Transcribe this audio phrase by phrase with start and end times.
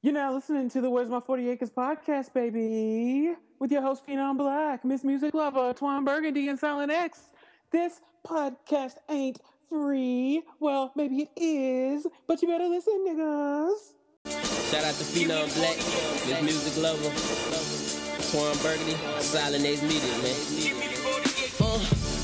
[0.00, 4.36] You're now listening to the Where's My 40 Acres podcast, baby, with your host, Phenom
[4.36, 7.18] Blak, Miss Music Lover, Twan Burgundy, and Silent X.
[7.72, 10.44] This podcast ain't free.
[10.60, 13.94] Well, maybe it is, but you better listen, niggas.
[14.70, 17.10] Shout out to Phenom Blak, Miss Music Lover,
[18.30, 20.97] Twan Burgundy, Silent X Media, man.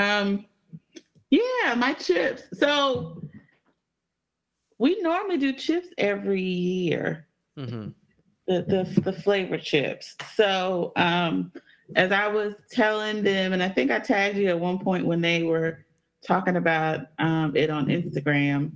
[0.00, 0.46] Um,
[1.30, 2.42] yeah, my chips.
[2.54, 3.22] So
[4.78, 7.26] we normally do chips every year.
[7.58, 7.88] Mm-hmm.
[8.46, 8.62] The
[8.94, 10.16] the the flavor chips.
[10.34, 11.52] So um,
[11.96, 15.20] as I was telling them, and I think I tagged you at one point when
[15.20, 15.84] they were
[16.26, 18.72] talking about um, it on Instagram.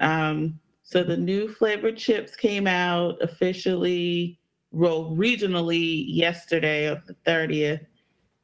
[0.00, 4.38] Um, so the new flavor chips came out officially,
[4.70, 7.86] well, regionally yesterday of the 30th.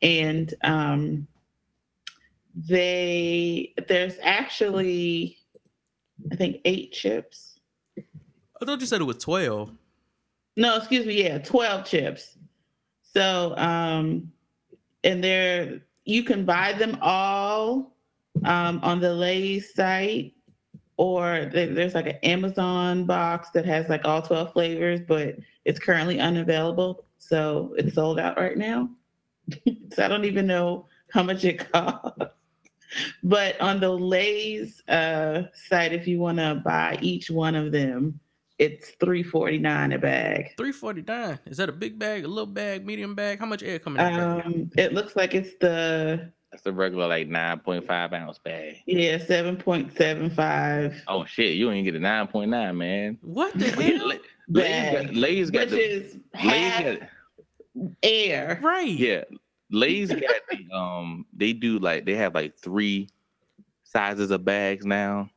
[0.01, 1.27] And um,
[2.55, 5.39] they there's actually
[6.33, 7.61] I think eight chips.
[8.61, 9.71] I thought you said it was 12.
[10.57, 12.37] No, excuse me, yeah, 12 chips.
[13.03, 14.33] So um
[15.05, 17.95] and they're you can buy them all
[18.45, 20.35] um on the Lay's site
[20.97, 25.79] or there- there's like an Amazon box that has like all 12 flavors, but it's
[25.79, 27.05] currently unavailable.
[27.19, 28.91] So it's sold out right now.
[29.93, 32.38] so I don't even know how much it costs.
[33.23, 38.19] But on the Lay's uh, site, if you want to buy each one of them,
[38.59, 40.55] it's three forty nine a bag.
[40.57, 41.39] 349.
[41.47, 43.39] Is that a big bag, a little bag, medium bag?
[43.39, 44.15] How much air coming in?
[44.21, 48.79] Um, it looks like it's the That's a regular like nine point five ounce bag.
[48.87, 51.01] yeah seven point seven five.
[51.07, 53.19] Oh shit, you ain't get a nine point nine, man.
[53.21, 54.09] What the hell?
[54.09, 57.09] Lay's got, bag, Lay's got which the is Lay's half got
[58.03, 58.59] air.
[58.61, 58.89] Right.
[58.89, 59.23] yeah.
[59.71, 60.21] Lay's got
[60.51, 63.09] the, um they do like they have like three
[63.85, 65.31] sizes of bags now.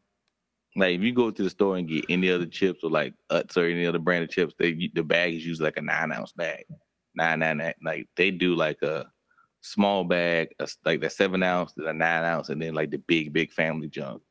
[0.75, 3.57] Like if you go to the store and get any other chips or like Utz
[3.57, 6.31] or any other brand of chips, they the bag is usually like a nine ounce
[6.31, 6.65] bag.
[7.15, 7.73] Nine nine nine.
[7.83, 9.11] Like they do like a
[9.61, 12.97] small bag, a, like the seven ounce, then a nine ounce, and then like the
[12.99, 14.21] big big family junk.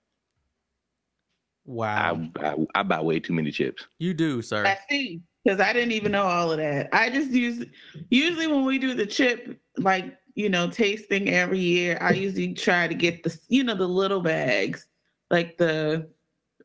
[1.66, 2.20] Wow.
[2.40, 3.86] I, I I buy way too many chips.
[3.98, 4.66] you do, sir.
[4.66, 5.20] I see.
[5.44, 6.90] Because I didn't even know all of that.
[6.92, 7.64] I just use
[8.10, 12.86] usually when we do the chip, like you know, tasting every year, I usually try
[12.88, 14.86] to get the you know the little bags,
[15.30, 16.08] like the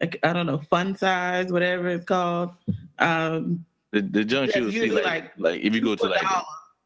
[0.02, 2.52] like I don't know, fun size, whatever it's called.
[3.00, 6.22] Um The the junk you see like, like like if you go to like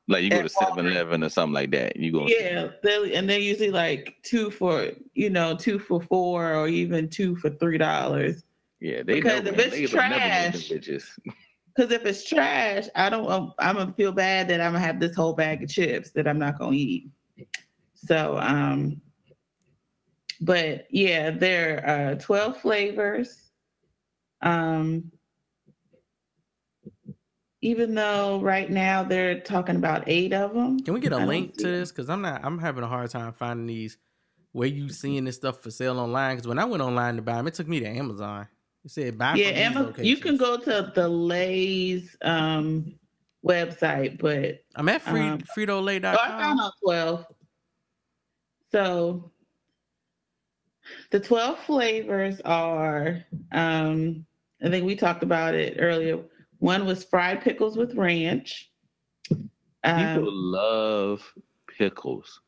[0.08, 3.40] like you go to 7-Eleven or something like that, you go Yeah, they, and they're
[3.40, 8.44] usually like two for you know two for four or even two for three dollars.
[8.80, 11.20] yeah they because know, if it's They would never get them trash-.
[11.80, 13.32] Because if it's trash, I don't.
[13.32, 16.28] um, I'm gonna feel bad that I'm gonna have this whole bag of chips that
[16.28, 17.10] I'm not gonna eat.
[17.94, 19.00] So, um,
[20.42, 23.52] but yeah, there are 12 flavors.
[24.42, 25.10] Um,
[27.62, 30.82] even though right now they're talking about eight of them.
[30.82, 31.94] Can we get a I link to this?
[31.94, 32.44] Because I'm not.
[32.44, 33.98] I'm having a hard time finding these.
[34.52, 36.36] Where you seeing this stuff for sale online?
[36.36, 38.50] Because when I went online to buy them, it took me to Amazon.
[38.86, 39.36] It said buy.
[39.36, 42.94] Yeah, Emma, you can go to the Lay's um
[43.46, 45.40] website, but I'm at free, um,
[46.20, 47.26] Oh, I found out 12.
[48.72, 49.32] So
[51.12, 54.26] the 12 flavors are, um,
[54.64, 56.20] I think we talked about it earlier.
[56.60, 58.70] One was fried pickles with ranch.
[59.30, 59.48] People
[59.84, 61.34] Um, love
[61.78, 62.42] pickles.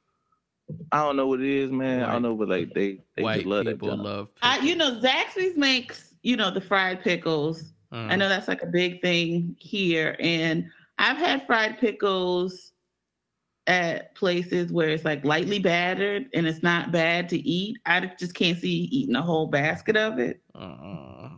[0.91, 2.03] I don't know what it is, man.
[2.03, 4.03] I don't know, but like they they White just love that people junk.
[4.03, 4.29] love.
[4.41, 7.73] I, you know, Zaxby's makes, you know, the fried pickles.
[7.91, 8.17] I Mm.
[8.19, 10.15] know that's like a big thing here.
[10.19, 10.65] And
[10.97, 12.71] I've had fried pickles
[13.67, 17.77] at places where it's like lightly battered and it's not bad to eat.
[17.85, 20.41] I just can't see eating a whole basket of it.
[20.55, 21.29] Uh-uh.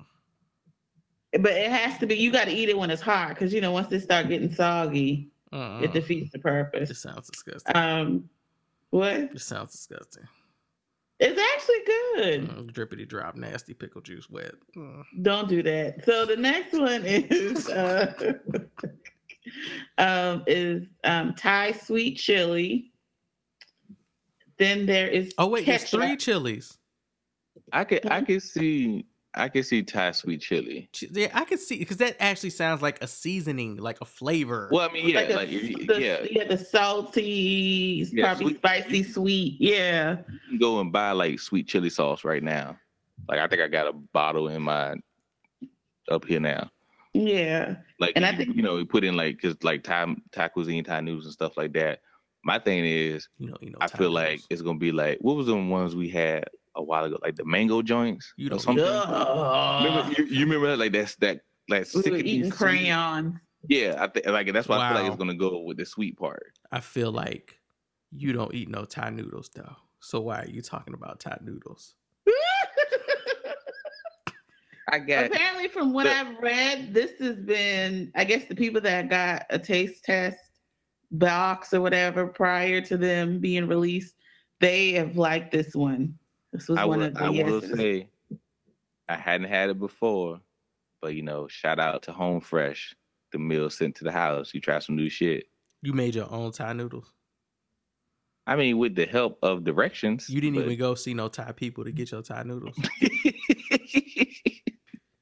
[1.40, 3.60] But it has to be, you got to eat it when it's hot because, you
[3.62, 5.80] know, once they start getting soggy, Uh-uh.
[5.82, 6.90] it defeats the purpose.
[6.90, 7.02] Purpose.
[7.02, 7.76] sounds disgusting.
[7.76, 8.30] Um,
[8.92, 9.32] what?
[9.34, 10.24] this sounds disgusting.
[11.24, 12.50] It's actually good.
[12.50, 14.56] Mm, drippity drop, nasty pickle juice wet.
[14.76, 15.04] Mm.
[15.22, 16.04] Don't do that.
[16.04, 18.34] So the next one is uh,
[19.98, 22.92] um, is um, Thai sweet chili.
[24.58, 26.78] Then there is Oh wait, there's three chilies.
[27.72, 29.06] I could I could see
[29.36, 30.90] I can see Thai sweet chili.
[31.12, 34.70] Yeah, I can see because that actually sounds like a seasoning, like a flavor.
[34.72, 38.46] Well, I mean, yeah, like, a- like, you- the, yeah, yeah, the salty, Yeah, probably
[38.46, 39.56] sweet- spicy, sweet.
[39.60, 40.18] Yeah.
[40.28, 42.78] you can go and buy like sweet chili sauce right now.
[43.28, 44.96] Like I think I got a bottle in my
[46.12, 46.70] up here now.
[47.14, 47.76] Yeah.
[48.00, 50.84] Like And I think- you know, we put in like cause like Thai Thai cuisine,
[50.84, 52.02] Thai noodles and stuff like that.
[52.44, 53.78] My thing is you know, you know.
[53.82, 56.44] I Thai feel like it's gonna be like what was the ones we had
[56.76, 58.84] a while ago, like the mango joints You or don't- something.
[58.86, 60.80] Remember, you, you remember that?
[60.80, 63.38] Like that's that like we were eating crayons.
[63.70, 66.18] Yeah, I think like that's why I feel like it's gonna go with the sweet
[66.18, 66.54] part.
[66.72, 67.60] I feel like
[68.12, 69.76] you don't eat no Thai noodles though.
[70.00, 71.96] So why are you talking about Thai noodles?
[74.90, 78.82] I got Apparently, from what the- I've read, this has been, I guess, the people
[78.82, 80.38] that got a taste test
[81.12, 84.16] box or whatever prior to them being released,
[84.60, 86.16] they have liked this one.
[86.54, 87.78] This was I one will, of the I will yeses.
[87.78, 88.08] say
[89.10, 90.40] I hadn't had it before,
[91.02, 92.96] but you know, shout out to Home Fresh,
[93.32, 94.54] the meal sent to the house.
[94.54, 95.48] You try some new shit.
[95.82, 97.12] You made your own Thai noodles.
[98.46, 100.30] I mean, with the help of directions.
[100.30, 102.78] You didn't but- even go see no Thai people to get your Thai noodles.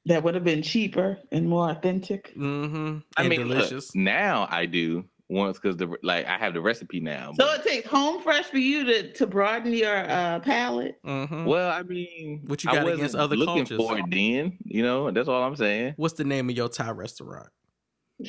[0.06, 2.32] that would have been cheaper and more authentic.
[2.36, 2.98] Mm-hmm.
[3.16, 3.94] I and mean, look, delicious.
[3.94, 7.32] now I do once because the like I have the recipe now.
[7.34, 10.96] So it takes home fresh for you to to broaden your uh, palate.
[11.04, 11.44] mm-hmm.
[11.44, 13.76] well, I mean, What you I got wasn't against other looking cultures?
[13.78, 14.58] for it then.
[14.64, 15.94] You know, that's all I'm saying.
[15.96, 17.48] What's the name of your Thai restaurant?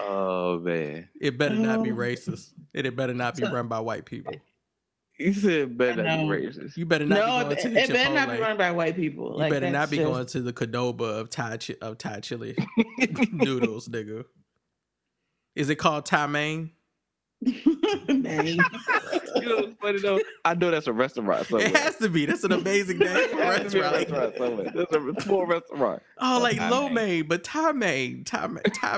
[0.00, 1.96] Oh man, It better not be Oh.
[1.96, 2.52] racist.
[2.74, 4.34] And it better not be run by white people.
[5.24, 6.76] You said better not be racist.
[6.76, 8.40] You better not no, be it, going to it the better not be Chipotle.
[8.40, 9.32] run by white people.
[9.32, 12.54] You Like, better not be just- going to the Qdoba of Thai of Thai chili
[13.32, 14.24] noodles, nigga.
[15.54, 16.70] Is it called Thai Main?
[19.36, 20.20] You know what's funny though?
[20.44, 21.66] I know that's a restaurant somewhere.
[21.66, 22.24] It has to be.
[22.26, 24.10] That's an amazing name for a It has to be a restaurant.
[24.10, 24.86] restaurant somewhere.
[24.90, 26.02] There's a small restaurant.
[26.18, 28.46] Oh, like lo mein, but Thai Main, Thai,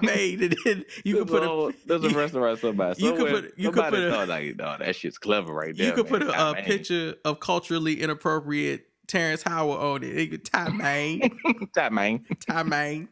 [0.03, 2.95] Main, and then you There's put a, there's a restaurant somewhere.
[2.99, 5.87] you could put- you could put a- like, no, that shit's clever right there.
[5.87, 10.31] you could put a, a picture of culturally inappropriate Terrence Howard on it.
[10.31, 11.31] Could- Thai Main,
[11.75, 12.25] Thai man.
[12.47, 13.09] Thai Main.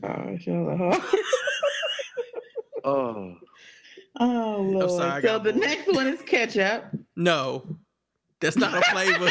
[0.00, 1.00] Gosh, y'all-
[2.84, 3.36] Oh,
[4.20, 4.90] oh Lord.
[4.90, 5.56] sorry, so the bored.
[5.56, 6.84] next one is ketchup.
[7.16, 7.78] No,
[8.40, 9.28] that's not a flavor.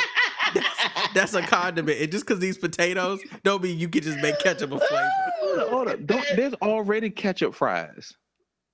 [0.53, 1.99] that's, that's a condiment.
[2.01, 5.09] And just because these potatoes don't mean you can just make ketchup a flavor.
[5.39, 5.99] hold up, hold up.
[6.35, 8.13] There's already ketchup fries.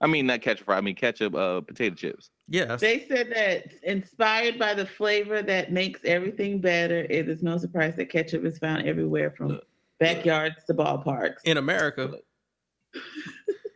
[0.01, 0.79] I mean, not ketchup fries.
[0.79, 2.29] I mean ketchup uh, potato chips.
[2.47, 2.81] Yes.
[2.81, 7.95] They said that inspired by the flavor that makes everything better, it is no surprise
[7.95, 9.59] that ketchup is found everywhere from
[9.99, 11.37] backyards to ballparks.
[11.45, 12.15] in America.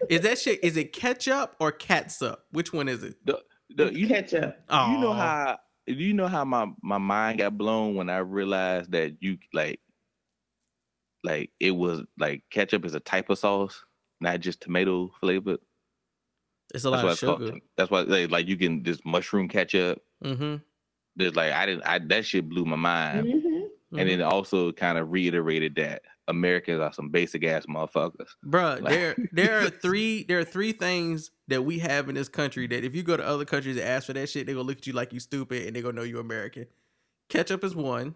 [0.09, 0.63] Is that shit?
[0.63, 2.45] Is it ketchup or catsup?
[2.51, 3.15] Which one is it?
[3.25, 4.57] The, It's you, ketchup.
[4.69, 5.57] you know how
[5.87, 9.79] do you know how my my mind got blown when I realized that you like
[11.23, 13.83] like it was like ketchup is a type of sauce,
[14.21, 15.59] not just tomato flavored.
[16.73, 17.39] It's a That's lot why of it's called.
[17.47, 17.59] sugar.
[17.77, 20.01] That's why like, like you can this mushroom ketchup.
[20.23, 20.57] Mm-hmm.
[21.15, 23.25] There's like I didn't I that shit blew my mind.
[23.27, 23.33] Mhm.
[23.33, 23.99] Mm-hmm.
[23.99, 28.27] And then it also kind of reiterated that Americans are some basic ass motherfuckers.
[28.45, 32.29] Bruh, Like- there there are three there are three things that we have in this
[32.29, 34.67] country that if you go to other countries and ask for that shit, they're gonna
[34.67, 36.65] look at you like you stupid and they're gonna know you American.
[37.29, 38.15] Ketchup is one.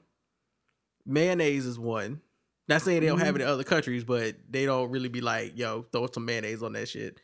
[1.06, 2.22] Mayonnaise is one.
[2.68, 5.58] Not saying they don't have it in other countries, but they don't really be like,
[5.58, 7.20] yo, throw some mayonnaise on that shit.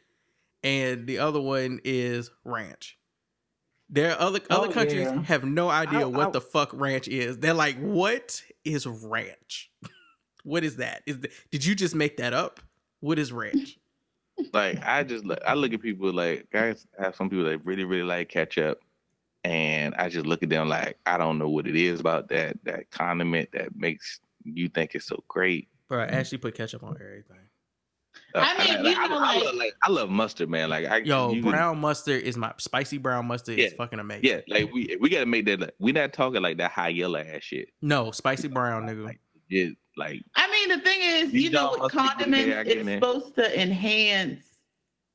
[0.63, 2.97] And the other one is ranch.
[3.89, 5.21] There are other other Oh, countries yeah.
[5.23, 7.37] have no idea I- what I- the fuck ranch is.
[7.37, 9.69] They're like, what is ranch?
[10.47, 11.03] what is that?
[11.05, 12.59] Is the, did you just make that up?
[13.01, 13.77] What is ranch?
[14.53, 17.85] Like I just look- I look at people like guys have some people that really
[17.85, 18.79] really like ketchup,
[19.43, 22.55] and I just look at them like I don't know what it is about that
[22.63, 25.67] that condiment that makes you think it's so great.
[25.89, 27.39] Bro, I actually put ketchup on everything.
[28.35, 30.69] Uh, I mean, you I, know, I, like- love, like I love mustard, man.
[30.69, 34.23] Like I Yo, you can- brown mustard is my spicy brown mustard is fucking amazing.
[34.25, 35.61] yeah, like we we gotta make that.
[35.61, 37.69] Like, we not talking like that high yellow ass shit.
[37.81, 39.03] No, spicy brown, nigga.
[39.03, 42.87] Like, yeah, like I mean, the thing is, You know, with good there, condiments, it's
[42.87, 42.93] it.
[42.95, 44.43] supposed to enhance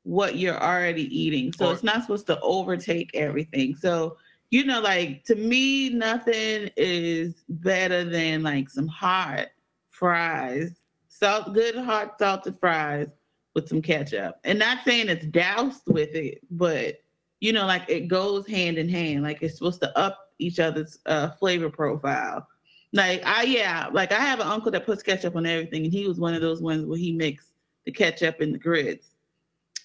[0.05, 1.53] what you're already eating.
[1.53, 3.77] So Or- it's not supposed to overtake everything.
[3.77, 4.17] So,
[4.51, 9.47] you know, like to me, nothing is better than like some hot
[9.89, 10.73] fries,
[11.09, 13.09] salt, good hot salted fries
[13.55, 14.39] with some ketchup.
[14.45, 16.97] And not saying it's doused with it, but
[17.41, 19.23] you know, like it goes hand in hand.
[19.23, 22.47] Like it's supposed to up each other's uh, flavor profile.
[22.92, 26.06] Like I yeah, like I have an uncle that puts ketchup on everything, and he
[26.06, 27.49] was one of those ones where he mixed
[27.87, 29.11] the ketchup and the grits.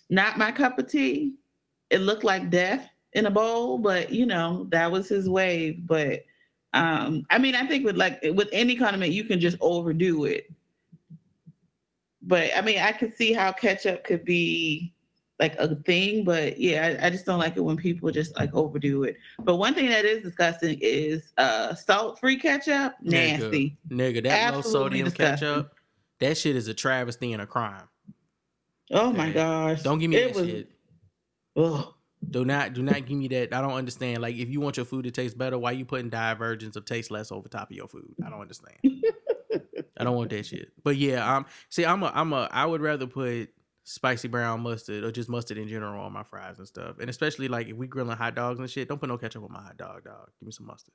[0.10, 1.34] Not my cup of tea,
[1.90, 5.88] it looked like death in a bowl, but you know, that was his wave.
[5.88, 6.26] But
[6.74, 10.52] um, I mean, I think with like with any condiment, you can just overdo it.
[12.22, 14.94] But I mean, I could see how ketchup could be
[15.40, 18.54] like a thing, but yeah, I, I just don't like it when people just like
[18.54, 19.18] overdo it.
[19.40, 23.78] But one thing that is disgusting is uh salt-free ketchup, nasty.
[23.90, 25.48] Nigga, that low sodium disgusting.
[25.48, 25.76] ketchup,
[26.20, 27.84] that shit is a travesty and a crime.
[28.92, 29.84] Oh my gosh.
[29.84, 30.72] Don't give me It that was- shit.
[31.56, 31.94] Ugh.
[32.32, 33.54] Do not do not give me that.
[33.54, 34.22] I don't understand.
[34.24, 37.12] Like if you want your food to taste better, why you putting divergence of taste
[37.12, 38.12] less over top of your food?
[38.26, 38.76] I don't understand.
[40.00, 40.72] I don't want that shit.
[40.84, 43.50] But yeah, um see I'm a I'm a I would rather put
[43.90, 46.98] spicy brown mustard or just mustard in general on my fries and stuff.
[47.00, 49.52] And especially like if we grilling hot dogs and shit, don't put no ketchup on
[49.54, 50.30] my hot dog, dog.
[50.40, 50.94] Give me some mustard.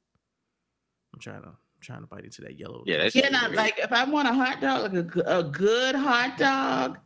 [1.14, 2.84] I'm trying to I'm trying to bite into that yellow.
[2.86, 5.94] Yeah, that's- Yeah, no, like if I want a hot dog, like a, a good
[5.94, 6.98] hot dog,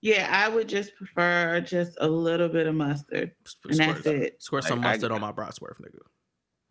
[0.00, 3.32] yeah, I would just prefer just a little bit of mustard,
[3.68, 4.42] and that's it.
[4.42, 5.98] squirt some Like, I- mustard on my bratwurst, nigga.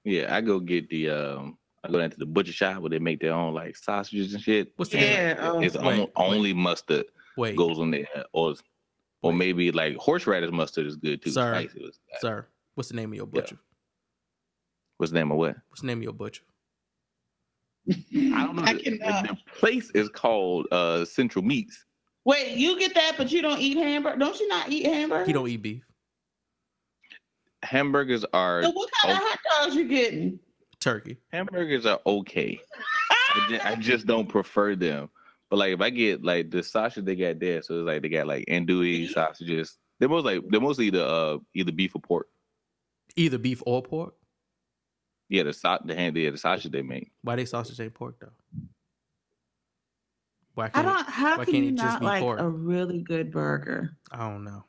[0.04, 3.00] Yeah, I go get the um I go down to the butcher shop where they
[3.00, 4.74] make their own like sausages and shit.
[4.78, 6.12] What's the Yeah, oh, it's wait, only, wait.
[6.16, 7.06] only mustard
[7.38, 8.56] Wait, goes on there, or
[9.22, 9.38] or Wait.
[9.38, 11.32] maybe like horseradish mustard is good too.
[11.32, 11.54] Sir.
[11.54, 12.48] Spicy was- sir.
[12.76, 13.42] What's the name of your Yeah.
[13.42, 13.58] butcher?
[14.98, 15.56] What's the name of what?
[15.70, 16.44] What's the name of your butcher?
[17.90, 18.64] I don't know.
[18.64, 18.90] I the,
[19.30, 21.86] the place is called uh Central Meats.
[22.26, 24.18] Wait, you get that, but you don't eat hamburger?
[24.18, 25.26] Don't you not eat hamburger?
[25.26, 25.84] He don't eat beef.
[27.64, 29.28] Hamburgers are So what kind of Oh.
[29.30, 30.40] hot dogs you getting?
[30.80, 31.18] Turkey.
[31.32, 32.60] hamburgers are okay.
[33.10, 35.10] I just, I just don't prefer them.
[35.54, 38.10] But like if I get like the sausage they got there, so it's like they
[38.10, 39.12] got like andouille Beef?
[39.12, 39.78] sausages.
[40.00, 42.26] They're most like they're mostly the uh either beef or pork.
[43.16, 44.16] Either beef or pork.
[45.30, 47.12] Yeah, the sa- the hand yeah, the sausage they make.
[47.22, 48.32] Why they sausage ain't pork though?
[50.56, 51.08] Why can't don't.
[51.08, 52.40] How why can can't you it just not be like pork?
[52.40, 53.96] a really good burger?
[54.12, 54.66] I don't know.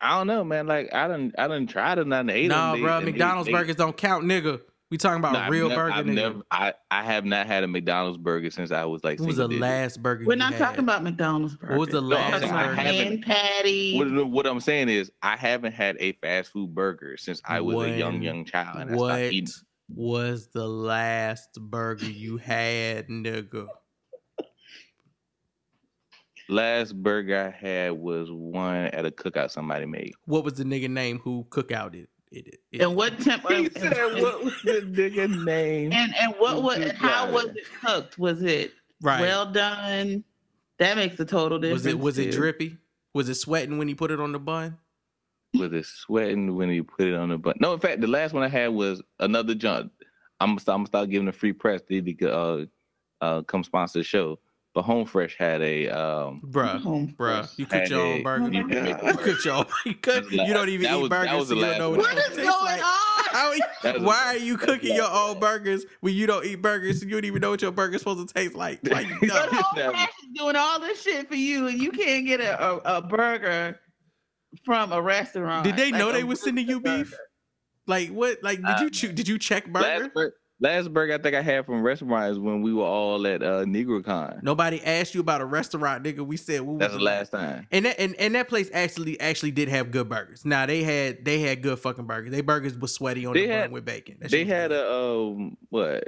[0.00, 0.68] I don't know, man.
[0.68, 2.80] Like I don't I done tried them and ate No, them.
[2.80, 4.60] No, bro, They- they- McDonald's they- burgers don't count, nigga.
[4.88, 7.48] We talking about Nah, a I've real never- burger, I've never, I I have not
[7.48, 9.18] had a McDonald's burger since I was like.
[9.18, 9.60] what was the digit.
[9.60, 10.58] last burger We're you not had?
[10.60, 11.72] talking about McDonald's burger.
[11.76, 12.74] What was the last saying I burger?
[12.76, 13.98] haven't- hand patty?
[13.98, 17.88] What, what I'm saying is, I haven't had a fast food burger since I was
[17.88, 18.78] a young, young child.
[18.80, 19.54] And I what stopped eating.
[19.88, 23.66] was the last burger you had, nigga?
[26.48, 30.12] Last burger I had was one at a cookout somebody made.
[30.26, 31.94] What was the nigga name who cookout
[32.30, 32.46] it?
[32.46, 33.48] It, it, and what temp?
[33.48, 37.58] He and, said, "What was the nigga name?" and and what was how was it.
[37.58, 38.18] it cooked?
[38.18, 39.20] Was it right?
[39.20, 40.24] well done?
[40.78, 41.84] That makes a total difference.
[41.84, 42.76] was it was it drippy?
[43.14, 44.76] Was it sweating when he put it on the bun?
[45.54, 47.54] Was it sweating when he put it on the bun?
[47.60, 49.90] No, in fact, the last one I had was another junk.
[50.38, 51.80] I'm gonna start, I'm gonna start giving a free press.
[51.88, 52.64] To uh,
[53.24, 54.38] uh, come sponsor the show.
[54.76, 58.44] But Home Fresh had a um, Bruh, Home bruh, you cook your own a- burger.
[58.44, 59.06] Oh you can make a God.
[59.06, 59.32] You burger.
[59.32, 59.64] cook your own.
[59.86, 61.98] You, cook, you don't even that eat was- burgers, so you don't last know what,
[62.00, 62.80] What it is tastes going like.
[62.84, 63.24] on?
[63.32, 66.44] How are you- That was- why are you cooking your own burgers when you don't
[66.44, 68.80] eat burgers and you don't even know what your burger's supposed to taste like?
[68.86, 69.34] Like, But no.
[69.50, 72.98] Home Fresh is doing all this shit for you, and you can't get a, a,
[72.98, 73.80] a burger
[74.62, 75.64] from a restaurant.
[75.64, 77.04] Did they Like know they were sending you burger.
[77.04, 77.14] beef?
[77.86, 78.42] Like what?
[78.42, 80.10] Like did you choo- did you check burger?
[80.60, 83.42] Last, burger I think I had from a restaurant is when we were all at
[83.42, 84.42] uh, NegroCon.
[84.42, 86.20] Nobody asked you about a restaurant, nigga.
[86.26, 87.66] We said what That's was the last time.
[87.70, 90.44] And that and, and that place actually actually did have good burgers.
[90.44, 92.30] Now they had they had good fucking burgers.
[92.32, 94.16] They burgers was sweaty on They the had- bun with bacon.
[94.20, 96.04] That They had a um what?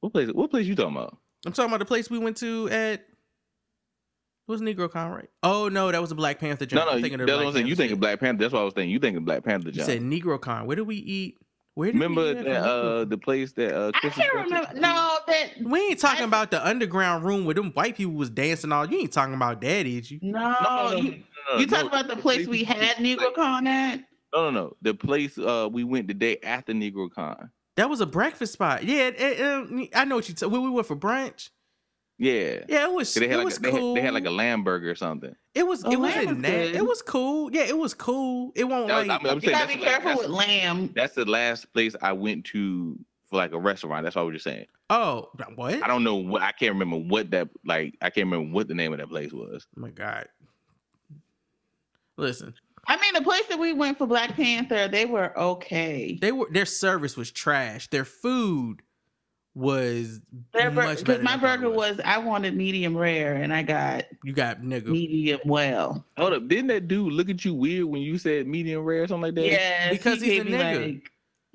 [0.00, 0.28] What place?
[0.32, 1.18] What place you talking about?
[1.44, 3.06] I'm talking about the place we went to at.
[4.50, 5.30] It was NegroCon, right?
[5.44, 6.84] Oh no, that was a Black Panther joint.
[6.84, 7.66] No, no, I'm thinking that's of what I'm saying.
[7.68, 8.00] You Panther thinking.
[8.00, 8.38] Black Panther?
[8.42, 8.90] That's what I was thinking.
[8.90, 9.66] You thinking Black Panther?
[9.68, 9.86] You John.
[9.86, 10.66] said NegroCon.
[10.66, 11.38] Where did we eat?
[11.74, 14.70] Where did Remember we eat that uh the place that uh I can't remember.
[14.74, 18.28] No, that We ain't talking I- about the underground room where them white people was
[18.28, 18.86] dancing all.
[18.90, 20.18] You ain't talking about that, is you?
[20.20, 20.40] no.
[20.40, 21.10] No, no, no, you no,
[21.52, 24.00] no, you no, talking about the place we had NegroCon at?
[24.34, 24.76] No, no, no.
[24.82, 27.50] The place uh we went the day after NegroCon.
[27.76, 28.82] That was a breakfast spot.
[28.82, 30.34] Yeah, it, it, um, I know what you.
[30.34, 31.50] T- when we went for brunch.
[32.22, 32.64] Yeah.
[32.68, 33.14] Yeah, it was.
[33.14, 33.94] They had it like was a, they, cool.
[33.94, 35.34] had, they had like a lamb burger or something.
[35.54, 35.82] It was.
[35.84, 36.50] Oh, it wasn't that.
[36.50, 36.76] good.
[36.76, 37.50] It was cool.
[37.50, 38.52] Yeah, it was cool.
[38.54, 39.24] It won't That was- like.
[39.24, 40.92] I'm- I'm You gotta be the- careful that's- with lamb.
[40.94, 42.98] That's the last place I went to
[43.30, 44.04] for like a restaurant.
[44.04, 44.66] That's what I was just saying.
[44.90, 45.82] oh, what?
[45.82, 47.96] I don't know what I can't remember what that like.
[48.02, 49.66] I can't remember what the name of that place was.
[49.78, 50.28] Oh my god.
[52.18, 52.52] Listen,
[52.86, 56.18] I mean, the place that we went for Black Panther, they were okay.
[56.20, 57.88] they were their service was trash.
[57.88, 58.82] Their food
[59.60, 60.20] was
[60.52, 61.22] Their bur- much because better.
[61.22, 64.32] my than I thought it burger was I wanted medium rare, and I got You
[64.32, 64.86] got nigga.
[64.86, 66.04] medium well.
[66.16, 69.06] Hold up, didn't that dude look at you weird when you said medium rare or
[69.08, 69.46] something like that?
[69.46, 70.86] Yeah, Because he he's a gave me, nigga.
[70.94, 71.10] like-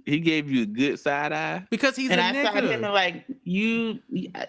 [0.06, 1.66] He gave you a good side eye.
[1.72, 2.94] because he's and a I saw him and nigga.
[2.94, 4.00] like you,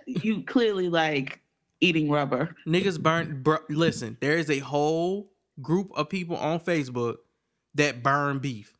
[0.07, 1.41] you clearly like
[1.81, 2.55] eating rubber.
[2.67, 3.43] Niggas burnt.
[3.43, 5.31] Bro, listen, there is a whole
[5.63, 7.17] group of people on Facebook
[7.75, 8.76] that burn beef.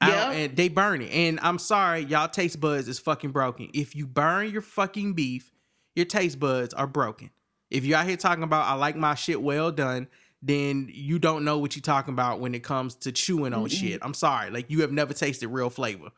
[0.00, 0.38] I don't- Yeah.
[0.44, 1.10] and they burn it.
[1.12, 3.68] And I'm sorry, y'all taste buds is fucking broken.
[3.74, 5.50] If you burn your fucking beef,
[5.94, 7.30] your taste buds are broken.
[7.70, 10.08] If you're out here talking about I like my shit well done,
[10.42, 14.00] then you don't know what you're talking about when it comes to chewing on shit.
[14.02, 14.50] I'm sorry.
[14.50, 16.08] Like you have never tasted real flavor.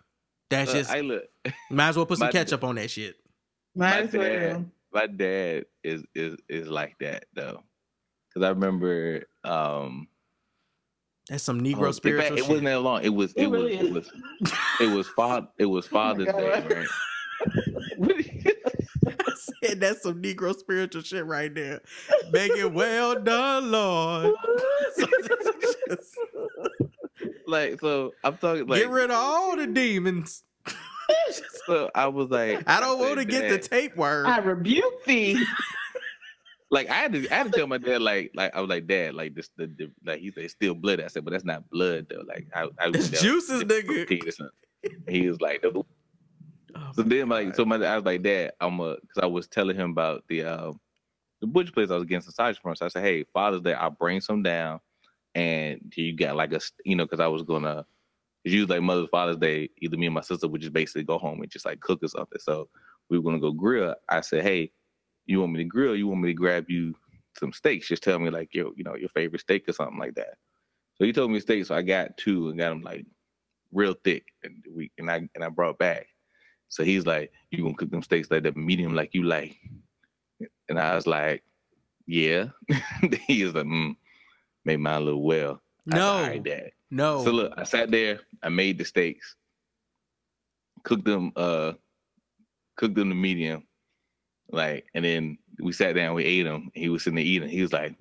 [0.49, 1.25] That's Uh, just I look.
[1.71, 3.17] might as well put some my- ketchup on that shit.
[3.75, 4.23] Might my as well.
[4.23, 7.63] dad, my dad is is is like that though,
[8.29, 10.07] because I remember um
[11.29, 12.49] That's some Negro oh, in fact, spiritual it shit.
[12.49, 13.03] wasn't that long.
[13.03, 14.13] It was It it, really was, is.
[14.13, 14.13] it
[14.43, 16.73] was it was father it was oh Father's Day, God.
[16.73, 16.89] right?
[19.65, 21.81] said that's some Negro spiritual shit right there.
[22.33, 24.35] Make it well done, Lord.
[27.47, 30.45] like so, I'm talking like Get rid of all the demons.
[31.67, 31.91] so.
[31.95, 34.27] I was like, I don't want to get the "Dad," tape word.
[34.27, 35.45] I rebuke thee.
[36.73, 38.89] Like I had to I had to tell my dad like like I was like
[38.89, 41.47] dad like this the, the like he said it's still blood I said but that's
[41.47, 44.09] not blood though like I I It's was juices, nigga.
[45.09, 45.87] He was like no.
[46.77, 47.57] Oh So then like God.
[47.57, 50.45] so my I was like dad I'm a because I was telling him about the
[50.45, 50.73] uh
[51.43, 53.75] the butcher place I was getting some sausage from so I said hey Father's Day
[53.75, 54.81] I'll bring some down
[55.35, 57.87] and you got like a you know because I was gonna
[58.45, 61.19] it's usually like Mother's Father's Day either me and my sister would just basically go
[61.19, 62.69] home and just like cook or something so
[63.11, 64.73] we were gonna go grill I said hey
[65.27, 65.97] you want me to grill?
[65.97, 66.95] You want me to grab you
[67.39, 67.89] some steaks?
[67.89, 70.37] Just tell me like your, you know, your favorite steak or something like that.
[70.97, 73.07] So he told me steak, so I got two and got them like
[73.73, 76.07] real thick, and we and I and I brought back.
[76.69, 79.57] So he's like, "You gonna cook them steaks like that medium, like you like?"
[80.69, 81.43] And I was like,
[82.07, 82.47] "Yeah."
[83.27, 83.97] he was like, mm,
[84.65, 86.07] "Made mine a little well." I said, No.
[86.07, 86.71] All right, Dad.
[86.91, 87.25] no.
[87.25, 89.37] So look, I sat there, I made the steaks,
[90.85, 91.73] cooked them, uh,
[92.77, 93.67] cooked them to medium,
[94.53, 96.71] like, and then we sat down, we ate them.
[96.75, 97.49] He was sitting there eating.
[97.49, 97.95] He was like,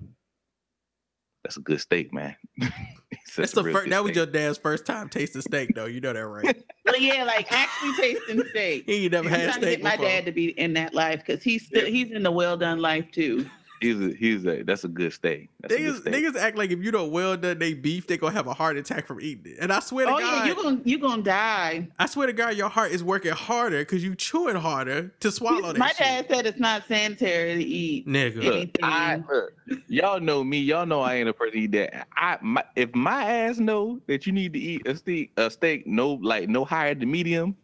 [1.44, 2.36] "That's a good steak, man."
[3.12, 3.90] He That's the first.
[3.90, 5.84] That was steak." your dad's first time tasting steak, though.
[5.84, 6.62] You know that, right?
[6.84, 8.84] But yeah, like actually tasting steak.
[8.86, 10.94] He ain't never I'm had trying to steak get my dad to be in that
[10.94, 11.90] life because he's still Yeah.
[11.90, 13.48] he's in the well done life too.
[13.82, 15.48] He's a, he's a, that's a good steak.
[15.60, 16.14] That's a good Niggas, steak.
[16.14, 18.76] niggas act like if you don't well done they beef, they gonna have a heart
[18.76, 19.58] attack from eating it.
[19.60, 21.88] And I swear to Oh God, yeah, you gonna you gonna die.
[21.98, 25.72] I swear to God, your heart is working harder because you chewing harder to swallow
[25.72, 25.98] that My shit.
[25.98, 28.06] dad said it's not sanitary to eat.
[28.06, 28.42] Nigga.
[28.42, 28.70] Look.
[28.82, 29.52] I, look,
[29.88, 30.58] y'all know me.
[30.60, 32.06] Y'all know I ain't a person to eat that.
[32.16, 35.86] I my, if my ass know that you need to eat a steak, a steak
[35.86, 37.56] no like no higher than medium,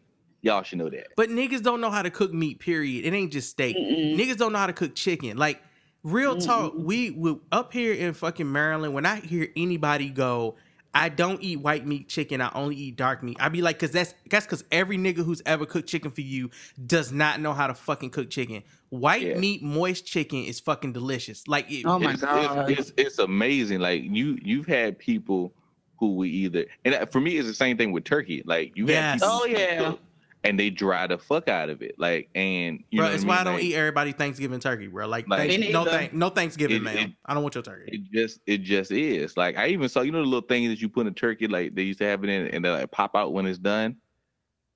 [0.43, 1.09] y'all should know that.
[1.17, 2.59] But niggas don't know how to cook meat.
[2.59, 3.05] Period.
[3.05, 3.77] It ain't just steak.
[3.77, 4.17] Mm-mm.
[4.19, 5.37] Niggas don't know how to cook chicken.
[5.37, 5.61] Like
[6.03, 6.85] real mm, talk, mm, mm.
[6.85, 8.95] we, we up here in fucking Maryland.
[8.95, 10.57] When I hear anybody go,
[10.95, 12.41] I don't eat white meat chicken.
[12.41, 13.37] I only eat dark meat.
[13.41, 16.51] I'd be like, cause that's that's cause every nigga who's ever cooked chicken for you
[16.87, 18.63] does not know how to fucking cook chicken.
[18.89, 19.39] White Yeah.
[19.39, 21.47] meat moist chicken is fucking delicious.
[21.47, 22.71] Like it, Oh my it's, God.
[22.71, 23.81] It's, it's it's amazing.
[23.81, 25.53] Like you you've had people
[26.01, 28.43] who we either and for me it's the same thing with turkey.
[28.47, 29.21] Like you Yes.
[29.21, 29.91] have people Oh, yeah.
[29.91, 30.01] cook
[30.45, 31.97] and they dry the fuck out of it.
[31.99, 33.55] Like and you bro, know it's what why I I don't?
[33.55, 35.07] Like, eat everybody Thanksgiving turkey, bro.
[35.09, 36.97] Like, Like- thanks- no, thank, no Thanksgiving, It- man.
[36.99, 37.91] it- I don't want your turkey.
[37.93, 39.37] It just it just is.
[39.37, 41.75] Like I even saw you know the little things that you put in turkey like
[41.75, 43.97] they used to have it in and they like pop out when it's done.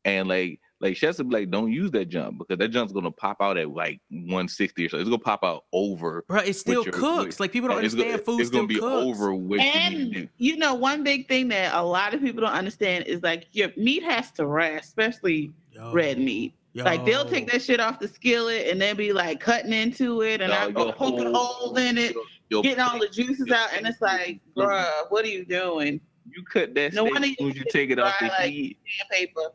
[0.04, 3.10] And like like chefs would be like, don't use that jump because that jump's gonna
[3.10, 4.98] pop out at like 160 or so.
[4.98, 6.24] It's gonna pop out over.
[6.28, 7.26] Bro, it still your- cooks.
[7.26, 8.84] with- like people don't it's understand gonna, food it's gonna be cooks.
[9.06, 10.28] over what you And do.
[10.38, 13.70] you know, one big thing that a lot of people don't understand is like your
[13.76, 16.52] meat has to rest, especially Yo, red meat.
[16.74, 20.40] Like they'll take that shit off the skillet and they'll be like cutting into it
[20.40, 23.08] and No, I go your poking whole- holes in it, Your- your- getting all the
[23.08, 26.00] juices out, and it's like, bruh, what are you doing?
[26.30, 28.26] you cut that No steak wonder as soon as you you take it off the
[28.28, 28.78] dry, like- heat.
[28.98, 29.52] Sandpaper.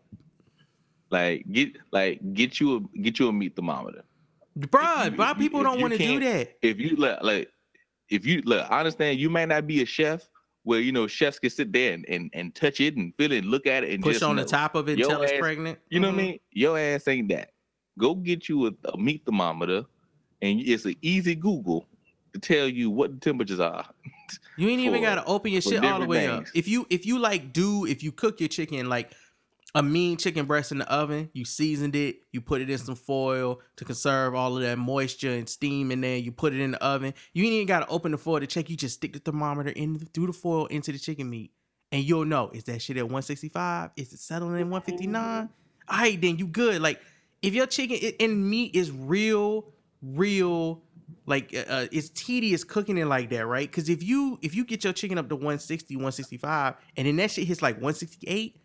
[1.10, 4.04] Like get like get you a get you a meat thermometer.
[4.58, 6.54] Bruh, you- people don't want to do that?
[6.62, 7.50] if you let like
[8.10, 10.28] if you look, I understand you might not be a chef
[10.64, 13.40] where you know chefs can sit there and, and, and touch it and feel it
[13.40, 14.48] and look at it and Push just on the know.
[14.48, 15.80] top of it until it's pregnant.
[15.90, 16.14] You know Mhm.
[16.16, 16.40] what I mean?
[16.52, 17.52] Your ass ain't that.
[17.98, 19.86] Go get you a, a meat thermometer,
[20.42, 21.88] and it's an easy Google
[22.34, 23.86] to tell you what the temperatures are.
[24.58, 26.46] You ain't even gotta open your shit all the way up.
[26.54, 29.12] If you if you like do if you cook your chicken like
[29.76, 32.96] a mean chicken breast in the oven, you seasoned it, you put it in some
[32.96, 36.18] foil to conserve all of that moisture and steam in there.
[36.18, 37.14] You put it in the oven.
[37.34, 38.70] You ain't even gotta open the foil to check.
[38.70, 41.52] You just stick the thermometer in through the foil into the chicken meat,
[41.92, 43.92] and you'll know is that shit at 165?
[43.98, 45.50] Is it settling in 159?
[45.90, 46.82] All right, then you good.
[46.82, 47.02] Like
[47.42, 50.82] if your chicken and meat is real, real
[51.26, 54.66] like uh, uh, it's tedious cooking it like that right because if you if you
[54.66, 58.60] get your chicken up to 160 165 and then that shit hits like 168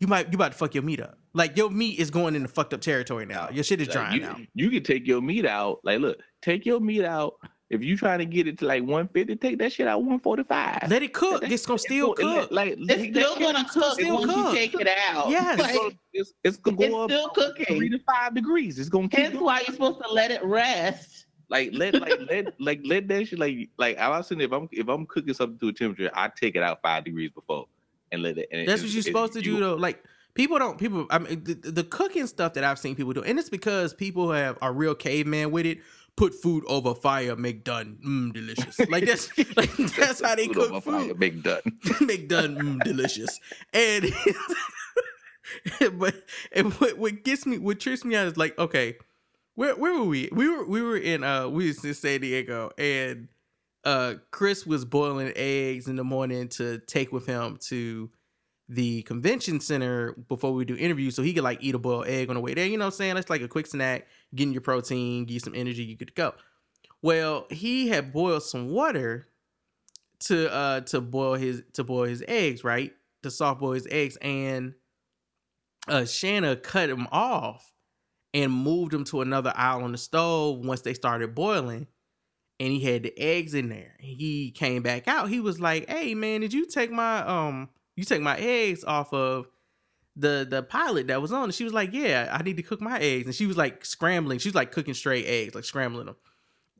[0.00, 2.48] you might you about to fuck your meat up like your meat is going into
[2.48, 5.20] fucked up territory now your shit is Like, drying you, out you can take your
[5.20, 5.80] meat out.
[5.84, 7.34] Like, look, take your meat out
[7.70, 10.88] If you trying to get it to like 150, take that shit out 145.
[10.88, 11.42] Let it cook.
[11.42, 12.50] That- It's gonna still It- it- cook.
[12.50, 14.52] Like It's still shit- gonna cook still once cook.
[14.54, 15.28] you take it out.
[15.28, 15.58] Yes.
[15.58, 18.78] Like, It's, gonna- it's, it's gonna go it's up still three to five degrees.
[18.78, 19.44] It's gonna keep Hence going.
[19.44, 21.26] why you're supposed to let it rest.
[21.50, 24.68] like let like let like let that shit like like I was saying if I'm
[24.72, 27.66] if I'm cooking something to a temperature, I take it out five degrees before
[28.12, 28.48] and let it.
[28.52, 29.74] And That's it- what you're supposed to do you- though.
[29.74, 30.02] Like
[30.34, 33.38] people don't people I mean the, the cooking stuff that I've seen people do, and
[33.38, 35.78] it's because people have are real caveman with it.
[36.16, 38.76] Put food over fire, make done, mmm, delicious.
[38.90, 41.18] Like that's like that's how they Food cook over fire, food.
[41.20, 41.60] Big done.
[42.00, 43.38] make done mm, delicious.
[43.72, 44.12] And
[45.98, 46.14] but
[46.52, 48.96] and what, what gets me what trips me out is like, okay,
[49.54, 50.28] where where were we?
[50.32, 53.28] We were we were in uh we was in San Diego and
[53.84, 58.10] uh Chris was boiling eggs in the morning to take with him to
[58.68, 62.28] the convention center before we do interviews so he could like eat a boiled egg
[62.28, 62.66] on the way there.
[62.66, 63.14] You know what I'm saying?
[63.14, 66.34] That's like a quick snack, getting your protein, you some energy, you to go.
[67.00, 69.28] Well, he had boiled some water
[70.20, 72.92] to uh to boil his to boil his eggs, right?
[73.22, 74.74] To soft boil his eggs, and
[75.86, 77.72] uh Shanna cut him off
[78.34, 81.86] and moved him to another aisle on the stove once they started boiling.
[82.60, 83.94] And he had the eggs in there.
[84.00, 85.28] He came back out.
[85.28, 89.12] He was like, "Hey man, did you take my um you take my eggs off
[89.12, 89.46] of
[90.16, 92.80] the the pilot that was on?" And she was like, "Yeah, I need to cook
[92.80, 94.38] my eggs." And she was like scrambling.
[94.38, 96.16] She was like cooking straight eggs, like scrambling them.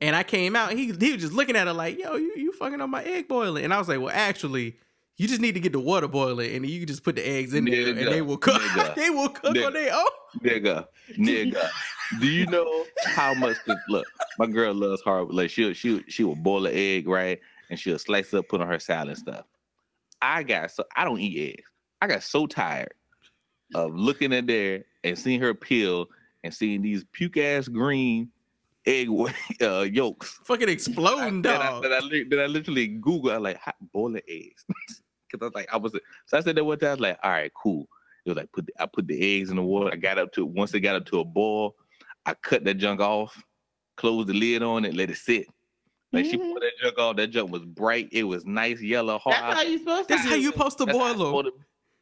[0.01, 2.51] And I came out, he he was just looking at her like, "Yo, you you
[2.53, 4.77] fucking on my egg boiling." And I was like, "Well, actually,
[5.19, 7.53] you just need to get the water boiling, and you can just put the eggs
[7.53, 8.53] in there, and they will cook.
[8.61, 10.05] nigga, they will cook on their own."
[10.41, 11.69] nigga, nigga.
[12.21, 13.57] Do you know how much?
[13.65, 15.27] Cause look, my girl loves hard.
[15.27, 17.37] Like she'll she she will boil an egg right,
[17.69, 19.45] and she'll slice it up, put on her salad and stuff.
[20.21, 21.69] I got so I don't eat eggs.
[22.01, 22.93] I got so tired
[23.75, 26.07] of looking at there and seeing her peel
[26.45, 28.31] and seeing these puke ass green
[28.85, 29.09] egg
[29.61, 30.39] uh, yolks.
[30.45, 31.83] Fucking exploding, I, dog.
[31.83, 33.31] that, I, that I literally Google.
[33.31, 34.63] I like hot boiling eggs
[35.29, 35.91] because I was like I was.
[36.25, 36.89] So I said that one time.
[36.89, 37.87] I was like, all right, cool.
[38.25, 39.91] It was like put the, I put the eggs in the water.
[39.93, 41.75] I got up to once it got up to a boil,
[42.25, 43.41] I cut that junk off,
[43.97, 45.47] closed the lid on it, let it sit.
[46.11, 46.53] Like she Mhm.
[46.53, 47.15] put that junk off.
[47.17, 48.09] That junk was bright.
[48.11, 49.35] It was nice yellow hard.
[49.35, 50.15] That's how you're supposed to.
[50.15, 51.53] That's how you supposed to boil them.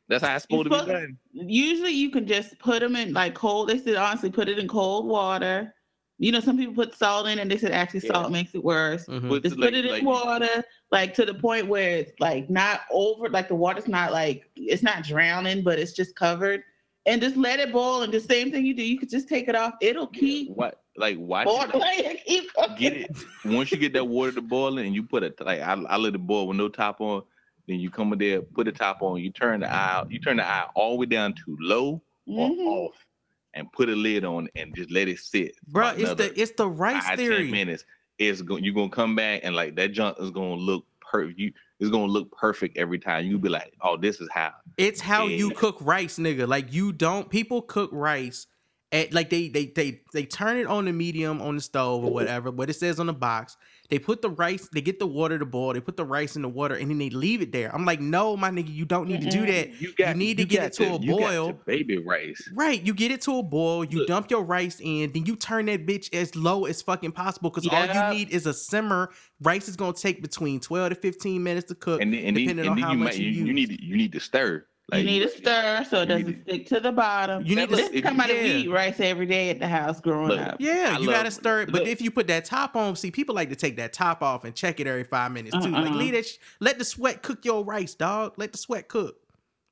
[0.09, 1.17] That's how it's supposed to be supposed- done.
[1.33, 3.67] Usually, you can just put them in like cold.
[3.69, 5.73] They said honestly, put it in cold water.
[6.19, 8.13] You know, some people put salt in, and they said actually Yeah.
[8.13, 9.05] salt makes it worse.
[9.05, 9.29] Mhm.
[9.29, 12.49] With Just like- put it in like- water, like to the point where it's like
[12.49, 16.63] not over, like the water's not like it's not drowning, but it's just covered,
[17.05, 18.01] and just let it boil.
[18.01, 19.73] And the same thing you do, you could just take it off.
[19.81, 21.69] It'll keep What like watch boiling.
[21.73, 22.05] it.
[22.07, 22.75] and keep cooking.
[22.77, 25.73] Get it once you get that water to boiling and you put it like I,
[25.73, 27.21] I let it boil with no top on.
[27.67, 29.21] Then you come in there, put the top on.
[29.21, 32.49] You turn the eye, you turn the eye all the way down to low or
[32.49, 32.57] Mhm.
[32.65, 33.05] off,
[33.57, 35.55] and put a lid on and just let it sit.
[35.67, 37.43] Bro, it's the it's the rice five, theory.
[37.43, 37.85] 10 minutes.
[38.17, 41.39] It's going you're gonna come back and like that junk is gonna look perfect.
[41.39, 43.25] You it's gonna look perfect every time.
[43.25, 44.53] You'll be like, oh, this is how.
[44.77, 46.47] It's how you cook rice, nigga.
[46.47, 48.47] Like you don't people cook rice
[48.91, 52.11] at like they they they they turn it on the medium on the stove or
[52.11, 53.57] whatever, what it says on the box.
[53.89, 56.41] They put the rice, they get the water to boil, they put the rice in
[56.41, 57.73] the water, and then they leave it there.
[57.73, 59.79] I'm like, no, my nigga, you don't need to do that.
[59.81, 61.53] You got need to get got it to a you got boil.
[61.65, 62.49] baby rice.
[62.53, 64.07] Right, you get it to a boil, you Look.
[64.07, 67.67] dump your rice in, then you turn that bitch as low as fucking possible because
[67.67, 69.11] all you need is a simmer.
[69.41, 72.01] Rice is gonna take between 12 to 15 minutes to cook.
[72.01, 73.53] And then, and then, depending and on then how you much might you you, you
[73.53, 74.65] need to, you need to stir.
[74.93, 77.45] You need a stir so it doesn't stick to the bottom.
[77.45, 80.39] You need to- This come out of rice every day at the house growing Look,
[80.39, 80.57] up.
[80.59, 81.71] Yeah, I you gotta stir it.
[81.71, 81.89] But look.
[81.89, 84.55] if you put that top on, see, people like to take that top off and
[84.55, 85.71] check it every five minutes too.
[85.71, 85.95] Like, Uh-uh.
[85.95, 86.25] leave that.
[86.25, 88.33] Sh- let the sweat cook your rice, dog.
[88.37, 89.17] Let the sweat cook.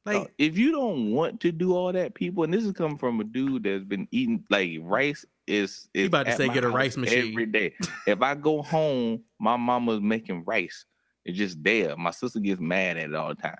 [0.06, 2.97] Like, Uh, if you don't want to do all that, people, and this is coming
[2.97, 5.88] from a dude that's been eating like rice is.
[5.93, 7.32] is about to say get a rice machine.
[7.32, 7.73] every day.
[8.06, 10.86] if I go home, my mama's making rice.
[11.23, 11.95] It's just there.
[11.97, 13.56] My sister gets mad at it all the time.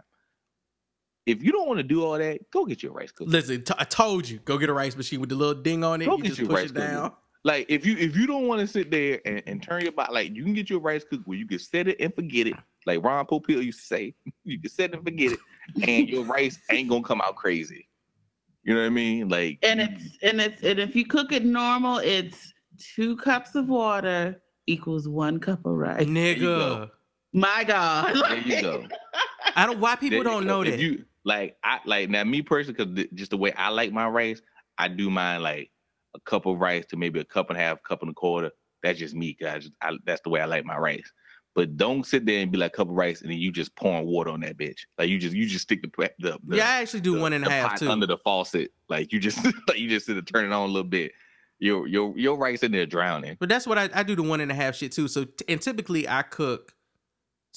[1.25, 3.29] If you don't want to do all that, go get your rice cooker.
[3.31, 6.01] listen, t- I told you, go get a rice machine with the little ding on
[6.01, 6.05] it.
[6.05, 6.88] Go you get just your push rice it cooker.
[6.88, 7.11] down.
[7.43, 10.13] Like if you if you don't want to sit there and, and turn your body,
[10.13, 12.55] like you can get your rice cooker where you can set it and forget it.
[12.88, 15.39] Like Ron Popeil used to say, you can set it and forget it,
[15.88, 17.88] and your rice ain't gonna come out crazy.
[18.63, 19.29] You know what I mean?
[19.29, 22.51] Like and it's and it's and if you cook it normal, it's
[22.95, 26.05] two cups of water equals one cup of rice.
[26.07, 26.89] you Nigga, go.
[27.33, 28.15] My God.
[28.27, 28.88] there you go.
[29.55, 29.79] I don't.
[29.79, 30.47] Why people There don't go.
[30.47, 30.79] know If that?
[30.79, 34.41] You like I like now me personally because just the way I like my rice,
[34.77, 35.71] I do mine like
[36.15, 38.51] a cup of rice to maybe a cup and a half, cup and a quarter.
[38.83, 39.69] That's just me, guys.
[39.81, 41.11] I, that's the way I like my rice.
[41.55, 43.75] But don't sit there and be like a cup of rice and then you just
[43.75, 44.79] pouring water on that bitch.
[44.97, 47.33] Like you just you just stick the the, the yeah, I actually do the- one
[47.33, 47.89] and a half too.
[47.89, 48.71] under the faucet.
[48.89, 51.13] Like you just like you just sit and turn it on a little bit.
[51.59, 53.38] your your your rice in there drowning.
[53.39, 55.07] But that's what I, I do the one and a half shit too.
[55.07, 56.74] So and typically I cook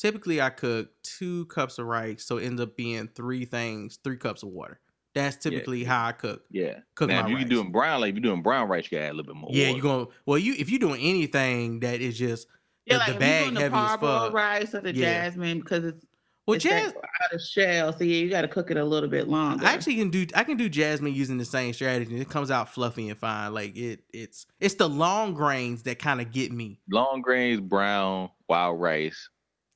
[0.00, 4.16] typically I cook two cups of rice, so it ends up being three things, three
[4.16, 4.80] cups of water.
[5.14, 6.42] That's typically how I cook.
[6.50, 6.80] Yeah.
[6.94, 7.42] Cook now, my if you rice.
[7.44, 9.40] can doing brown, like if you're doing brown rice, you gotta add a little bit
[9.40, 9.50] more.
[9.52, 9.72] Yeah, water.
[9.76, 12.46] you're going well you if you're doing anything that is just
[12.86, 14.32] Yeah, the, like the if you bag doing the heavy as parboiled fuck.
[14.34, 15.24] rice or the Yeah.
[15.24, 16.06] jasmine because it's
[16.46, 19.08] Well it's jazz out of shell, so yeah, you got to cook it a little
[19.08, 19.66] bit longer.
[19.66, 22.20] I actually can do I can do jasmine using the same strategy.
[22.20, 23.52] It comes out fluffy and fine.
[23.52, 26.80] Like it it's it's the long grains that kind of get me.
[26.90, 29.28] long grains, brown, wild rice.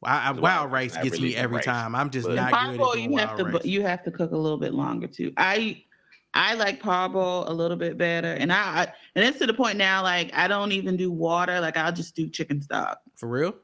[0.04, 1.94] I, I, wild wild rice rice, gets really me every rice, time.
[1.94, 3.64] I'm just but- not good at parboil doing you have wild to rice.
[3.64, 5.32] you have to cook a little bit longer too.
[5.36, 5.82] I
[6.34, 9.76] I like parboil a little bit better, and I, I and it's to the point
[9.76, 11.60] now like I don't even do water.
[11.60, 13.00] Like I'll just do chicken stock.
[13.16, 13.54] For real?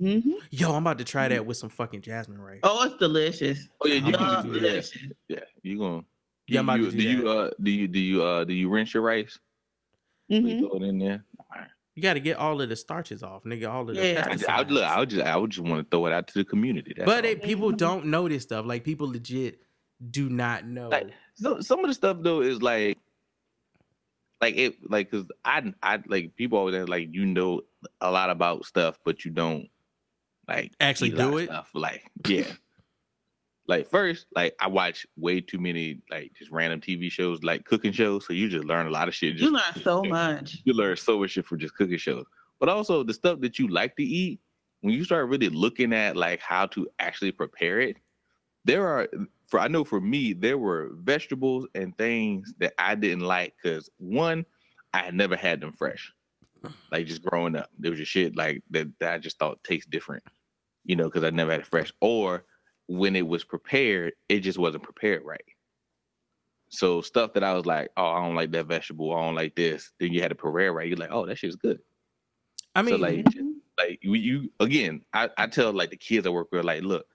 [0.00, 2.60] hmm Yo, I'm about to try that with some fucking jasmine rice.
[2.62, 3.68] Oh, it's delicious.
[3.80, 4.68] Oh yeah, you I'm can gonna do do that.
[4.68, 5.02] delicious.
[5.28, 6.02] Yeah, you gonna.
[6.46, 8.54] Yeah, I'm about you, to do do you uh do you do you uh do
[8.54, 9.36] you rinse your rice?
[10.30, 10.48] Mhm.
[10.48, 11.24] You throw it in there.
[11.98, 13.68] You got to get all of the starches off, nigga.
[13.68, 14.24] All of the Yeah.
[14.48, 14.84] I, I look.
[14.84, 16.94] I would just I would just want to throw it out to the community.
[16.96, 18.64] That's but it, people don't know this stuff.
[18.66, 19.58] Like people legit
[20.08, 20.90] do not know.
[20.90, 22.98] Like, so, some of the stuff though is like
[24.40, 27.62] like it like because I I like people always ask, like you know
[28.00, 29.68] a lot about stuff but you don't
[30.46, 31.46] like Actually eat a lot do it?
[31.46, 31.70] stuff.
[31.74, 32.44] like yeah
[33.68, 37.92] like first like I watch way too many like just random TV shows like cooking
[37.92, 40.58] shows so you just learn a lot of shit just You learn so much.
[40.64, 42.24] you learn so much shit from just cooking shows.
[42.60, 44.40] But also the stuff that you like to eat,
[44.80, 47.98] when you start really looking at like how to actually prepare it,
[48.64, 49.08] there are
[49.46, 53.88] for I know for me, there were vegetables and things that I didn't like because
[53.98, 54.44] one,
[54.94, 56.12] I had never had them fresh.
[56.90, 57.70] Like just growing up.
[57.78, 60.24] There was just shit like that, that I just thought tastes different,
[60.84, 61.92] you know, because I never had it fresh.
[62.00, 62.44] Or
[62.88, 65.44] when it was prepared, it just wasn't prepared right.
[66.70, 69.54] So stuff that I was like, oh, I don't like that vegetable, I don't like
[69.54, 69.92] this.
[70.00, 70.88] Then you had to prepare right.
[70.88, 71.78] You're like, oh, that shit's good.
[72.74, 73.26] I mean, so like,
[73.78, 77.06] like you, you again, I, I tell like the kids I work with, like, look,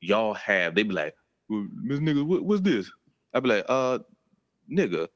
[0.00, 0.74] y'all have.
[0.74, 1.14] They be like,
[1.48, 2.90] well, Miss nigga, what, what's this?
[3.32, 3.98] I be like, uh,
[4.70, 5.08] nigga,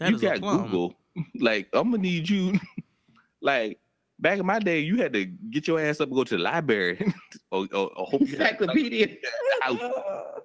[0.00, 0.40] that you got.
[0.40, 0.94] Google.
[1.40, 2.58] like, I'm gonna need you.
[3.40, 3.78] like
[4.18, 6.42] back in my day, you had to get your ass up and go to the
[6.42, 7.12] library
[7.50, 9.16] or, or, or hope you had, like, Encyclopedia.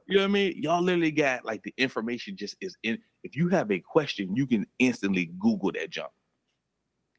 [0.08, 0.62] You know what I mean?
[0.62, 2.98] Y'all literally got like the information just is in.
[3.24, 6.12] If you have a question, you can instantly Google that jump.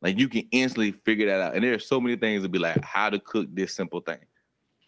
[0.03, 1.55] Like you can instantly figure that out.
[1.55, 4.19] And there are so many things to be like how to cook this simple thing,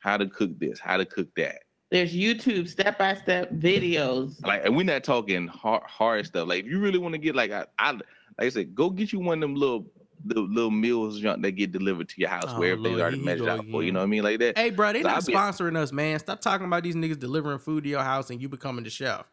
[0.00, 1.56] how to cook this, how to cook that.
[1.90, 4.40] There's YouTube step by step videos.
[4.46, 6.48] Like, and we're not talking hard, hard stuff.
[6.48, 8.02] Like, if you really want to get like, I, I, like
[8.38, 9.86] I said, go get you one of them little,
[10.26, 13.22] little, little meals junk that get delivered to your house Oh, where everything's Lord, already
[13.24, 13.70] measured go out for.
[13.70, 13.94] You again.
[13.94, 14.22] know what I mean?
[14.24, 14.58] Like that.
[14.58, 16.18] Hey, bro, they So not I be- sponsoring us, man.
[16.18, 19.24] Stop talking about these niggas delivering food to your house and you becoming the chef.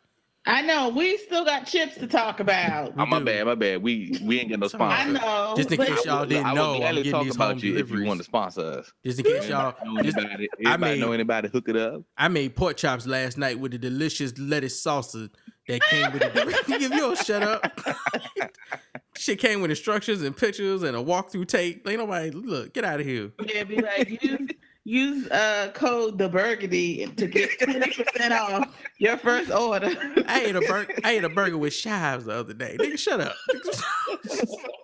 [0.45, 2.89] I know we still got chips to talk about.
[2.89, 3.82] Oh, we Oh, my bad, my bad.
[3.82, 4.84] We we ain't got no Sorry.
[4.84, 5.53] I know.
[5.56, 7.60] Just in case y'all didn't I would know, I'm gladly getting talk these about home
[7.60, 8.91] you if you want to sponsor us.
[9.06, 12.01] Just in case y'all, Anybody know just- anybody, anybody made- know anybody hook it up?
[12.17, 15.29] I made pork chops last night with the delicious lettuce salsa
[15.67, 16.32] that came with it.
[16.69, 17.80] if you don't shut up,
[19.17, 21.88] shit came with instructions and pictures and a walkthrough tape.
[21.88, 22.73] Ain't nobody look.
[22.73, 23.32] Get out of here.
[23.45, 24.49] Yeah, be like use
[24.86, 29.91] use uh code the burgundy to get twenty percent off your first order.
[30.28, 30.93] I ate a burger.
[31.04, 32.78] I ate a burger with chives the other day.
[32.80, 33.36] Nigga, shut up.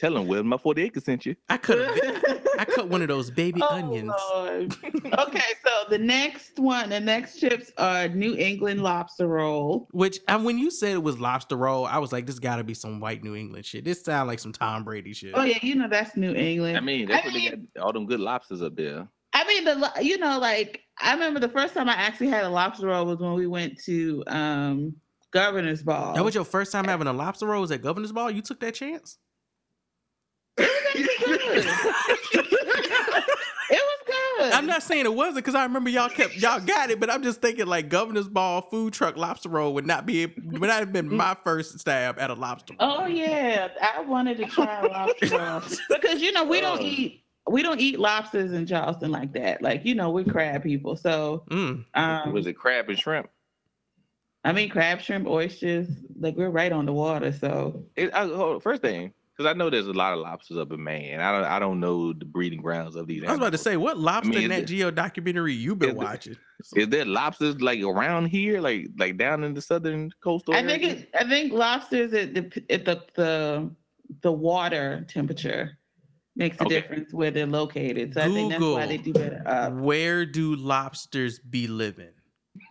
[0.00, 1.36] Tell them where my 40 acres sent you.
[1.50, 1.76] I cut.
[1.78, 4.10] A, I cut one of those baby Oh, onions.
[4.32, 4.74] Lord.
[5.18, 9.88] okay, so the next one, the next chips are New England lobster roll.
[9.90, 12.64] Which and when you said it was lobster roll, I was like, this got to
[12.64, 13.84] be some white New England shit.
[13.84, 15.32] This sound like some Tom Brady shit.
[15.34, 16.78] Oh yeah, you know that's New England.
[16.78, 19.06] I mean, that's I what they got all them good lobsters up there.
[19.34, 22.48] I mean, the you know, like I remember the first time I actually had a
[22.48, 24.94] lobster roll was when we went to um
[25.30, 26.14] Governor's Ball.
[26.14, 27.60] That was your first time having a lobster roll?
[27.60, 28.30] Was at Governor's Ball?
[28.30, 29.18] You took that chance?
[33.70, 34.52] it was good.
[34.52, 37.22] I'm not saying it wasn't because I remember y'all kept y'all got it, but I'm
[37.22, 40.92] just thinking like Governor's Ball food truck lobster roll would not be would not have
[40.92, 42.98] been my first stab at a lobster roll.
[43.02, 46.84] Oh yeah, I wanted to try lobster roll because you know we don't Oh.
[46.84, 49.62] eat we don't eat lobsters in Charleston like that.
[49.62, 51.84] Like you know we're crab people, so Mm.
[51.94, 53.28] um, was it crab and shrimp?
[54.44, 55.88] I mean crab, shrimp, oysters.
[56.18, 59.56] Like we're right on the water, so It, I, hold on, first thing, because I
[59.56, 61.18] know there's a lot of lobsters up in Maine.
[61.18, 63.22] I don't I don't know the breeding grounds of these.
[63.24, 65.94] I was about to say, what lobster is Nat it- Geo documentary you been is
[65.96, 66.36] watching?
[66.76, 70.54] Is there lobsters like around here, like like down in the southern coastal?
[70.54, 73.70] I think it, I think lobsters at the at the the,
[74.20, 75.78] the water temperature
[76.36, 76.82] makes a Okay.
[76.82, 78.12] difference where they're located.
[78.12, 79.72] So I think that's why they do better up.
[79.72, 82.12] Where do lobsters be living?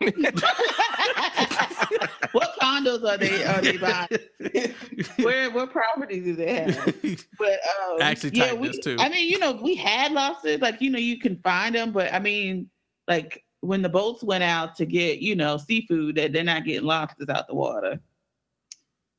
[2.32, 4.74] what condos are they are they buying?
[5.24, 6.94] Where what properties do they have?
[7.38, 8.96] But um, Actually yeah, we, too.
[8.98, 12.12] I mean, you know, we had lobsters, like you know, you can find them, but
[12.12, 12.68] I mean,
[13.08, 16.86] like when the boats went out to get, you know, seafood, that they're not getting
[16.86, 18.00] lobsters out the water.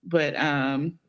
[0.04, 1.00] But um,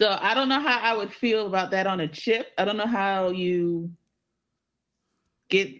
[0.00, 2.48] so I don't know how I would feel about that on a chip.
[2.58, 3.90] I don't know how you
[5.48, 5.72] get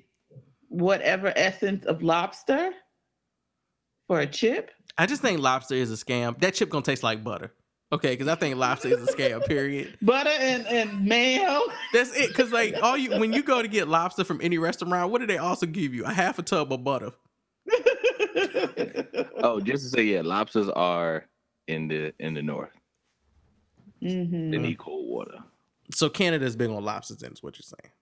[0.68, 2.72] whatever essence of lobster
[4.06, 4.70] for a chip.
[4.98, 6.38] I just think lobster is a scam.
[6.40, 7.52] That chip gonna taste like butter.
[7.90, 9.46] Okay, because I think lobster is a scam.
[9.46, 9.96] Period.
[10.02, 11.62] Butter and, and mayo.
[11.94, 12.28] That's it.
[12.28, 15.26] Because like all you when you go to get lobster from any restaurant, what do
[15.26, 16.04] they also give you?
[16.04, 17.12] A half a tub of butter.
[19.40, 21.26] Oh, just to say, yeah, lobsters are
[21.68, 22.72] in the in the north.
[24.02, 24.50] Mhm.
[24.50, 25.38] They need cold water.
[25.92, 27.18] So Canada's big on lobsters.
[27.18, 27.92] Then is what you're saying.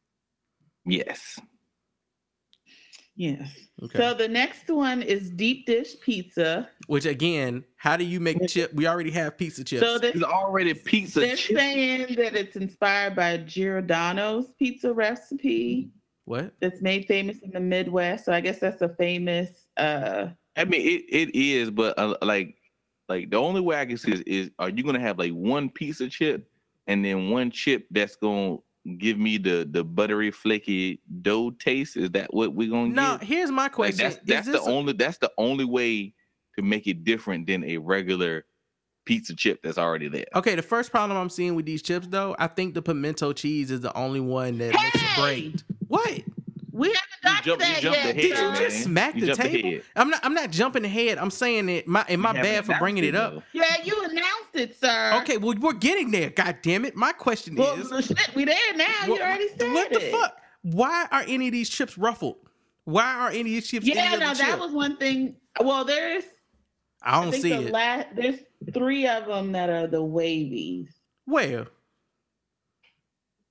[0.87, 1.39] Yes.
[3.17, 3.51] Yes.
[3.83, 3.99] Okay.
[3.99, 6.69] So the next one is deep dish pizza.
[6.87, 8.73] Which again, how do you make chip?
[8.75, 9.83] We already have pizza chips.
[9.83, 11.57] So It's this, already pizza they're chip.
[11.57, 15.91] saying that it's inspired by Giordano's pizza recipe
[16.27, 16.53] what?
[16.61, 18.27] that's made famous in the Midwest.
[18.27, 19.67] So I guess that's a famous.
[19.79, 22.57] uh I mean, it, it is, but uh, like,
[23.09, 25.71] like the only way I can see is, is are you gonna have like one
[25.71, 26.51] pizza chip
[26.87, 28.57] and then one chip that's gonna
[28.99, 31.97] give me the the buttery flaky dough taste?
[31.97, 33.19] Is that what we're gonna No.
[33.19, 33.27] get?
[33.27, 34.11] Here's my Like, question.
[34.11, 36.15] that's that's the a- only that's the only way
[36.57, 38.45] to make it different than a regular
[39.05, 40.25] pizza chip that's already there.
[40.35, 43.71] Okay, the first problem I'm seeing with these chips, though, I think the pimento cheese
[43.71, 45.21] is the only one that makes it Hey!
[45.43, 45.65] great.
[45.89, 46.23] What?
[46.77, 48.05] We haven't got jump- to you that jumped yet.
[48.11, 49.69] ahead, Did you just smack You the table?
[49.69, 49.83] ahead.
[49.97, 50.21] I'm not.
[50.25, 51.17] I'm not jumping ahead.
[51.19, 51.89] I'm saying it.
[51.89, 53.43] My and my bad for bringing it up.
[53.53, 55.19] Yeah, you announced it, sir.
[55.23, 56.31] Okay, well we're getting there.
[56.31, 56.95] God damn it!
[56.95, 58.85] My question Well, is, so shit, we there now.
[59.07, 60.13] what, you already said what the it.
[60.13, 60.37] fuck?
[60.63, 62.37] Why are any of these chips ruffled?
[62.85, 63.87] Why are any of these chips?
[63.87, 64.59] Yeah, any no, that chip?
[64.61, 65.37] was one thing.
[65.61, 66.25] Well, there's
[67.03, 67.73] I I don't think see the it.
[67.73, 68.41] last there's
[68.75, 70.89] three of them that are the wavies.
[71.25, 71.69] Where?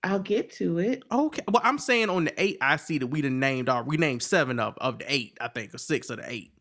[0.05, 1.03] I'll get to it.
[1.11, 1.41] Okay.
[1.51, 4.21] Well, I'm saying on the eight, I see that we done named our we named
[4.21, 6.51] seven of of the eight, I think, or six of the eight.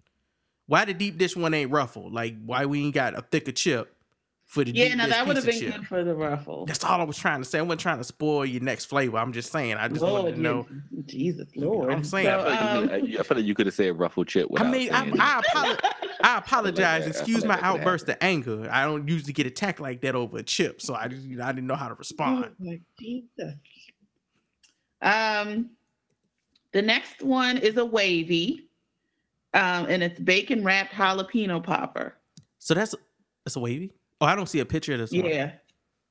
[0.66, 2.14] Why the deep dish one ain't ruffled?
[2.14, 3.93] Like why we ain't got a thicker chip
[4.54, 5.72] for the Yeah, deep no, that would have been chip?
[5.74, 6.64] good for the ruffle.
[6.64, 7.58] That's all I was trying to say.
[7.58, 9.18] I wasn't trying to spoil your next flavor.
[9.18, 9.74] I'm just saying.
[9.74, 10.66] I just wanted to know.
[11.06, 11.92] Jesus Lord.
[11.92, 12.26] I'm saying.
[12.26, 14.28] So, I feel like you um, could- I feel like you could have said ruffled
[14.28, 14.48] chip.
[14.56, 15.14] I mean, I, I, it.
[15.14, 15.90] apolo-
[16.22, 17.04] I apologize.
[17.04, 18.68] that- I Excuse my like that could outburst of anger.
[18.70, 21.44] I don't usually get attacked like that over a chip, so I just, you know,
[21.44, 22.46] I didn't know how to respond.
[22.48, 23.54] Oh my Jesus.
[25.02, 25.70] Um,
[26.72, 28.68] the next one is a wavy,
[29.52, 32.14] um, and it's bacon wrapped jalapeno popper.
[32.58, 32.94] So that's
[33.44, 33.92] that's a wavy.
[34.24, 35.26] Oh, I don't see a picture of this one.
[35.26, 35.52] Yeah,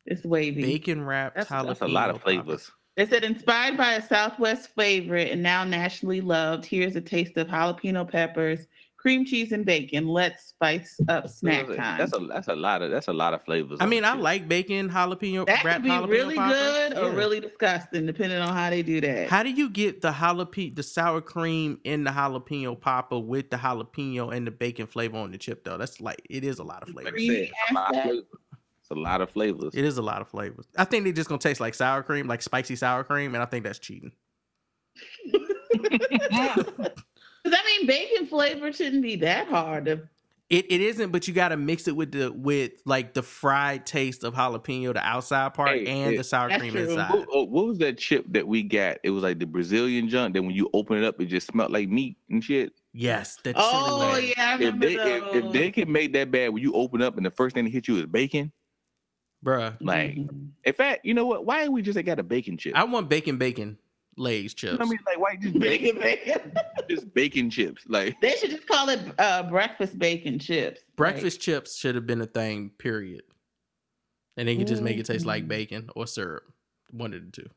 [0.05, 0.61] it's wavy.
[0.61, 1.67] Bacon wrapped that's, jalapeno.
[1.67, 2.71] that's a lot of flavors.
[2.95, 6.63] They said inspired by a Southwest favorite and now nationally loved.
[6.63, 8.67] Here's a taste of jalapeno peppers,
[9.03, 10.07] cream cheese, and bacon.
[10.07, 11.97] Let's spice up snack that's a, time.
[11.97, 13.77] That's a that's a lot of that's a lot of flavors.
[13.81, 14.21] I mean, I chip.
[14.23, 15.45] like bacon jalapeno.
[15.45, 16.53] that wrapped could be really popper.
[16.53, 17.15] good or Yeah.
[17.15, 19.29] really disgusting, depending on how they do that.
[19.29, 23.57] How do you get the jalapeno, the sour cream in the jalapeno popper with the
[23.57, 25.77] jalapeno and the bacon flavor on the chip though?
[25.77, 27.13] That's like it is a lot of flavors.
[27.13, 28.25] I said, it's a lot of flavors.
[28.79, 29.75] It's a lot of flavors.
[29.75, 30.65] It is a lot of flavors.
[30.77, 33.47] I think they're just gonna taste like sour cream, like spicy sour cream, and I
[33.47, 34.13] think that's cheating.
[37.43, 40.01] Because I mean, bacon flavor shouldn't be that hard to.
[40.49, 44.23] It it isn't, but you gotta mix it with the with like the fried taste
[44.23, 46.81] of jalapeno, the outside part, Hey, and it- the sour cream true.
[46.83, 47.11] inside.
[47.11, 48.97] What, what was that chip that we got?
[49.03, 50.33] It was like the Brazilian junk.
[50.35, 52.73] Then when you open it up, it just smelled like meat and shit.
[52.91, 54.23] Yes, the chili Oh one.
[54.25, 57.17] yeah, I If they if, if they can make that bad when you open up
[57.17, 58.51] and the first thing that hit you is bacon,
[59.43, 59.75] bruh.
[59.81, 60.49] like Mhm.
[60.65, 61.45] in fact, you know what?
[61.45, 62.73] Why ain't we just got a bacon chip?
[62.75, 63.79] I want bacon bacon
[64.17, 64.73] Lay's chips.
[64.73, 66.51] You know I mean, like why just bacon, bacon, bacon.
[66.89, 67.83] just bacon chips?
[67.87, 70.81] Like They should just call it uh, breakfast bacon chips.
[70.95, 73.23] Breakfast chips should have been a thing, period.
[74.37, 75.47] And they could just make it taste like Mm.
[75.49, 76.43] bacon or syrup.
[76.91, 77.49] One of the two.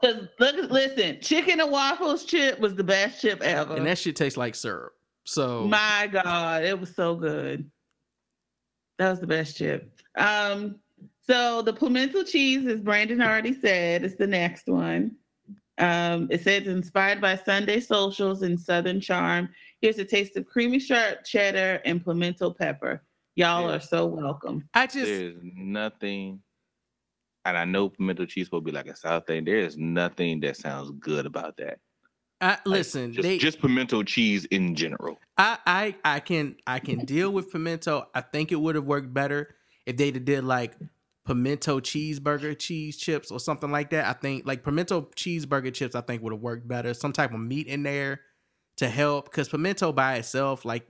[0.00, 3.76] Because look, listen, chicken and waffles chip was the best chip ever.
[3.76, 4.92] And that shit tastes like syrup.
[5.24, 7.70] So My God, it was so good.
[8.98, 9.90] That was the best chip.
[10.16, 10.76] Um,
[11.26, 15.16] so the pimento cheese, as Brandon already said, is the next one.
[15.78, 19.48] Um, it says inspired by Sunday socials and Southern charm.
[19.80, 23.02] Here's a taste of creamy sharp cheddar and pimento pepper.
[23.36, 23.76] Y'all Yeah.
[23.76, 24.68] are so welcome.
[24.74, 26.40] I just there's nothing,
[27.44, 29.44] and I know pimento cheese will be like a South thing.
[29.44, 31.80] There is nothing that sounds good about that.
[32.40, 35.18] I, Like, listen, just, they just pimento cheese in general.
[35.38, 38.08] I, I I can I can deal with pimento.
[38.14, 39.56] I think it would have worked better
[39.86, 40.74] if they did like
[41.26, 44.04] pimento cheeseburger cheese chips or something like that.
[44.06, 46.92] I think like pimento cheeseburger chips I think would have worked better.
[46.94, 48.20] Some type of meat in there
[48.76, 50.86] to help because pimento by itself like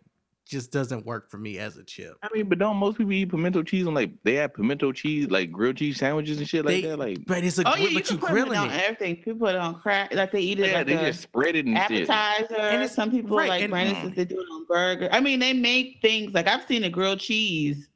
[0.47, 2.16] just doesn't work for me as a chip.
[2.22, 5.30] I mean, but don't most people eat pimento cheese on like they have pimento cheese
[5.30, 6.99] like grilled cheese sandwiches and shit like They- that?
[6.99, 8.82] Like But it's a Oh gri- yeah, you but can you put it on it.
[8.82, 9.16] everything.
[9.16, 11.57] People put it on crack, like they eat it yeah, like they a just spread
[11.57, 12.11] it and shit.
[12.11, 12.57] appetizer.
[12.61, 14.14] And it's- some people right, like and- Brandon says mm.
[14.16, 15.09] they do it on burger.
[15.12, 17.89] I mean, they make things like I've seen a grilled cheese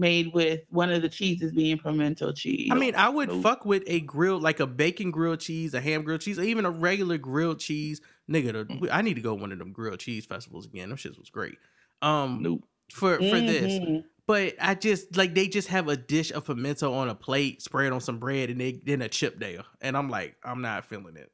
[0.00, 2.68] made with one of the cheeses being pimento cheese.
[2.72, 6.02] I mean, I would fuck with a grilled, like a bacon grilled cheese, a ham
[6.02, 8.00] grilled cheese, or even a regular grilled cheese.
[8.28, 8.80] Nigga, Mm.
[8.82, 10.88] the, I need to go one of them grilled cheese festivals again.
[10.88, 11.58] Them shits was great.
[12.02, 12.64] Um, Nope.
[12.92, 14.04] for for this, Mhm.
[14.26, 17.92] but I just like they just have a dish of pimento on a plate, spread
[17.92, 21.16] on some bread, and they then a chip there, and I'm like, I'm not feeling
[21.16, 21.30] it.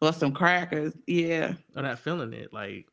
[0.00, 0.94] Well, some crackers.
[1.06, 1.54] Yeah.
[1.76, 2.52] I'm not feeling it.
[2.52, 2.88] Like,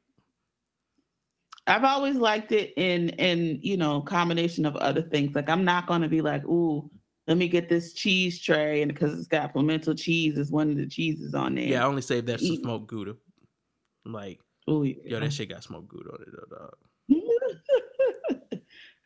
[1.70, 5.36] I've always liked it in in you know combination of other things.
[5.36, 6.90] Like I'm not gonna be like, ooh,
[7.28, 10.78] let me get this cheese tray, and because it's got pimento cheese, is one of
[10.78, 11.66] the cheeses on there.
[11.66, 13.16] yeah, I only save that to Eat- smoked gouda.
[14.06, 14.40] I'm like,
[14.70, 14.96] Ooh, yeah.
[15.06, 16.74] yo, that shit got smoked gouda on it, though, dog.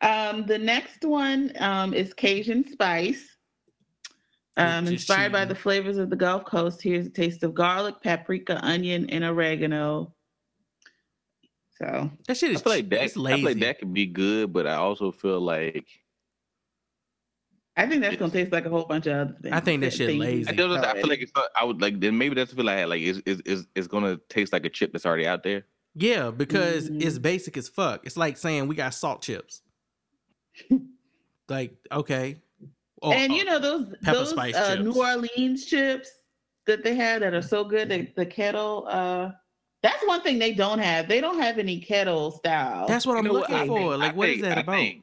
[0.00, 3.36] um, the next one um, is Cajun spice.
[4.56, 8.64] Um, inspired by the flavors of the Gulf Coast, here's a taste of garlic, paprika,
[8.64, 10.14] onion, and oregano.
[11.76, 13.04] So That shit I is feel like che- that.
[13.04, 15.86] it's I feel like that could be good, but I also feel like
[17.76, 19.52] I think that's gonna taste like a whole bunch of other things.
[19.52, 20.48] I think that shit things lazy.
[20.48, 21.32] I, don't know, I feel like it's.
[21.56, 22.88] I would like then maybe that's the feel I had.
[22.88, 25.64] Like it's it's it's, it's gonna taste like a chip that's already out there.
[25.96, 27.02] Yeah, because Mhm.
[27.02, 28.06] it's basic as fuck.
[28.06, 29.62] It's like saying we got salt chips.
[31.48, 32.40] like, okay.
[33.02, 34.92] Oh, and oh, you know those pepper those spice uh, New.
[34.92, 36.08] Orleans chips
[36.66, 37.88] that they have that are so good.
[37.88, 38.86] The, the kettle.
[38.88, 39.32] Uh,
[39.84, 41.06] that's one thing they don't have.
[41.08, 42.88] They don't have any kettle style.
[42.88, 43.50] that's what I'm You know what?
[43.50, 43.78] looking I for.
[43.90, 44.72] think- like, I what is think- that I about?
[44.76, 45.02] think-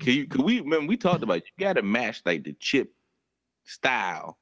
[0.00, 0.26] Can you?
[0.26, 0.60] Can we?
[0.60, 2.92] Man, we talked about you got to match like the chip
[3.64, 4.38] style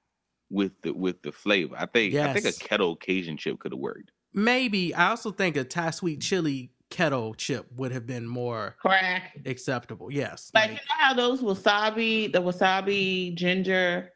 [0.50, 1.76] with the with the flavor.
[1.78, 2.14] I think.
[2.16, 4.10] I think a kettle Cajun chip could have worked.
[4.32, 4.92] Maybe.
[4.94, 9.38] I also think a Thai sweet chili kettle chip would have been more crack.
[9.46, 10.10] acceptable.
[10.10, 10.50] Yes.
[10.54, 14.10] Like you know how those wasabi, the wasabi ginger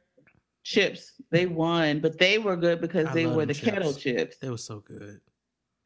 [0.65, 4.03] chips, they won, but they were good because I they were them the kettle chips.
[4.03, 4.37] chips.
[4.39, 5.21] they were so good.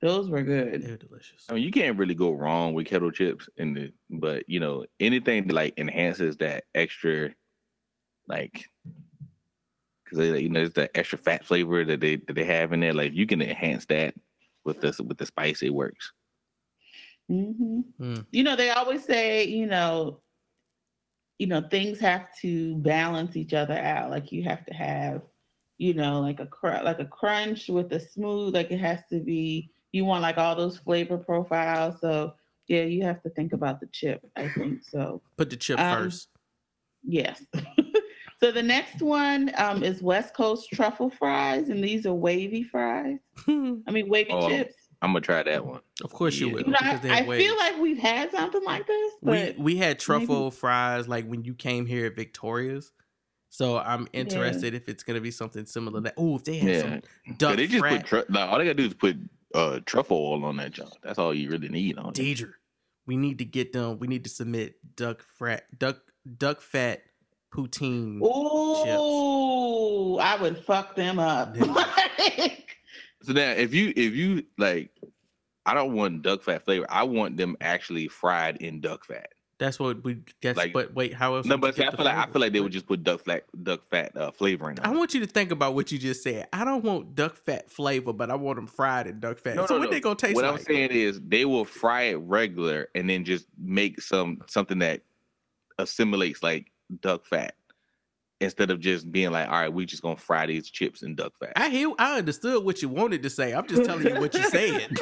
[0.03, 0.73] Those were good.
[0.73, 0.91] They good.
[0.91, 1.47] were delicious.
[1.49, 4.85] I mean, you can't really go wrong with kettle chips, and the but you know
[4.99, 7.31] anything that like enhances that extra,
[8.27, 8.69] like,
[10.05, 12.93] because you know it's the extra fat flavor that they that they have in there.
[12.93, 14.15] Like you can enhance that
[14.65, 15.63] with this with the spice.
[15.63, 16.13] It works.
[17.29, 18.27] hmm Mm.
[18.33, 20.21] You know, they always say, you know,
[21.39, 24.11] you know, things have to balance each other out.
[24.11, 25.23] Like you have to have,
[25.79, 28.53] you know, like a cr- like a crunch with a smooth.
[28.53, 29.71] Like it has to be.
[29.93, 32.01] You want like all those flavor profiles.
[32.01, 32.35] So
[32.69, 34.23] yeah, you have to think about the chip.
[34.37, 35.21] I think so.
[35.37, 36.29] Put the chip Um, first.
[37.05, 37.45] Yes.
[38.41, 43.19] so the next one um, is West Coast truffle fries, and these are wavy fries.
[43.49, 44.75] I mean, wavy Oh, chips.
[45.03, 45.81] I'm gonna try that one.
[46.05, 46.53] of course you yeah.
[46.55, 46.61] will.
[46.63, 49.99] You know, I, I feel like we've had something like this, we but we had
[49.99, 52.93] truffle fries like when you came here at Victoria's.
[53.51, 56.01] So I'm interested if it's gonna be something similar.
[56.03, 58.49] That oh, if they had Yeah, some 'Cause duck they just frat, put tru- like,
[58.49, 59.17] all they gotta do is put
[59.55, 60.93] uh truffle oil on that junk.
[61.03, 62.15] That's all you really need on it.
[62.15, 62.53] Deidre,
[63.07, 63.99] we need to get them.
[63.99, 65.99] We need to submit duck fat, duck
[66.39, 67.03] duck fat
[67.53, 68.23] poutine.
[68.23, 71.57] Ooh, I would fuck them up.
[73.23, 74.91] So now, if you if you like,
[75.65, 76.87] I don't want duck fat flavor.
[76.89, 79.29] I want them actually fried in duck fat.
[79.63, 80.57] That's what we guess.
[80.57, 81.47] Like- but wait, how else?
[81.47, 83.45] No, but see, I feel like I feel like they would just put duck fat
[83.63, 84.97] duck fat uh, flavoring I it.
[84.97, 86.49] want you to think about what you just said.
[86.53, 89.55] I don't want duck fat flavor, but I want them fried in duck fat.
[89.55, 89.91] No, so no, what no.
[89.93, 90.55] they gonna taste What like?
[90.55, 95.03] I'm saying is they will fry it regular and then just make some something that
[95.79, 97.55] assimilates like duck fat
[98.41, 101.35] instead of just being like, all right, we just gonna fry these chips in duck
[101.39, 101.53] fat.
[101.55, 101.93] I hear.
[102.01, 103.53] I understood what you wanted to say.
[103.55, 104.89] I'm just telling you what you said.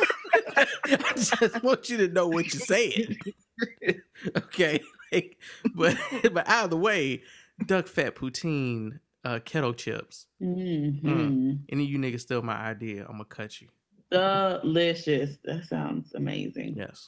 [0.87, 3.17] I just want you to know what you said.
[4.37, 4.81] okay,
[5.13, 5.39] Like,
[5.75, 5.97] but
[6.33, 7.23] but either way,
[7.67, 10.27] duck fat poutine, uh, kettle chips.
[10.43, 11.61] Mhm.
[11.69, 13.69] Any of you niggas steal my idea, I'm gonna cut you.
[14.11, 15.39] Delicious.
[15.45, 16.75] That sounds amazing.
[16.77, 17.07] Yes.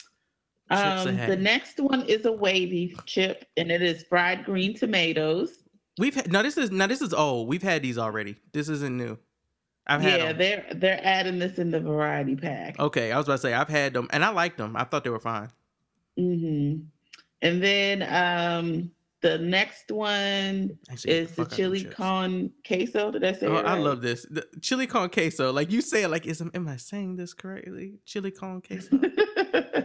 [0.71, 5.65] Um, the next one is a wavy chip, and it is fried green tomatoes.
[5.99, 6.43] We've had no.
[6.43, 6.87] This is now.
[6.87, 7.49] This is old.
[7.49, 8.37] We've had these already.
[8.53, 9.19] This isn't new.
[9.87, 10.39] I've had yeah, them.
[10.39, 12.79] they're they're adding this in the variety pack.
[12.79, 14.77] Okay, I was about to say I've had them and I liked them.
[14.77, 15.51] I thought they were fine.
[16.17, 16.77] Hmm
[17.41, 18.91] And then um,
[19.21, 23.11] the next one Actually, is the fuck out them chili con queso.
[23.11, 23.47] Did I say?
[23.47, 25.53] Oh, it I love this the chili con queso.
[25.53, 27.99] Like you say, like is am I saying this correctly?
[28.05, 28.99] Chili con queso.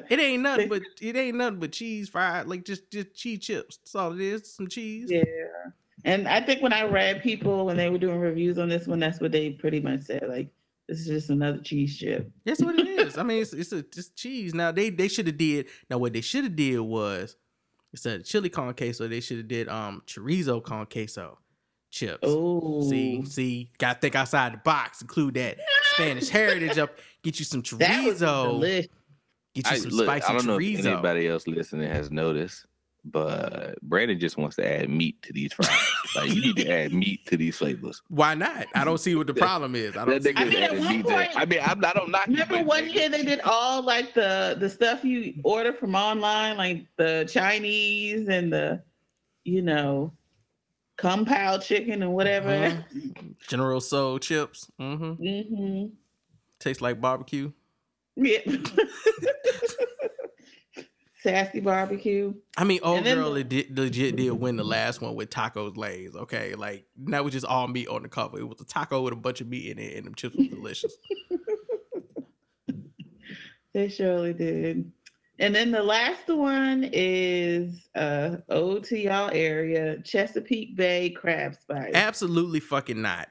[0.09, 3.77] It ain't nothing but it ain't nothing but cheese fried, like just just cheese chips.
[3.77, 4.53] That's all it is.
[4.53, 5.11] Some cheese.
[5.11, 5.23] yeah.
[6.05, 8.99] And I think when I read people when they were doing reviews on this one,
[8.99, 10.23] that's what they pretty much said.
[10.27, 10.49] Like
[10.87, 12.31] This is just another cheese chip.
[12.45, 13.17] That's what it is.
[13.17, 14.53] I mean, it's it's a just cheese.
[14.53, 15.67] Now they they should have did.
[15.89, 17.35] Now what they should have did was
[17.93, 21.37] instead of chili con queso, they should have did um chorizo con queso
[21.89, 22.19] chips.
[22.23, 25.01] Oh, See, see, got to think outside the box.
[25.01, 25.57] Include that
[25.93, 26.97] Spanish heritage up.
[27.23, 28.43] Get you some that was chorizo.
[28.51, 28.87] delicious.
[29.55, 30.79] Get you I, some look, spicy I don't know chorizo.
[30.79, 32.65] if anybody else listening has noticed,
[33.11, 35.69] but Brandon just wants to add meat to these fries.
[36.15, 38.01] like you need to add meat to these flavors.
[38.09, 38.67] Why not?
[38.75, 39.95] I don't see what the problem is.
[39.97, 40.21] I don't.
[40.21, 42.27] That See, nigga's mean, at adding one meat to- I mean, I'm, I don't knock.
[42.27, 45.95] you, Remember one nigga- year they did all like the the stuff you order from
[45.95, 48.81] online, like the Chinese and the,
[49.43, 50.11] you know,
[50.97, 52.49] kung pao chicken and whatever.
[52.49, 53.35] Mhm.
[53.47, 54.69] General Tso chips.
[54.79, 55.85] Mm hmm Mm hmm
[56.59, 57.51] Tastes like barbecue.
[58.15, 58.39] Yeah.
[61.27, 62.33] Sassy barbecue.
[62.57, 65.75] I mean, old And then girl legit, legit did win the last one with tacos
[65.75, 66.15] lays.
[66.15, 68.39] Okay, like that was just all meat on the cover.
[68.39, 70.47] It was a taco with a bunch of meat in it, and the chips was
[70.47, 70.95] delicious.
[73.73, 74.91] They surely did.
[75.37, 81.91] And then the last one is uh ode to y'all area, Chesapeake Bay crab spice.
[81.93, 83.27] Absolutely fucking not.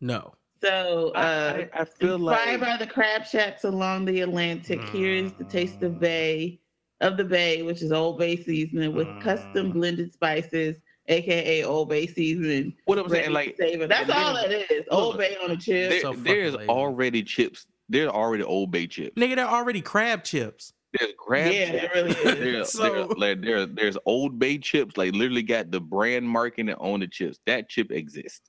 [0.00, 0.32] No.
[0.62, 4.82] So I, uh I, I feel Inspired like by the crab shacks along the Atlantic,
[4.88, 6.00] here is the taste of Mm.
[6.00, 6.59] Bay
[7.00, 9.72] of the Bay, which is Old Bay seasoning with custom Mm.
[9.72, 10.76] blended spices,
[11.08, 12.74] aka Old Bay seasoning.
[12.84, 13.32] what I'm saying.
[13.32, 13.86] Like savor.
[13.86, 14.84] That's all then- it is.
[14.90, 15.90] Old Bay on a chip.
[15.90, 16.68] there, So there's lazy.
[16.68, 17.66] already chips.
[17.88, 19.14] There's already Old Bay chips.
[19.16, 20.72] Nigga, they're already crab chips.
[20.98, 22.14] There's crab Yeah, there really is.
[22.38, 24.96] There, So- there, like, there, there's Old Bay chips.
[24.96, 27.38] Like literally got the brand marking on the chips.
[27.46, 28.42] That chip exists.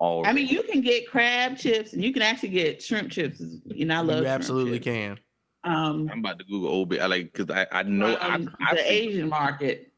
[0.00, 0.28] Already.
[0.28, 3.40] I mean, you can get crab chips and you can actually get shrimp chips.
[3.66, 5.20] You know, I love You shrimp absolutely chips.
[5.64, 5.72] Can.
[5.74, 7.00] Um, I'm about to Google Old Bay.
[7.00, 9.90] I like because I, I know I, from I've the seen- Asian market.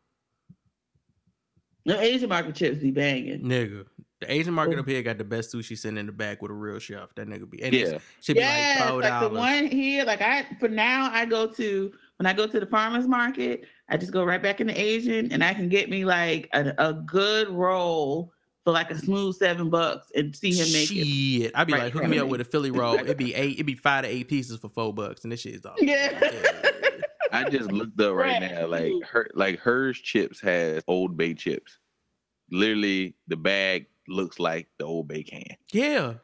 [1.84, 3.42] The Asian market chips be banging.
[3.42, 3.84] Nigga.
[4.20, 6.54] The Asian market up here got the best sushi sitting in the back with a
[6.54, 7.14] real chef.
[7.14, 7.98] That nigga be and Yeah, yeah.
[8.22, 10.04] should be Yes, like like the one here.
[10.04, 13.66] Like I, for now, I go to when I go to the farmers market.
[13.88, 16.72] I just go right back in the Asian, and I can get me like a,
[16.78, 18.32] a good roll
[18.66, 21.06] for like a smooth seven bucks, and see him make it.
[21.06, 21.52] Shit.
[21.54, 22.96] I'd be right like, hook me up with a Philly roll.
[22.96, 25.54] It'd be eight, it'd be five to eight pieces for four bucks, and this shit
[25.54, 25.76] is all.
[25.78, 26.32] Yeah.
[27.32, 28.50] I just looked up right Right.
[28.52, 28.66] now.
[28.66, 31.78] Like her, like hers chips has Old Bay chips.
[32.50, 35.44] Literally, the bag looks like the Old Bay can.
[35.72, 36.14] Yeah.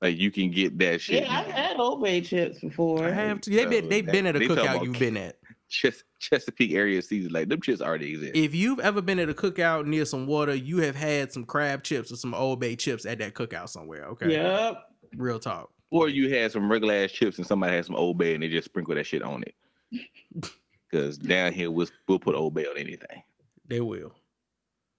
[0.00, 1.24] Like you can get that shit.
[1.24, 3.04] Yeah, I've had Old Bay chips before.
[3.04, 3.50] I have to.
[3.50, 5.38] They've been So they been at a they cookout you've been at.
[5.68, 7.32] Ches- Chesapeake area season.
[7.32, 8.36] Like them chips already exist.
[8.36, 11.82] If you've ever been at a cookout near some water, you have had some crab
[11.82, 14.04] chips or some Old Bay chips at that cookout somewhere.
[14.04, 14.30] Okay.
[14.32, 14.82] Yep.
[15.16, 15.70] Real talk.
[15.90, 18.48] or you had some regular ass chips and somebody had some Old Bay and they
[18.48, 19.54] just sprinkle that shit on it.
[20.90, 23.22] Because down here we'll, we'll put Old Bay on anything.
[23.68, 24.12] They will.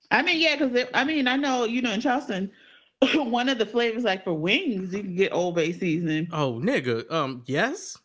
[0.10, 2.50] I mean, yeah, because I mean, I know you know in Charleston,
[3.14, 6.30] one of the flavors like for wings, you can get Old Bay seasoning.
[6.32, 7.12] Oh nigga.
[7.12, 7.44] Um.
[7.46, 7.98] Yes.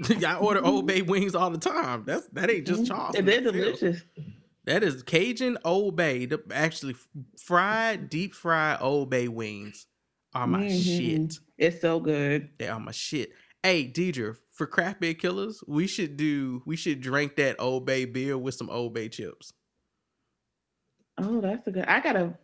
[0.18, 2.04] Y'all order Old Bay wings all the time.
[2.06, 3.20] That's that ain't just Charleston.
[3.20, 4.02] And they're delicious.
[4.64, 6.26] That is Cajun Old Bay.
[6.26, 6.94] The, actually,
[7.38, 9.86] fried, deep fried Old Bay wings
[10.34, 10.82] are my Mhm.
[10.82, 11.38] shit.
[11.58, 12.50] It's so good.
[12.58, 13.30] They are my shit.
[13.62, 16.62] Hey, Deidre, for craft beer killers, we should do.
[16.64, 19.52] We should drink that Old Bay beer with some Old Bay chips.
[21.18, 21.84] Oh, that's a good.
[21.86, 22.34] I gotta.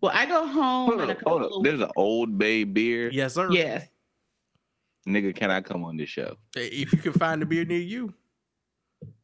[0.00, 1.50] Well, I go home Hold up, hold up.
[1.62, 3.10] There's an Old Bay beer.
[3.10, 3.50] Yes, sir.
[3.52, 3.88] Yes.
[5.08, 6.36] Nigga, can I come on this show?
[6.54, 8.12] If you can find a beer near you,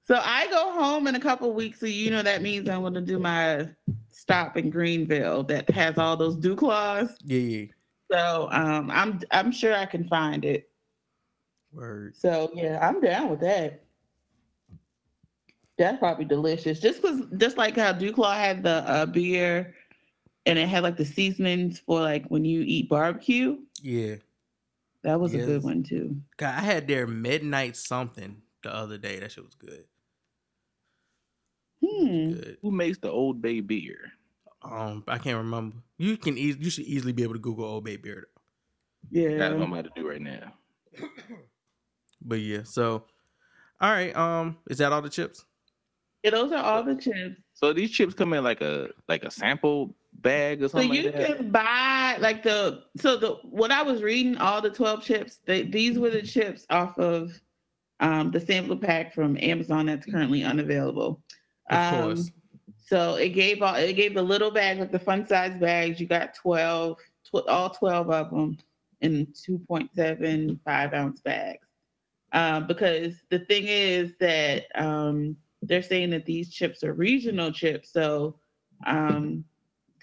[0.03, 2.83] So I go home in a couple of weeks, so you know that means I'm
[2.83, 3.69] gonna do my
[4.11, 7.11] stop in Greenville that has all those Duclaws.
[7.25, 7.67] yeah, yeah.
[8.11, 10.71] So um, I'm I'm sure I can find it.
[11.73, 12.17] Word.
[12.17, 13.83] So yeah, I'm down with that.
[15.77, 16.79] That's probably delicious.
[16.81, 19.75] Just cause just like how Duclaw had the uh, beer
[20.47, 23.59] and it had like the seasonings for like when you eat barbecue.
[23.83, 24.17] Yeah.
[25.05, 26.17] That was a good one too.
[26.39, 29.21] God, I had their midnight something the other day.
[29.21, 29.85] That shit was good.
[31.85, 32.33] Hmm.
[32.33, 32.57] Good.
[32.63, 34.13] Who makes the Old Bay beer?
[34.63, 35.77] Um, I can't remember.
[35.99, 38.27] You can eas- you should easily be able to Google Old Bay beer.
[39.13, 39.21] Though.
[39.21, 39.37] Yeah.
[39.37, 40.53] That's what I'm about to do right now.
[42.27, 43.05] But yeah, so
[43.83, 44.17] all right.
[44.17, 45.45] Um, is that all the chips?
[46.23, 47.39] Yeah, those are all the chips.
[47.53, 49.95] So these chips come in like a like a sample
[50.25, 51.37] bag or So something you like that.
[51.39, 55.63] can buy like the so the what I was reading all the 12 chips, they,
[55.63, 57.41] these were the chips off of
[58.01, 61.23] um the sample pack from Amazon that's currently unavailable.
[61.71, 62.31] Of Um, course.
[62.87, 66.01] So it gave all it gave the little bag like the fun size bags.
[66.01, 68.59] You got 12, tw- all 12 of them
[69.01, 71.69] in 2.75 ounce bags.
[72.33, 77.93] Um, because the thing is that um, they're saying that these chips are regional chips.
[77.93, 78.39] So
[78.87, 79.45] um,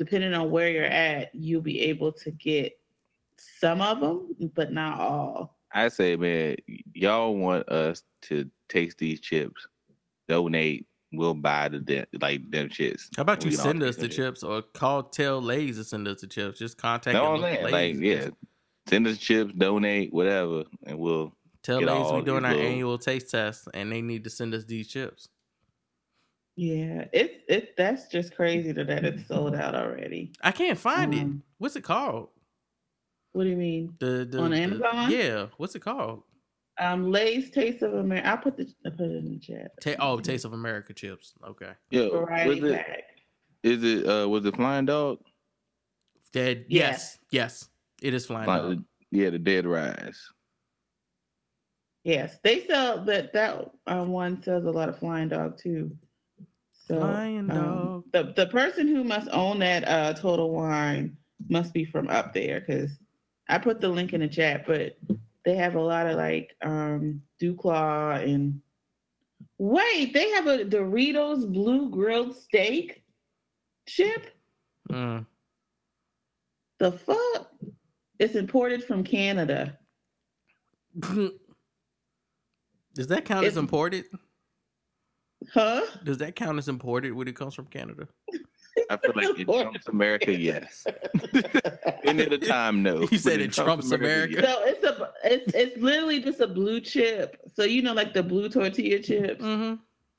[0.04, 2.76] depending on where you're at, you'll be able to get
[3.38, 5.58] some of them, but not all.
[5.72, 6.56] I say, man,
[6.94, 9.68] y'all want us to taste these chips,
[10.28, 13.10] donate, we'll buy the de- like them shits.
[13.16, 16.22] How about you send us the them chips or call tell Lay's to send us
[16.22, 16.58] the chips?
[16.58, 17.72] Just contact No, them, I'm saying, Lay's.
[17.72, 18.30] like, yeah,
[18.88, 21.32] send us chips, donate, whatever, and we'll.
[21.62, 24.32] Tell get Lay's we all doing our little- annual taste test and they need to
[24.32, 25.30] send us these chips.
[26.56, 27.76] Yeah, it's it.
[27.78, 30.34] That's just crazy that that it's sold out already.
[30.42, 31.22] I can't find it.
[31.22, 32.30] Um, What's it called?
[33.34, 33.96] What do you mean?
[34.00, 35.10] The, the On the- Amazon?
[35.12, 35.46] yeah.
[35.58, 36.24] What's it called?
[36.80, 38.28] Um, Lay's Taste of America.
[38.28, 39.72] I'll put the I put it in the chat.
[39.82, 41.34] Ta- oh, Taste of America chips.
[41.48, 41.72] Okay.
[41.92, 42.76] Yeah, was Variety it?
[42.76, 43.04] pack.
[43.64, 44.06] Is it?
[44.08, 45.20] Uh, was it Flying Dog?
[46.34, 46.66] Dead.
[46.68, 47.18] Yes.
[47.32, 47.62] Yes.
[47.62, 47.70] Yes.
[48.02, 48.46] It is flying.
[48.46, 48.84] Fly- Dog.
[49.12, 50.20] yeah, the Dead Rise.
[52.04, 53.32] Yes, they sell that.
[53.34, 55.96] That um, one sells a lot of Flying Dog too.
[56.92, 58.04] So Flying um, Dog.
[58.12, 61.16] the the person who must own that uh, Total Wine
[61.48, 63.00] must be from up there because
[63.48, 64.98] I put the link in the chat, but
[65.46, 68.60] they have a lot of like um Duclaw and
[69.58, 73.06] wait, they have a Doritos blue grilled steak
[73.88, 74.26] chip.
[74.90, 75.26] Mm.
[76.80, 77.54] The fuck?
[78.20, 79.78] It's imported from Canada.
[82.94, 84.08] Does that count as imported?
[85.54, 85.82] Huh?
[86.04, 88.08] Does that count as imported when it comes from Canada?
[88.90, 90.32] I feel like it trumps America.
[90.38, 90.86] Yes.
[92.04, 93.02] Any of the time, no.
[93.12, 94.34] You said But it trumps America?
[94.42, 94.46] yes.
[94.46, 97.42] So it's a it's it's literally just a blue chip.
[97.54, 99.44] So you know, like the blue tortilla chips.
[99.44, 99.76] Mm-hmm.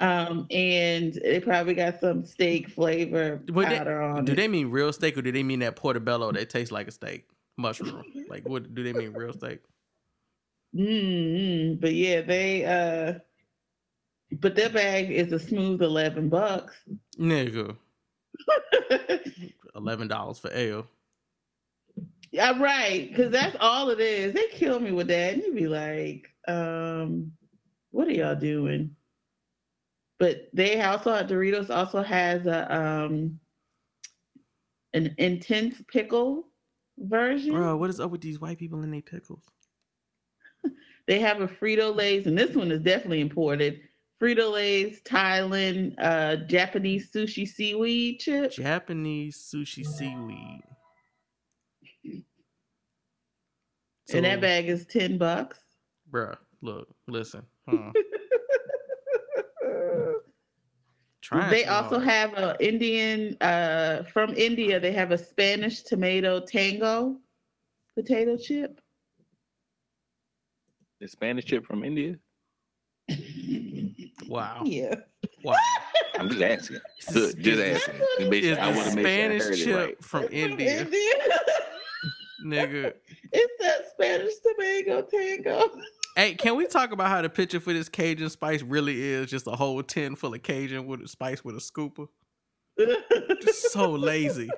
[0.07, 4.35] Um, and they probably got some steak flavor Would they- powder on Do it.
[4.35, 7.29] they mean real steak or do they mean that portobello that tastes like a steak?
[7.57, 8.03] Mushroom.
[8.29, 9.61] like what do they mean real steak?
[10.77, 13.19] mm But yeah, they uh,
[14.41, 16.77] but that bag is a smooth eleven bucks.
[17.19, 17.77] Nigga.
[19.75, 20.87] Eleven dollars for ale.
[22.31, 23.09] yeah, right.
[23.09, 24.35] Because that's all it is.
[24.35, 27.33] They kill me with that, and you be like, um,
[27.91, 28.95] what are y'all doing?
[30.19, 33.39] But they also Doritos also has a um
[34.95, 36.49] an intense pickle
[36.99, 37.53] version.
[37.53, 39.45] Bro, what is up with these white people and their pickles?
[41.09, 43.81] They have a Frito Lay's, and this one is definitely imported.
[44.23, 48.53] Frito Lay's Thailand uh, Japanese sushi seaweed chip.
[48.53, 50.63] Japanese sushi seaweed.
[54.15, 55.59] and that bag is 10 bucks.
[56.11, 57.43] Bruh, look, listen.
[61.31, 61.49] Huh.
[61.49, 62.09] They also hard.
[62.09, 64.79] have a Indian uh, from India.
[64.79, 67.17] They have a Spanish tomato tango
[67.95, 68.83] potato chip.
[71.01, 72.17] The Spanish chip from India.
[74.29, 74.63] Wow.
[74.65, 74.95] Yeah.
[75.45, 75.55] Wow.
[76.19, 76.79] I'm just asking.
[77.13, 78.01] Just, just asking.
[78.19, 80.05] To Is sure- I the want to make sure I Spanish heard it chip right.
[80.05, 80.87] from India,
[82.45, 82.93] nigga.
[83.33, 85.71] it's that Spanish tomato tango.
[86.17, 89.47] Hey, can we talk about how the picture for this Cajun spice really is just
[89.47, 92.07] a whole tin full of Cajun with a spice with a scooper?
[93.43, 94.51] Just so lazy.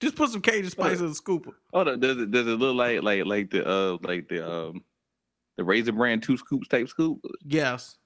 [0.00, 1.52] Just put some Cajun spice in a scooper.
[1.74, 2.00] Hold on.
[2.00, 4.82] Does it does it look like like like the uh like the um
[5.58, 7.18] the Raisin Bran two scoops type scoop?
[7.44, 7.96] Yes.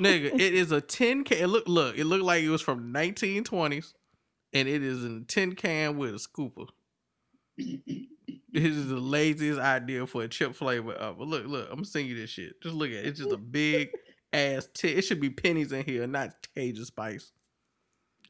[0.00, 1.38] Nigga, it is a tin can.
[1.38, 3.92] It look, look, it looked like it was from 1920s,
[4.52, 6.66] and it is in a tin can with a scooper.
[7.56, 11.24] This is the laziest idea for a chip flavor ever.
[11.24, 12.60] Look, look, I'm gonna send you this shit.
[12.62, 13.06] Just look at it.
[13.06, 13.90] It's just a big
[14.32, 14.96] ass tin.
[14.96, 17.32] It should be pennies in here, not Cajun spice.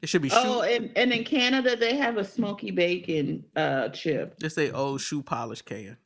[0.01, 0.35] It should be shoe.
[0.37, 4.39] oh, and, and in Canada they have a smoky bacon uh, chip.
[4.39, 5.97] Just say old shoe polish can.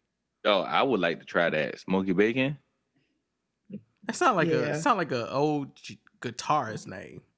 [0.46, 2.58] Oh, I would like to try that smoky bacon.
[4.06, 4.78] That sound like a Yeah.
[4.80, 7.22] sound like a old g- guitarist name.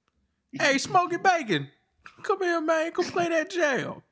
[0.54, 1.68] Hey, Smokey Bacon,
[2.22, 2.92] come here, man.
[2.92, 4.04] Come play that jam.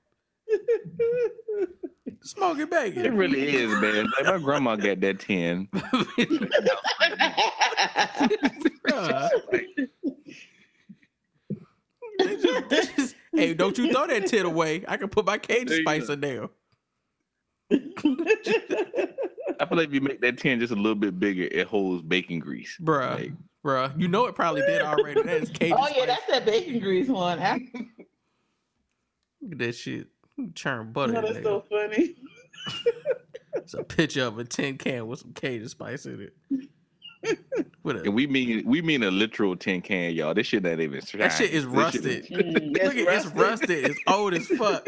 [2.23, 3.05] Smokey Bacon.
[3.05, 4.07] It really is, man.
[4.17, 5.67] Like my grandma got that tin.
[8.87, 9.29] Bruh.
[12.19, 14.83] They just- they just- hey, don't you throw that tit away.
[14.87, 16.49] I can put my There Cajun you spice in there.
[19.61, 22.01] I feel like if you make that tin just a little bit bigger, it holds
[22.01, 22.77] bacon grease.
[22.81, 23.15] Bruh.
[23.15, 23.31] Like,
[23.63, 23.99] Bruh.
[23.99, 25.21] You know it probably did already.
[25.21, 26.07] That is Cajun oh yeah, spice.
[26.07, 27.39] that's that bacon grease one.
[29.41, 30.07] Look at that shit.
[30.37, 31.43] You Churn butter no, that's there.
[31.43, 32.15] so funny.
[33.53, 36.69] It's a picture of a tin can with some Cajun spice in it.
[37.83, 40.33] With a and we mean we mean a literal tin can, y'all.
[40.33, 41.01] This shit ain't even.
[41.15, 42.25] That shit is This rusted.
[42.27, 43.85] Mm, Look at it's rusted.
[43.85, 44.87] It's old as fuck.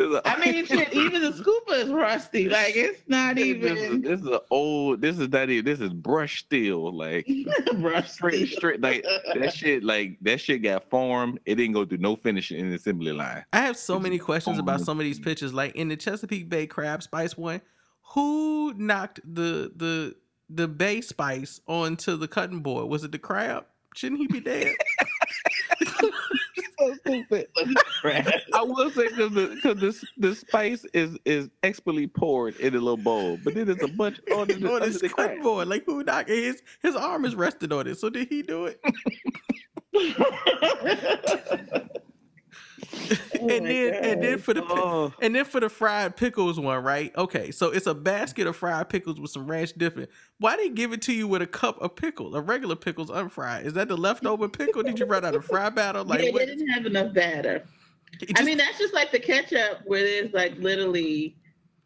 [0.00, 2.48] Is- I mean, shit, even the scoop super is rusty.
[2.48, 5.00] Like it's not This is, even this is an old.
[5.00, 5.64] This is not even.
[5.64, 6.96] This is brush steel.
[6.96, 7.28] Like
[7.80, 8.80] brush straight, straight.
[8.80, 9.82] Like that shit.
[9.84, 11.40] Like that shit got formed.
[11.46, 13.44] It didn't go through no finishing in the assembly line.
[13.52, 15.52] I have so It's many just questions about some of these pictures.
[15.52, 17.60] Like in the Chesapeake Bay crab spice one,
[18.14, 20.14] who knocked the the
[20.50, 22.88] the bay spice onto the cutting board?
[22.88, 23.66] Was it the crab?
[23.94, 24.74] Shouldn't he be dead?
[26.78, 27.48] so stupid.
[28.04, 32.78] I will say because the because the, the spice is is expertly poured in a
[32.78, 35.68] little bowl, but then there's a bunch on the, on under his the cutting board.
[35.68, 37.98] Like who knocked his his arm is rested on it.
[37.98, 38.80] So did he do it?
[43.40, 46.82] Oh and then and then for the Oh, and then for the fried pickles one,
[46.82, 47.14] right?
[47.16, 50.08] Okay, so it's a basket of fried pickles with some ranch dipping.
[50.38, 53.64] Why they give it to you with a cup of pickle, a regular pickles unfried?
[53.64, 54.82] Is that the leftover pickle?
[54.82, 56.02] Did you run out of fry batter?
[56.02, 56.40] Like yeah, what?
[56.40, 57.64] they didn't have enough batter.
[58.20, 61.36] it I mean, that's just like the ketchup, where there's like literally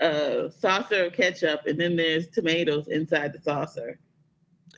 [0.01, 3.99] a saucer of ketchup, and then there's tomatoes inside the saucer.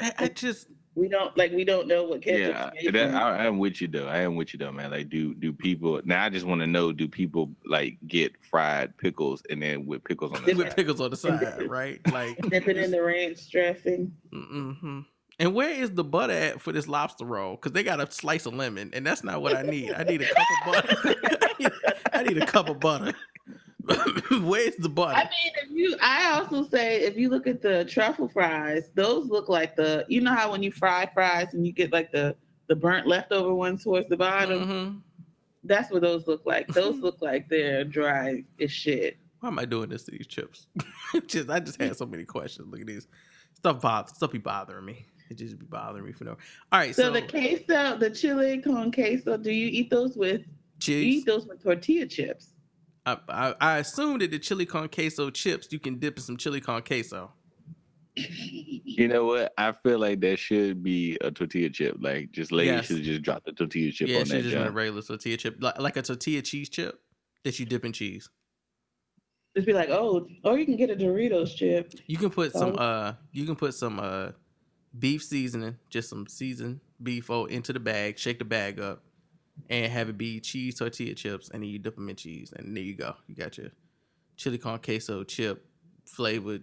[0.01, 2.72] I, I just We don't like we don't know what ketchup.
[2.80, 4.07] yeah, that, I, I am with you though.
[4.07, 4.92] I am with you though, man.
[4.92, 6.24] Like, do do people now?
[6.24, 10.32] I just want to know: Do people like get fried pickles and then with pickles
[10.32, 10.76] on the with side?
[10.76, 12.01] pickles on the side, right?
[12.12, 14.12] Like, dipping in the ranch dressing.
[14.32, 15.01] mm-hmm.
[15.40, 17.57] and where is the butter at for this lobster roll?
[17.57, 19.92] Because they got a slice of lemon, and that's not what I need.
[19.92, 21.14] I need a cup of butter.
[21.24, 21.72] I, need,
[22.12, 23.14] I need a cup of butter.
[24.43, 25.14] Where's the butter?
[25.16, 29.26] I mean, if you, I also say if you look at the truffle fries, those
[29.28, 32.37] look like the, you know how when you fry fries and you get like the
[32.66, 34.66] the burnt leftover ones towards the bottom.
[34.66, 35.01] Mhm.
[35.64, 36.66] That's what those look like.
[36.68, 39.18] Those look like they're dry as shit.
[39.41, 40.66] Why am I doing this to these chips?
[41.26, 42.68] just I just had so many questions.
[42.70, 43.07] Look at these
[43.55, 43.82] stuff.
[43.82, 45.05] Bother stuff be bothering me.
[45.30, 46.30] It just be bothering me for no.
[46.72, 50.43] All right, So, so, the queso, the chili con queso, do you eat those with?
[50.82, 52.51] You eat those with tortilla chips?
[53.07, 56.37] I, I, I assume that the chili con queso chips you can dip in some
[56.37, 57.33] chili con queso.
[58.17, 59.53] You know what?
[59.59, 61.97] I feel like that should be a tortilla chip.
[62.01, 62.87] Like, just lady Yes.
[62.87, 64.77] should just drop the tortilla chip yeah, on she that just want a job.
[64.77, 67.01] regular tortilla chip, like, like a tortilla cheese chip
[67.43, 68.31] that you dip in cheese.
[69.57, 71.93] Just be like, oh, or you can get a Doritos chip.
[72.07, 72.83] You can put some Oh.
[72.83, 74.31] uh you can put some uh
[74.99, 79.04] beef seasoning, just some seasoned beef oh, into the bag, shake the bag up,
[79.71, 82.77] and have it be cheese tortilla chips, and then you dip them in cheese, and
[82.77, 83.15] there you go.
[83.27, 83.69] You got your
[84.37, 85.65] chili con queso chip
[86.07, 86.63] flavored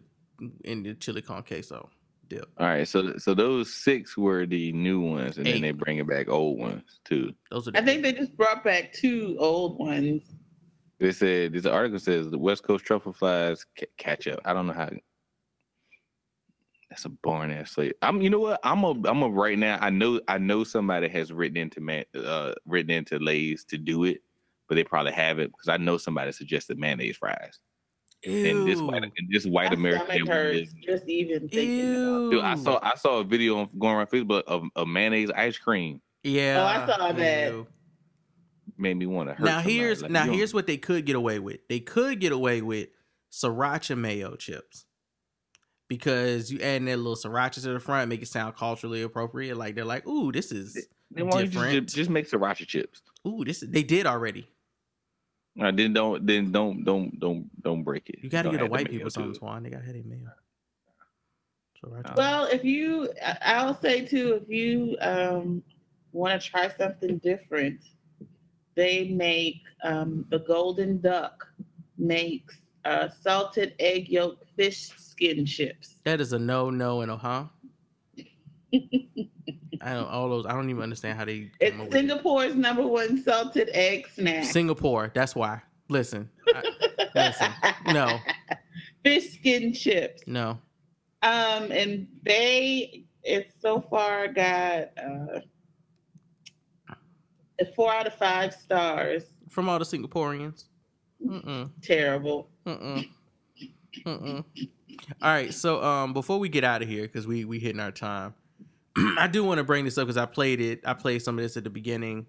[0.66, 1.90] in the chili con queso
[2.28, 2.50] dip.
[2.58, 5.54] All right, so so those six were the new ones, and Eight.
[5.54, 7.34] then they bring it back old ones too.
[7.50, 10.24] Those are the I think they just brought back two old ones.
[11.00, 14.40] They said this article says the West Coast truffle flies ca- catch up.
[14.46, 14.90] I don't know how.
[16.92, 17.96] That's a boring ass slate.
[18.02, 18.22] I'm.
[18.22, 18.60] You know what?
[18.66, 18.92] I'm a.
[19.08, 19.78] I'm a right now.
[19.82, 20.20] I know.
[20.28, 22.04] I know somebody has written into man.
[22.14, 24.22] Uh, written into Lay's to do it,
[24.68, 27.60] but they probably haven't because I know somebody suggested mayonnaise fries.
[28.26, 28.46] Ew.
[28.46, 29.04] And this white.
[29.04, 29.10] Ew.
[29.18, 30.06] And this white My American.
[30.08, 32.30] stomach hurts just even thinking about.
[32.32, 32.80] Dude, I saw.
[32.84, 36.02] I saw a video on, going around Facebook of, of mayonnaise ice cream.
[36.24, 36.62] Yeah.
[36.62, 37.52] Oh, I saw that.
[37.54, 37.68] Ew.
[38.78, 39.46] Made me want to hurt.
[39.46, 39.76] Now somebody.
[39.78, 41.60] here's Like, now you don't- here's what they could get away with.
[41.70, 42.90] They could get away with
[43.32, 44.86] sriracha mayo chips.
[45.92, 49.58] Because you add in that little sriracha to the front, make it sound culturally appropriate.
[49.58, 51.84] Like they're like, ooh, this is Then why don't you different.
[51.88, 53.02] just, just make sriracha chips?
[53.28, 54.48] ooh, this is they did already.
[55.60, 58.20] All right, then don't then don't don't don't don't break it.
[58.24, 59.38] You gotta Don't get a the white mayo people to something, it.
[59.38, 59.64] Swan.
[59.64, 60.30] They gotta have their mayo.
[61.84, 62.16] Sriracha.
[62.16, 65.62] Well, if you, I- I'll say too, if you um,
[66.14, 67.82] want to try something different,
[68.76, 71.46] they make um, the Golden Duck
[71.98, 75.96] makes uh, salted egg yolk fish skin chips.
[76.04, 77.46] that is a no, no, in huh.
[79.84, 80.46] I don't all those.
[80.46, 81.52] I don't even understand how they.
[81.60, 81.92] It's with it.
[81.92, 84.46] Singapore's number one salted egg snack.
[84.46, 85.12] Singapore.
[85.14, 85.62] That's why.
[85.90, 86.64] Listen, I-
[87.16, 87.52] listen.
[87.88, 88.18] No,
[89.04, 90.24] Fish skin chips.
[90.28, 90.58] no.
[91.24, 95.40] Um, and they, it's so far got uh,
[97.76, 99.26] four out of five stars.
[99.50, 100.66] From all the Singaporeans.
[101.26, 101.70] Mm-mm.
[101.82, 102.50] Terrible.
[102.66, 103.08] Mm-mm.
[104.06, 104.44] Mm-mm.
[105.22, 107.92] All right, so um, before we get out of here, because we we hitting our
[107.92, 108.34] time,
[109.18, 110.82] I do want to bring this up because I played it.
[110.86, 112.28] I played some of this at the beginning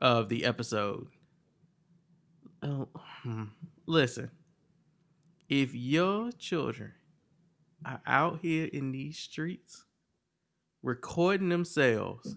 [0.00, 1.06] of the episode.
[2.62, 2.88] Oh,
[3.22, 3.44] hmm.
[3.86, 4.30] listen,
[5.48, 6.92] if your children
[7.84, 9.84] are out here in these streets
[10.82, 12.36] recording themselves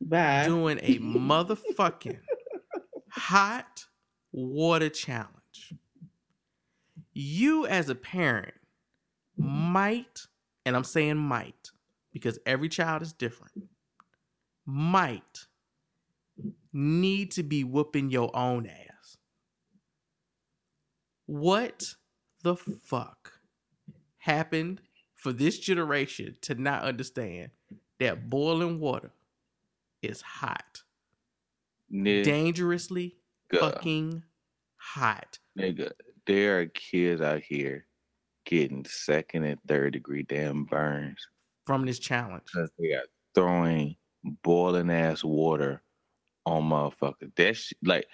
[0.00, 0.44] Bye.
[0.46, 2.18] doing a motherfucking
[3.10, 3.84] hot
[4.34, 5.74] water challenge.
[7.12, 8.54] You, as a parent,
[9.36, 10.26] might,
[10.66, 11.70] and I'm saying might,
[12.12, 13.68] because every child is different,
[14.66, 15.46] might
[16.72, 19.16] need to be whooping your own ass.
[21.26, 21.94] What
[22.42, 23.34] the fuck
[24.18, 24.80] happened
[25.14, 27.50] for this generation to not understand
[28.00, 29.12] that boiling water
[30.02, 30.82] is hot,
[31.92, 33.16] Nigga, dangerously
[33.60, 34.22] fucking
[34.76, 35.38] hot.
[35.58, 35.90] nigga,
[36.26, 37.86] there are kids out here
[38.46, 41.18] getting second and third degree damn burns
[41.66, 42.42] from this challenge.
[42.52, 43.96] because they got throwing
[44.42, 45.82] boiling ass water
[46.46, 47.32] on motherfuckers.
[47.36, 48.06] That's sh- like,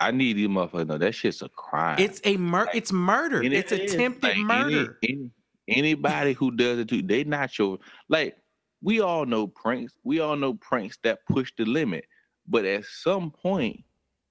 [0.00, 1.98] I need these motherfuckers to know that shit's a crime.
[1.98, 3.40] It's a mur- Like, it's murder.
[3.40, 4.98] And It's it is, attempted like, murder.
[5.02, 5.30] any-
[5.68, 7.78] anybody who does it too, they not your
[8.08, 8.36] like.
[8.80, 9.94] We all know pranks.
[10.04, 12.04] We all know pranks that push the limit.
[12.46, 13.80] But at some point,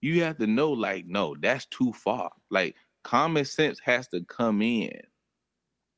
[0.02, 2.32] you have to know, like, no, that's too far.
[2.50, 4.91] Like, common sense has to come in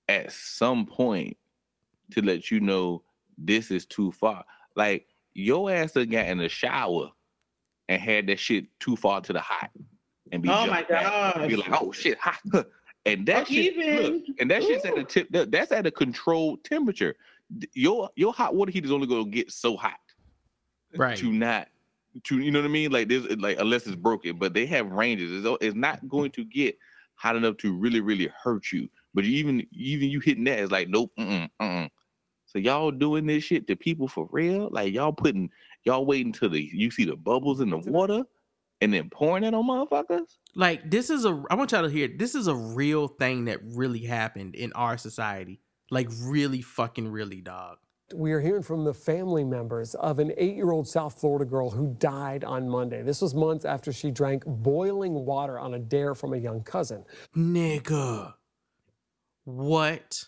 [0.07, 1.37] at some point
[2.11, 3.03] to let you know
[3.37, 4.43] this is too far.
[4.75, 7.09] Like, your ass done got in the shower
[7.87, 9.69] and had that shit too far to the hot
[10.31, 12.39] and be Oh my jumping back and Be like, oh shit, hot.
[13.05, 15.29] And that Or shit, look, even- and that shit's at a tip.
[15.31, 17.15] That's at a controlled temperature.
[17.73, 19.97] Your your hot water heater is only going to get so hot,
[20.95, 21.17] Right.
[21.17, 21.69] To not,
[22.23, 22.91] to you know what I mean?
[22.91, 25.45] Like this, like unless it's broken, but they have ranges.
[25.45, 26.77] It's, it's not going to get
[27.15, 28.89] hot enough to really, really hurt you.
[29.13, 31.89] But even even you hitting that is like nope, mm mm.
[32.45, 34.69] So y'all doing this shit to people for real?
[34.71, 35.49] Like y'all putting
[35.83, 38.23] y'all waiting till the you see the bubbles in the water
[38.81, 40.37] and then pouring it on motherfuckers?
[40.55, 43.59] Like this is a I want y'all to hear this is a real thing that
[43.63, 45.59] really happened in our society.
[45.91, 47.77] Like really fucking really dog.
[48.13, 51.69] We are hearing from the family members of an eight year old South Florida girl
[51.69, 53.01] who died on Monday.
[53.03, 57.03] This was months after she drank boiling water on a dare from a young cousin.
[57.35, 58.33] Nigga.
[59.45, 60.19] What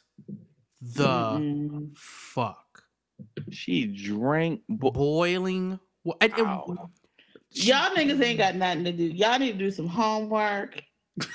[0.82, 1.98] the Mm-mm.
[1.98, 2.84] fuck?
[3.52, 6.90] She drank bo- Boiling wa- and- and- Ow.
[7.54, 9.04] Y'all niggas ain't got nothing to do.
[9.04, 10.82] Y'all need to do some homework.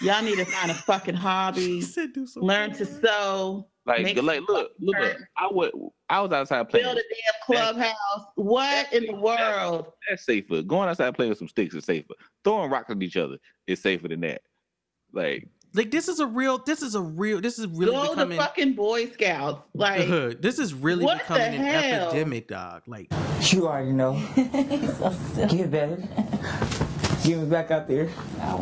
[0.00, 1.80] Y'all need to find a fucking hobby.
[1.82, 3.68] said do some Learn to sew.
[3.86, 5.72] like like look look, look I would
[6.08, 6.86] I was outside playing.
[6.86, 8.26] Build a damn clubhouse.
[8.36, 9.92] What in the world?
[10.08, 10.62] That's safer.
[10.62, 12.14] Going outside playing with some sticks is safer.
[12.42, 14.42] Throwing rocks at each other is safer than that.
[15.12, 18.10] Like Like this is a real this is a real this is really Go to
[18.10, 19.68] becoming fucking Boy Scouts.
[19.74, 22.82] Like this is really what becoming an epidemic, dog.
[22.86, 23.12] Like
[23.52, 24.14] You already know.
[25.48, 26.02] Get better.
[27.26, 28.08] Get me back out there.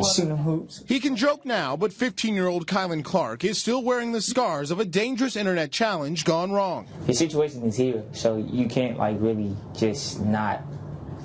[0.03, 0.83] Shooting them hoops.
[0.87, 4.71] He can joke now, but 15 year old Kylan Clark is still wearing the scars
[4.71, 6.87] of a dangerous internet challenge gone wrong.
[7.05, 10.63] The situation is here, so you can't like really just not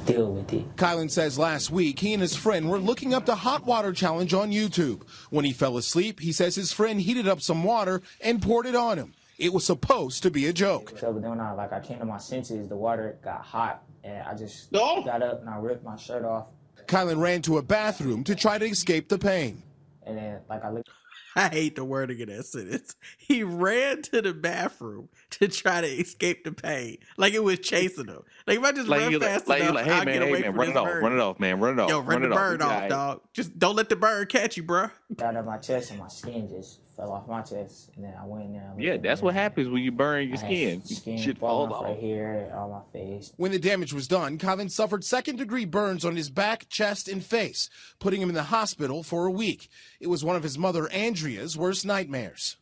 [0.05, 0.77] deal with it.
[0.77, 4.35] Kylan says last week he and his friend were looking up the hot water challenge
[4.35, 5.03] on YouTube.
[5.31, 8.75] When he fell asleep, he says his friend heated up some water and poured it
[8.75, 9.15] on him.
[9.39, 10.93] It was supposed to be a joke.
[10.99, 13.83] So, but then when I like I came to my senses, the water got hot,
[14.05, 15.03] and I just Oh.
[15.03, 16.49] got up and I ripped my shirt off,
[16.91, 19.63] Kylan ran to a bathroom to try to escape the pain.
[20.03, 20.89] and then like I looked.
[21.37, 22.97] I hate the wording of that sentence.
[23.17, 28.09] He ran to the bathroom to try to escape the pain, like it was chasing
[28.09, 28.23] him.
[28.49, 30.15] Like if I just like run you like, fast like, enough, like hey I'll man,
[30.15, 31.03] get away hey man, from run this it off, bird.
[31.05, 31.89] run it off, man, run it off.
[31.89, 32.39] Yo, run, run the it off.
[32.39, 33.21] bird We off, dog.
[33.33, 34.89] Just don't let the bird catch you, bro.
[35.17, 38.27] got up my chest and my skin just fell off my chest, and then I
[38.27, 38.71] went in there.
[38.73, 40.85] and Yeah, that's what happens when you burn your I skin.
[40.85, 41.85] Skin Shit falls off off.
[41.85, 43.33] right here, on my face.
[43.37, 47.25] When the damage was done, Kylan suffered second degree burns on his back, chest, and
[47.25, 49.69] face, putting him in the hospital for a week.
[50.01, 52.57] It was one of his mother, Andrea's, worst nightmares.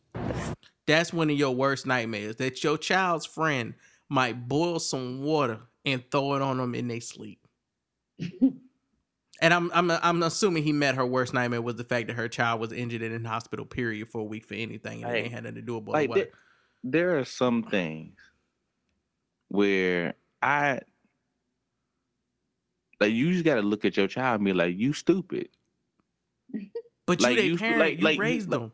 [0.87, 2.37] That's one of your worst nightmares.
[2.37, 3.73] That your child's friend
[4.07, 7.39] might boil some water and throw it on them in their sleep.
[9.41, 12.27] and I'm I'm I'm assuming he met her worst nightmare was the fact that her
[12.27, 15.33] child was injured and in hospital period for a week for anything and it ain't
[15.33, 16.21] had nothing to do with boiling Like water.
[16.21, 16.31] there,
[17.11, 18.17] there are some things
[19.49, 20.79] where I
[22.99, 25.49] like you just gotta look at your child and be like, you stupid.
[27.05, 28.71] But like, you, you- they parent, like- you like, raised like- them.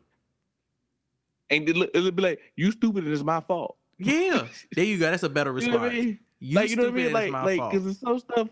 [1.48, 3.76] And it it'll be like, you stupid and it's my fault.
[3.98, 5.10] Yeah, there you go.
[5.10, 5.74] That's a better You response.
[5.74, 6.18] know what I mean?
[6.40, 7.12] You like you know what I mean?
[7.12, 8.48] Like like because it's so stuff.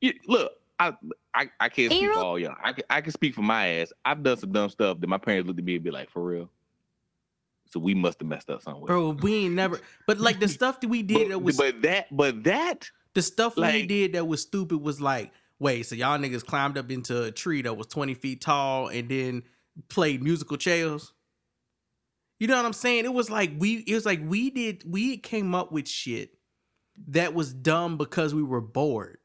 [0.00, 0.92] You, look, I,
[1.38, 2.56] I I can't speak for all y'all.
[2.62, 3.92] I can, I can speak for my ass.
[4.04, 6.22] I've done some dumb stuff that my parents looked at me and be like, for
[6.22, 6.50] real.
[7.66, 8.86] So we must have messed up somewhere.
[8.86, 9.80] Bro, we ain't never.
[10.06, 13.56] But like the stuff that we did that was but that but that the stuff
[13.56, 15.30] we did that was stupid was like,
[15.60, 19.08] wait, so y'all niggas climbed up into a tree that was twenty feet tall and
[19.08, 19.44] then
[19.88, 21.12] played musical chairs.
[22.40, 23.04] You know what I'm saying?
[23.04, 23.84] It was like we.
[23.86, 24.82] It was like we did.
[24.90, 26.30] We came up with shit
[27.08, 29.18] that was dumb because we were bored,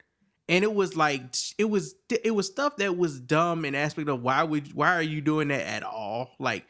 [0.49, 1.23] and it was like
[1.57, 5.01] it was it was stuff that was dumb in aspect of why would why are
[5.01, 6.31] you doing that at all?
[6.39, 6.65] Like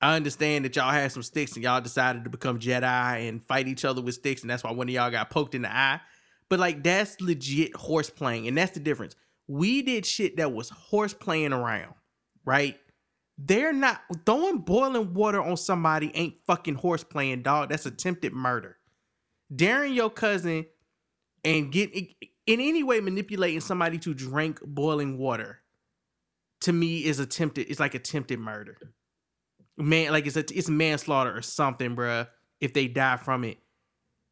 [0.00, 3.68] I understand that y'all had some sticks and y'all decided to become Jedi and fight
[3.68, 6.00] each other with sticks, and that's why one of y'all got poked in the eye.
[6.48, 9.16] But like that's legit horse playing, and that's the difference.
[9.48, 11.94] We did shit that was horse playing around,
[12.44, 12.76] right?
[13.38, 17.68] they're not throwing boiling water on somebody ain't fucking horse playing, dog.
[17.68, 18.78] That's attempted murder.
[19.54, 20.66] Daring your cousin
[21.44, 21.90] and get
[22.46, 25.60] in any way manipulating somebody to drink boiling water
[26.62, 28.76] to me is attempted it's like attempted murder
[29.76, 32.26] man like it's a, it's manslaughter or something bruh
[32.60, 33.58] if they die from it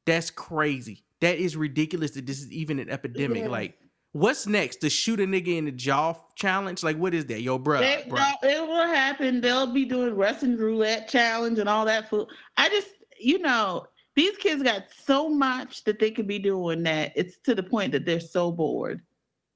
[0.07, 3.49] that's crazy that is ridiculous that this is even an epidemic Yeah.
[3.49, 3.75] like
[4.13, 7.59] what's next to shoot a nigga in the jaw challenge like what is that yo
[7.59, 8.17] bruh, They- bruh.
[8.43, 9.41] no, it will happen.
[9.41, 12.29] They'll be doing Russian roulette challenge and all that food.
[12.57, 12.89] I just,
[13.19, 13.87] you know,
[14.17, 17.93] these kids got so much that they could be doing that it's to the point
[17.93, 19.01] that they're so bored.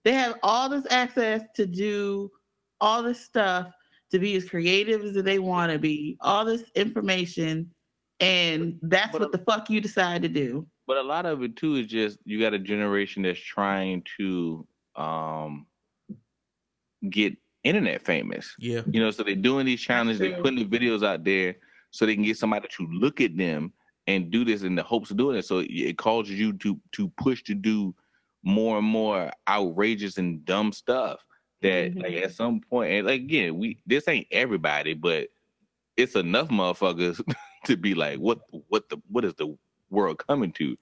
[0.04, 2.30] They have all this access to do
[2.80, 3.72] all this stuff
[4.10, 7.70] to be as creative as they want to be, all this information,
[8.20, 10.66] and that's what the fuck you decide to do.
[10.86, 14.66] But a lot of it too is just you got a generation that's trying to
[14.96, 15.66] um
[17.10, 18.54] get internet famous.
[18.58, 20.42] yeah You know, so they're doing these challenges, they're true.
[20.42, 21.56] putting the videos out there
[21.90, 23.72] so they can get somebody to look at them
[24.08, 25.44] and do this in the hopes of doing it.
[25.44, 27.94] So it- causes you to to push to do
[28.42, 31.24] more and more outrageous and dumb stuff
[31.60, 32.22] that like Mhm.
[32.22, 35.28] at some point and like again, we this ain't everybody, but
[35.96, 37.20] it's enough motherfuckers
[37.66, 39.56] to be like, what what the what is the
[39.90, 40.76] world coming to?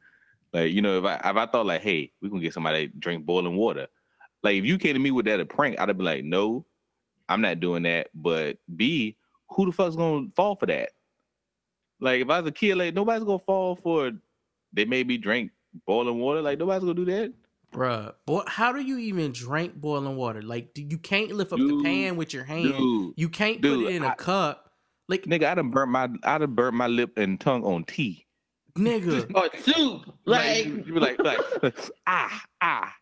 [0.53, 2.97] Like, you know, if I if I thought like, hey, we gonna get somebody to
[2.99, 3.89] drink boiling water.
[4.45, 6.65] Like if you came to me with that a prank, I'd be like, no,
[7.29, 8.09] I'm not doing that.
[8.15, 9.17] But B,
[9.51, 10.91] who the fuck's gonna fall for that?
[12.01, 14.13] Like if I was a kid, like nobody's gonna fall for
[14.73, 15.51] they made me drink
[15.87, 16.43] boiling water.
[16.43, 17.33] Like nobody's gonna do that.
[17.73, 21.59] bruh boy how do you even drink boiling water like do- you can't lift up
[21.59, 24.71] the pan with your hand Dude, you can't put it in a I- cup
[25.09, 28.27] like nigga, I done burnt my I done burnt my lip and tongue on tea.
[28.77, 30.03] nigga Or soup.
[30.25, 31.39] Like, you, you be like, like
[32.07, 32.93] ah ah.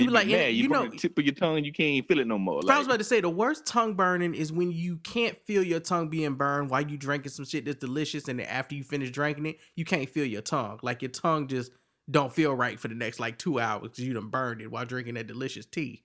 [0.00, 0.32] You be like, mad.
[0.32, 2.38] yeah, you, you know- the tip of your tongue, you can't even feel it no
[2.38, 2.60] more.
[2.68, 5.80] I was about to say the worst tongue burning is when you can't feel your
[5.80, 9.10] tongue being burned while you drinking some shit that's delicious, and then after you finish
[9.10, 10.78] drinking it, you can't feel your tongue.
[10.82, 11.72] Like your tongue just
[12.10, 14.86] don't feel right for the next like two hours because you done burned it while
[14.86, 16.04] drinking that delicious tea.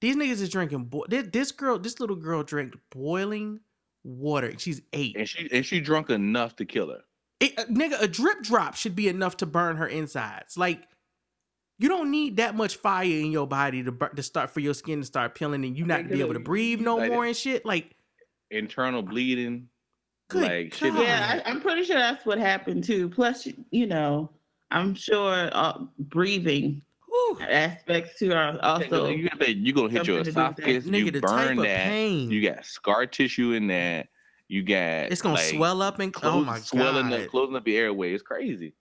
[0.00, 0.84] These niggas is drinking.
[0.84, 3.60] Bo- this, this girl, this little girl, drank boiling
[4.02, 4.52] water.
[4.58, 5.16] She's eight.
[5.16, 7.00] and she and she drunk enough to kill her.
[7.40, 10.56] It, uh, nigga, a drip drop should be enough to burn her insides.
[10.56, 10.82] Like,
[11.78, 15.00] you don't need that much fire in your body to to start for your skin
[15.00, 17.64] to start peeling and you not be able to breathe no Like more and shit.
[17.64, 17.94] Like,
[18.50, 19.68] Internal bleeding.
[20.28, 20.94] Good like shit.
[20.94, 23.08] Yeah, I, I'm pretty sure that's what happened too.
[23.08, 24.30] Plus, you know,
[24.70, 29.08] I'm sure uh, breathing whew, aspects too are also.
[29.08, 31.84] you got that, you gonna hit your something to do esophagus, nigga, you burn that.
[31.84, 32.30] pain.
[32.30, 34.08] You got scar tissue in that.
[34.48, 37.20] You got it's gonna like, swell up and oh close- my swelling god!
[37.22, 38.12] up, closing up your airway.
[38.12, 38.74] It's crazy.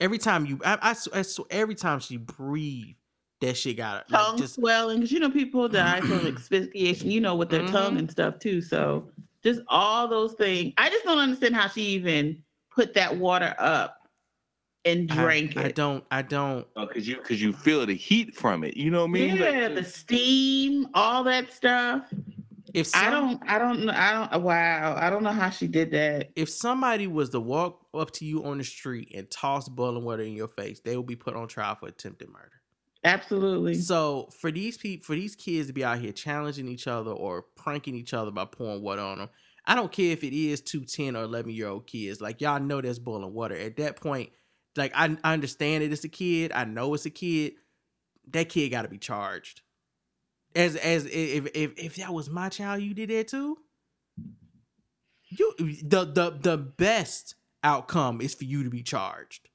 [0.00, 2.98] Every time you, I, I, sw- I sw- every time she breathed,
[3.40, 7.20] that shit got like, tongue just swelling because you know people die from asphyxiation you
[7.20, 7.98] know with their tongue Mhm.
[7.98, 9.10] and stuff too so
[9.42, 14.08] just all those things i just don't understand how she even put that water up
[14.86, 16.66] and drank I, it I don't, I don't.
[16.74, 18.74] Because you because you feel the heat from it.
[18.76, 19.30] You know what I mean?
[19.38, 22.06] Like, yeah the steam all that stuff
[22.72, 25.90] If i don't i don't know i don't wow i don't know how she did
[25.90, 30.04] that if somebody was to walk up to you on the street and toss boiling
[30.04, 32.60] water in your face, they will be put on trial for attempted murder.
[33.04, 37.10] absolutely So for these people, for these kids to be out here challenging each other
[37.10, 39.28] or pranking each other by pouring water on them,
[39.66, 42.20] I don't care if it is two 10 or 11 year old kids.
[42.20, 43.56] Like y'all know that's boiling water.
[43.56, 44.30] At that point,
[44.76, 45.92] like I, I understand it.
[45.92, 46.52] It's a kid.
[46.52, 47.54] I know it's a kid.
[48.28, 49.62] That kid got to be charged.
[50.54, 53.58] As as if if if that was my child, you did that too.
[55.28, 57.34] You the the the best
[57.66, 59.48] outcome is for you to be charged.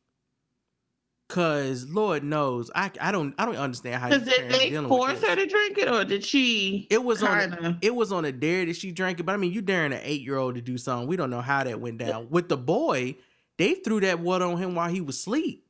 [1.30, 4.10] Cause Lord knows, I I don't I don't understand how.
[4.10, 7.40] these did they force her to drink it or did she It was on.
[7.52, 9.62] kinda A, it was on a dare that she drank it, but I mean, you
[9.62, 11.08] daring an eight year old to do something.
[11.08, 12.28] We don't know how that went down.
[12.30, 13.16] With the boy,
[13.58, 15.64] they threw that water on him while he was asleep.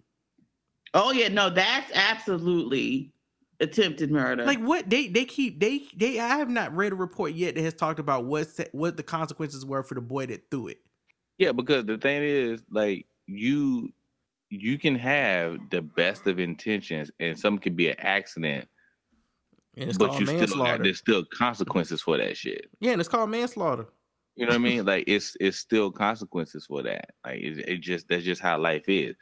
[0.96, 3.14] oh yeah no that's absolutely
[3.60, 6.20] attempted murder Like what they they keep they they.
[6.20, 9.64] I have not read a report yet that has talked about what what the consequences
[9.64, 10.80] were for the boy that threw it.
[11.42, 13.92] Yeah, because the thing is, like you,
[14.52, 18.68] you can have the best of intentions, and some can be an accident,
[19.76, 20.84] And it's but you still manslaughter.
[20.84, 22.70] there's still consequences for that shit.
[22.80, 23.88] yeah, and it's called manslaughter.
[24.36, 24.86] You know what I mean?
[24.86, 27.10] Like it's it's still consequences for that.
[27.26, 29.16] Like it, it just that's just how life is.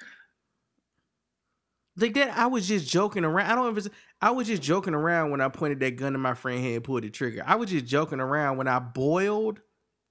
[1.95, 3.49] Like that, I was just joking around.
[3.49, 3.89] I don't ever.
[4.22, 6.84] I was just joking around when I pointed that gun in my friend head and
[6.84, 7.43] pulled the trigger.
[7.45, 9.61] I was just joking around when I boiled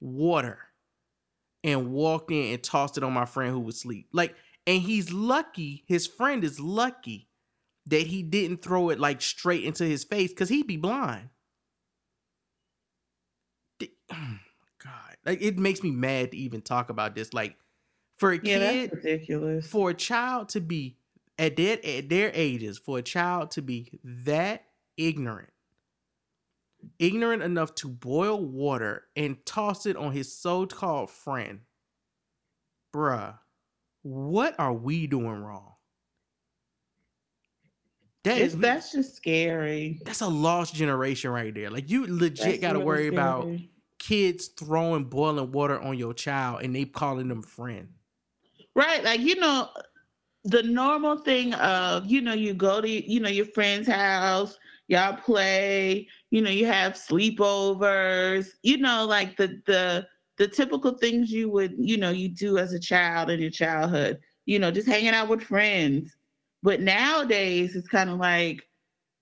[0.00, 0.59] water
[1.64, 4.09] and walked in and tossed it on my friend who was asleep.
[4.12, 4.36] Like,
[4.66, 5.84] and he's lucky.
[5.86, 7.28] His friend is lucky
[7.86, 11.30] that he didn't throw it like straight into his face because he'd be blind.
[13.78, 14.38] Di- oh
[15.24, 17.32] Like it makes me mad to even talk about this.
[17.32, 17.56] Like
[18.16, 19.68] for a Yeah, kid, ridiculous.
[19.70, 20.98] for a child to be
[21.38, 24.64] at their at their ages, for a child to be that
[24.96, 25.50] ignorant,
[26.99, 31.61] ignorant enough to boil water and toss it on his so-called friend,
[32.95, 33.39] bruh,
[34.03, 35.72] what are we doing wrong?
[38.24, 40.01] That is that's just scary.
[40.05, 41.70] that's a lost generation right there.
[41.70, 43.49] Like you legit That's got to really worry about
[43.99, 47.89] kids throwing boiling water on your child and they calling them friend.
[48.74, 49.03] Right.
[49.03, 49.68] Like, you know,
[50.45, 54.59] the normal thing of, you know, you go to, you know, your friend's house,
[54.89, 60.07] y'all play, you know, you have sleepovers, you know, like the the
[60.39, 64.18] the typical things you would, you know, you do as a child in your childhood,
[64.47, 66.16] you know, just hanging out with friends.
[66.62, 68.64] But nowadays it's kind of like,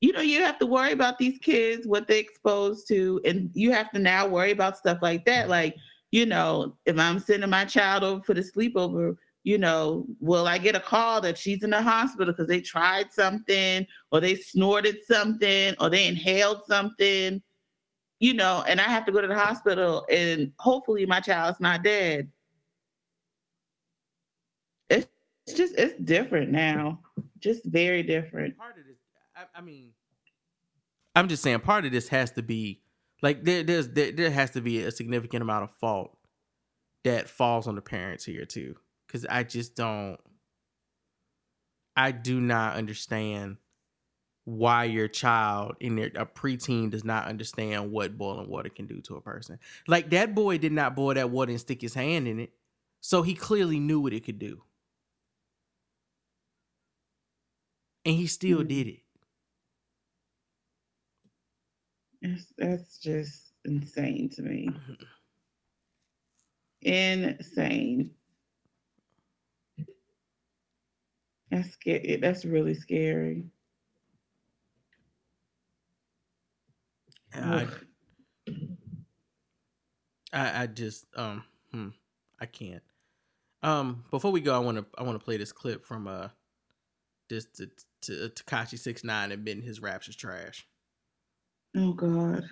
[0.00, 3.72] you know, you have to worry about these kids, what they're exposed to, and you
[3.72, 5.48] have to now worry about stuff like that.
[5.48, 5.74] Like,
[6.12, 9.16] you know, if I'm sending my child over for the sleepover,
[9.46, 13.12] you know, will I get a call that she's in the hospital because they tried
[13.12, 17.40] something or they snorted something or they inhaled something,
[18.18, 21.84] you know, and I have to go to the hospital and hopefully my child's not
[21.84, 22.28] dead.
[24.90, 25.06] It's
[25.54, 26.98] just it's different now.
[27.38, 28.58] Just very different.
[28.58, 28.96] Part of this,
[29.36, 29.92] I, I mean,
[31.14, 32.82] I'm just saying, part of this has to be
[33.22, 36.18] like there, there's there, there has to be a significant amount of fault
[37.04, 38.74] that falls on the parents here too,
[39.06, 40.20] because I just don't,
[41.96, 43.58] I do not understand
[44.44, 49.00] why your child in their a preteen does not understand what boiling water can do
[49.02, 49.58] to a person.
[49.88, 52.52] Like that boy did not boil that water and stick his hand in it,
[53.00, 54.62] so he clearly knew what it could do.
[58.04, 58.68] and he still Mhm.
[58.68, 59.00] did it.
[62.20, 64.80] It's, that's just insane to me.
[66.82, 68.14] Insane.
[71.50, 72.16] That's scary.
[72.16, 73.44] That's really scary.
[77.34, 77.66] I,
[80.32, 81.88] I, I just um, hmm,
[82.40, 82.82] I can't.
[83.62, 86.28] Um, before we go, I want to I want to play this clip from uh,
[87.28, 87.68] this to,
[88.02, 90.66] to Tekashi Six Nine and admitting his raps is trash.
[91.76, 92.44] Oh God,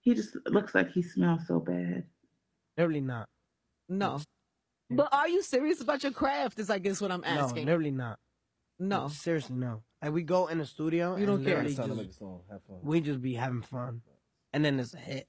[0.00, 2.04] he just looks like he smells so bad.
[2.76, 3.28] Literally not.
[3.88, 4.20] No.
[4.90, 6.58] But are you serious about your craft?
[6.58, 7.36] Is I guess what I'm asking.
[7.36, 7.66] No, asking.
[7.66, 8.18] literally not.
[8.78, 9.08] No.
[9.08, 9.82] seriously, no.
[10.02, 11.54] Like we go in the studio, You don't and care.
[11.62, 12.78] literally It's time just- song, have fun.
[12.82, 14.02] We just be having fun,
[14.52, 15.28] and then it's a hit.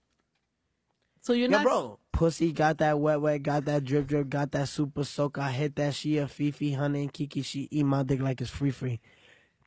[1.21, 1.99] So you're Yo, not bro.
[2.11, 5.37] Pussy got that wet wet, got that drip drip, got that super soak.
[5.37, 7.41] I hit that she a Fifi, honey and Kiki.
[7.41, 8.99] She eat my dick like it's free free.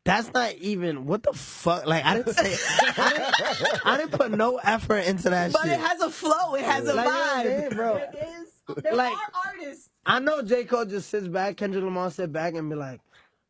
[0.05, 1.85] That's not even what the fuck.
[1.87, 2.57] Like I didn't say,
[2.97, 5.73] I didn't, I didn't put no effort into that But shit.
[5.73, 6.55] it has a flow.
[6.55, 7.59] It has a Like, you know what I'm vibe.
[7.59, 7.97] saying, bro.
[7.97, 8.83] It is.
[8.85, 9.91] There Like- are artists.
[10.07, 13.01] I know J Cole just sits back, Kendrick Lamar sit back and be like,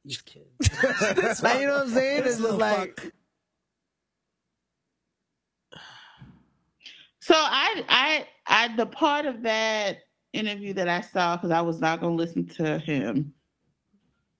[0.09, 2.25] "These kids." like you know what I'm saying?
[2.25, 3.13] This It's just little like.
[7.21, 9.99] So I, I, I, the part of that
[10.33, 13.35] interview that I saw because I was not going to listen to him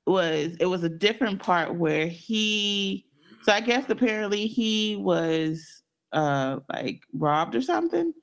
[0.07, 3.05] was it was a different part where he.
[3.43, 8.15] So I guess apparently he was uh like robbed or something.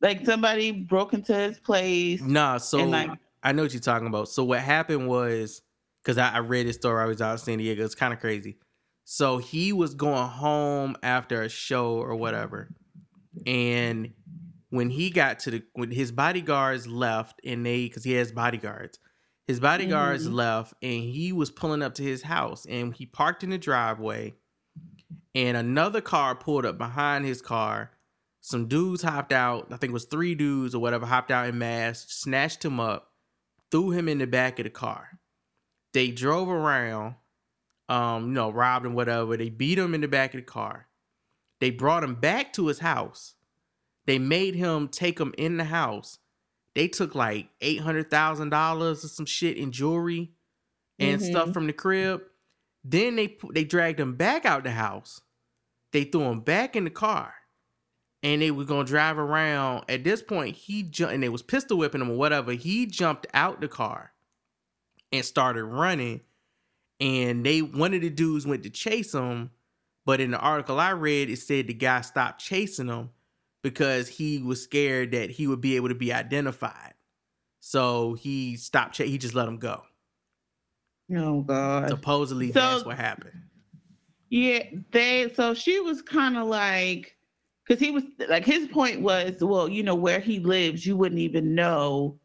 [0.00, 2.22] Like somebody broke into his place.
[2.22, 3.10] Nah, so And, like-
[3.42, 4.30] I know what you're talking about.
[4.30, 5.60] So what happened was
[6.06, 7.02] because I, I read his story.
[7.02, 7.84] I was out in San Diego.
[7.84, 8.58] It's kind of crazy.
[9.04, 12.68] So he was going home after a show or whatever,
[13.44, 14.12] and
[14.70, 18.98] when he got to the when his bodyguards left and they because he has bodyguards,
[19.46, 20.34] his bodyguards Mhm.
[20.34, 24.34] left and he was pulling up to his house and he parked in the driveway,
[25.34, 27.92] and another car pulled up behind his car.
[28.40, 29.66] Some dudes hopped out.
[29.72, 33.12] I think it was three dudes or whatever hopped out in mass, snatched him up,
[33.72, 35.18] threw him in the back of the car.
[35.96, 37.14] They drove around,
[37.88, 39.34] um, you know, robbed him, whatever.
[39.34, 40.88] They beat him in the back of the car.
[41.58, 43.34] They brought him back to his house.
[44.04, 46.18] They made him take him in the house.
[46.74, 50.32] They took like eight hundred thousand dollars or some shit in jewelry
[50.98, 51.54] and stuff Mhm.
[51.54, 52.20] from the crib.
[52.84, 55.22] Then they they dragged him back out the house.
[55.92, 57.32] They threw him back in the car,
[58.22, 59.86] and they were gonna drive around.
[59.88, 62.52] At this point, he jumped and they was pistol whipping him or whatever.
[62.52, 64.12] He jumped out the car
[65.16, 66.20] and started running.
[67.00, 69.50] And they one of the dudes went to chase him,
[70.06, 73.10] but in the article I read, it said the guy stopped chasing him
[73.62, 76.94] because he was scared that he would be able to be identified.
[77.60, 78.94] So he stopped.
[78.94, 79.82] Ch- he just let him go.
[81.14, 81.88] Oh God.
[81.88, 83.42] Supposedly So- that's what happened.
[84.28, 87.16] Yeah, they so she was kind of like
[87.64, 91.20] because he was like his point was, well, you know, where he lives, you wouldn't
[91.20, 92.18] even know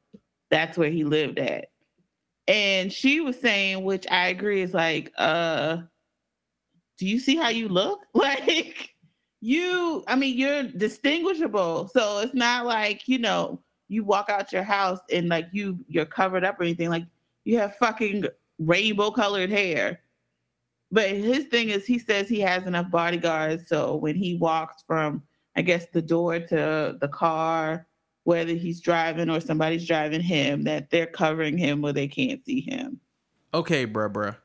[0.49, 1.70] that's where he lived at.
[2.51, 5.77] And she was saying, which I agree, is like, uh,
[6.97, 8.01] do you see how you look?
[8.13, 8.89] Like
[9.39, 11.87] you, I mean, you're distinguishable.
[11.87, 16.05] So it's not like, you know, you walk out your house and like you you're
[16.05, 16.89] covered up or anything.
[16.89, 17.05] Like
[17.45, 18.25] you have fucking
[18.59, 20.01] rainbow colored hair.
[20.91, 23.69] But his thing is he says he has enough bodyguards.
[23.69, 25.23] So when he walks from
[25.55, 27.87] I guess the door to the car,
[28.23, 32.61] whether he's driving or somebody's driving him, that they're covering him where they can't see
[32.61, 32.99] him.
[33.53, 34.37] Okay, bruh, bruh.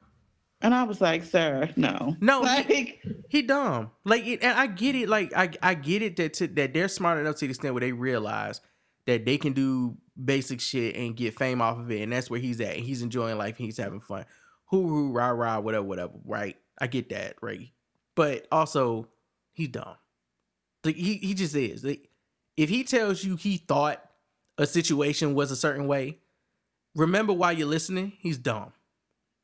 [0.63, 2.17] And I was like, sir, no.
[2.21, 3.91] No, like, he, he dumb.
[4.05, 5.09] Like, it, and I get it.
[5.09, 7.83] Like, I I get it that to, that they're smart enough to the extent where
[7.83, 8.61] they realize
[9.07, 12.41] that they can do basic shit and get fame off of it, and that's where
[12.41, 12.77] he's at.
[12.77, 13.59] He's enjoying life.
[13.59, 14.25] He's having fun.
[14.71, 16.15] Hoo hoo rah rah whatever whatever.
[16.25, 16.57] Right?
[16.81, 17.35] I get that.
[17.43, 17.71] Right?
[18.15, 19.09] But also,
[19.53, 19.97] he's dumb.
[20.85, 21.85] Like he he just is.
[21.85, 22.09] Like,
[22.57, 24.03] if he tells you he thought
[24.59, 26.19] a situation was a certain way,
[26.95, 28.73] remember while you're listening, he's dumb.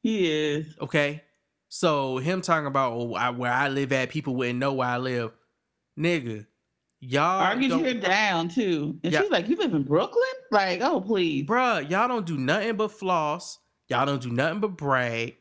[0.02, 0.74] He is.
[0.80, 1.22] Okay.
[1.68, 4.98] So him talking about oh, I, where I live at, people wouldn't know where I
[4.98, 5.32] live.
[5.98, 6.46] Nigga,
[7.00, 8.98] y'all argued don't- her down too.
[9.04, 10.22] And she's like, You live in Brooklyn?
[10.50, 11.46] Like, oh please.
[11.46, 13.58] Bruh, y'all don't do nothing but floss.
[13.88, 15.36] Y'all don't do nothing but brag.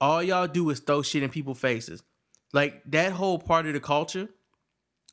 [0.00, 2.02] All y'all do is throw shit in people's faces.
[2.52, 4.28] Like that whole part of the culture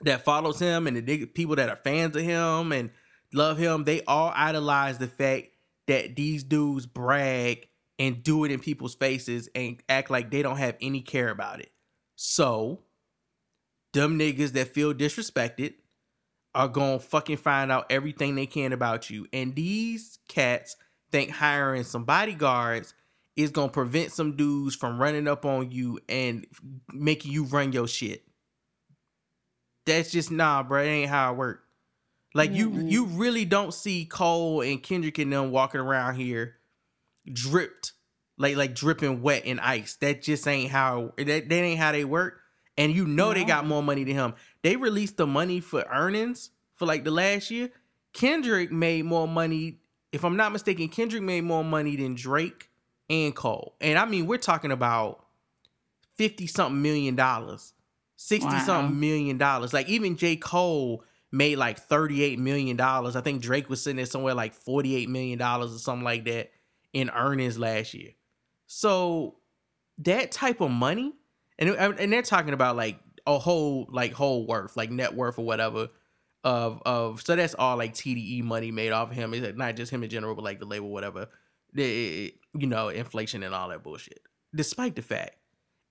[0.03, 2.91] that follows him and the people that are fans of him and
[3.33, 5.47] love him, they all idolize the fact
[5.87, 7.67] that these dudes brag
[7.99, 11.59] and do it in people's faces and act like they don't have any care about
[11.59, 11.71] it.
[12.15, 12.81] So,
[13.91, 15.75] dumb niggas that feel disrespected
[16.55, 19.27] are gonna fucking find out everything they can about you.
[19.33, 20.75] And these cats
[21.11, 22.93] think hiring some bodyguards
[23.35, 26.45] is gonna prevent some dudes from running up on you and
[26.91, 28.23] making you run your shit.
[29.85, 30.81] That's just nah, bro.
[30.81, 31.63] It ain't how it work.
[32.33, 32.87] Like you, mm-hmm.
[32.87, 36.55] you really don't see Cole and Kendrick and them walking around here
[37.31, 37.93] dripped,
[38.37, 39.95] like like dripping wet in ice.
[39.97, 41.13] That just ain't how.
[41.17, 42.39] That, that ain't how they work.
[42.75, 44.33] And you know they got more money than him.
[44.63, 47.69] They released the money for earnings for like the last year.
[48.13, 49.79] Kendrick made more money.
[50.11, 52.69] If I'm not mistaken, Kendrick made more money than Drake
[53.09, 53.75] and Cole.
[53.79, 55.25] And I mean, we're talking about
[56.15, 57.72] 50 something million dollars,
[58.23, 58.63] 60 Wow.
[58.65, 59.73] something million dollars.
[59.73, 60.37] Like even J.
[60.37, 63.17] Cole made like 38 million dollars.
[63.17, 66.51] I think Drake was sitting at somewhere like 48 million dollars or something like that
[66.93, 68.11] in earnings last year.
[68.65, 69.35] So
[69.97, 71.13] that type of money,
[71.59, 72.97] and and they're talking about like
[73.27, 75.89] a whole like whole worth, like net worth or whatever
[76.45, 79.33] of of so that's all like TDE money made off of him.
[79.33, 81.27] It's not just him in general, but like the label, whatever.
[81.73, 84.21] The you know inflation and all that bullshit.
[84.55, 85.35] Despite the fact,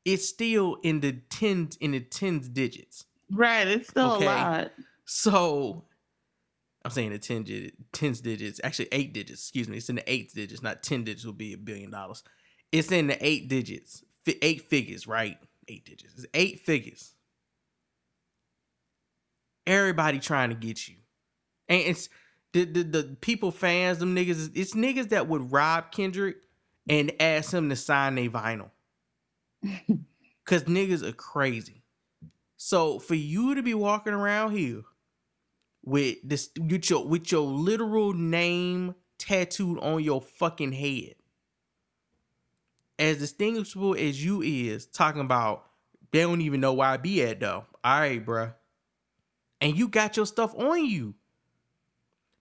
[0.05, 3.05] it's still in the tens in the tens digits.
[3.31, 3.66] Right.
[3.66, 4.24] It's still Okay.
[4.24, 4.73] a lot.
[5.05, 5.85] So
[6.85, 9.77] I'm saying the 10 digit, tens digits, actually eight digits, excuse me.
[9.77, 12.24] It's in the eight digits, not 10 digits Will be a billion dollars.
[12.73, 14.03] It's in the eight digits,
[14.43, 15.39] eight figures, right?
[15.69, 16.15] Eight digits.
[16.16, 17.15] It's eight figures.
[19.66, 20.97] Everybody trying to get you.
[21.69, 22.09] And it's
[22.53, 26.37] the, the, the people, fans, them niggas, it's niggas that would rob Kendrick
[26.89, 28.70] and ask him to sign a vinyl.
[30.44, 31.82] Cause niggas are crazy.
[32.56, 34.82] So for you to be walking around here
[35.84, 41.14] with this with your with your literal name tattooed on your fucking head,
[42.98, 45.66] as distinguishable as you is, talking about
[46.12, 47.64] they don't even know where I be at though.
[47.82, 48.55] All right, bruh.
[49.60, 51.14] And you got your stuff on you.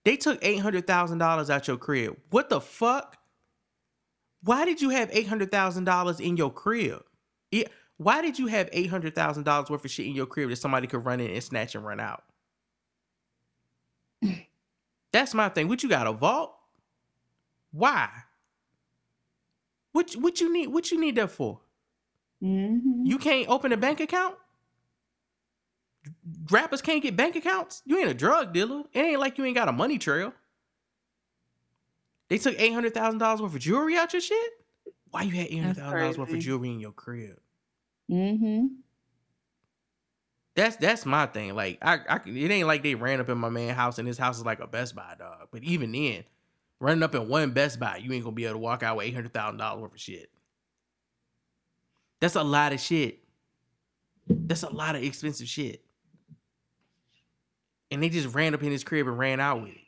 [0.04, 2.16] They took eight hundred thousand dollars out your crib.
[2.30, 3.16] What the fuck?
[4.42, 7.02] Why did you have eight hundred thousand dollars in your crib?
[7.52, 7.64] Yeah,
[7.98, 10.56] why did you have eight hundred thousand dollars worth of shit in your crib that
[10.56, 12.24] somebody could run in and snatch and run out?
[15.12, 15.68] That's my thing.
[15.68, 16.56] What you got a vault?
[17.70, 18.08] Why?
[19.92, 20.68] What what you need?
[20.68, 21.60] What you need that for?
[22.42, 23.04] Mm-hmm.
[23.04, 24.36] You can't open a bank account.
[26.50, 27.82] Rappers can't get bank accounts.
[27.84, 28.82] You ain't a drug dealer.
[28.92, 30.32] It ain't like you ain't got a money trail.
[32.28, 34.52] They took eight hundred thousand dollars worth of jewelry out your shit.
[35.12, 37.38] Why you had eight hundred thousand dollars worth of jewelry in your crib?
[38.10, 38.66] Mm-hmm.
[40.56, 41.54] That's that's my thing.
[41.54, 44.16] Like I, I it ain't like they ran up in my man house and his
[44.16, 45.48] house is like a Best Buy dog.
[45.50, 46.24] But even then,
[46.80, 49.06] running up in one Best Buy, you ain't gonna be able to walk out with
[49.06, 50.30] eight hundred thousand dollars worth of shit.
[52.20, 53.18] That's a lot of shit.
[54.26, 55.84] That's a lot of expensive shit.
[57.90, 59.78] And they just ran up in his crib and ran out with it.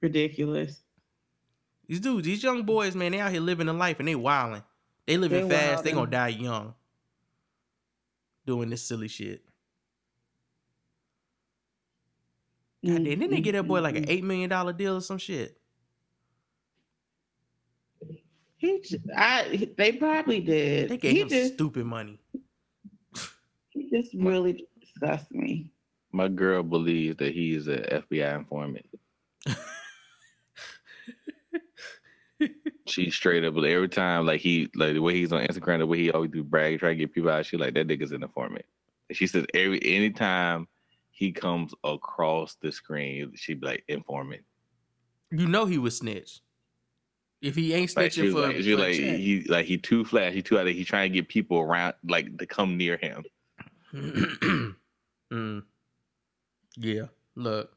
[0.00, 0.80] Ridiculous.
[1.90, 4.62] These dudes, these young boys, man, they out here living a life and they wilding.
[5.08, 5.82] They living They fast.
[5.82, 6.74] They gonna die young.
[8.46, 9.42] doing this silly shit.
[12.86, 15.18] God damn, didn't they get that boy like an eight million dollar deal or some
[15.18, 15.60] shit?
[18.56, 20.90] He, j- I, they probably did.
[20.90, 22.20] They gave he him just, stupid money.
[23.70, 25.72] he just really disgusts me.
[26.12, 28.86] My girl believes that he is an FBI informant.
[32.86, 35.98] She straight up every time, like he, like the way he's on Instagram, the way
[35.98, 37.46] he always do brag, try to get people out.
[37.46, 38.64] She like that nigga's an informant.
[39.08, 40.66] And she says every anytime
[41.10, 44.42] he comes across the screen, she be like informant.
[45.30, 46.40] You know he was snitch.
[47.40, 50.32] If he ain't snitching was for, like, she for like he like he too flash,
[50.32, 50.72] he too out there.
[50.72, 53.24] He trying to get people around, like to come near him.
[55.32, 55.62] Mm.
[56.76, 57.04] Yeah.
[57.36, 57.72] Look,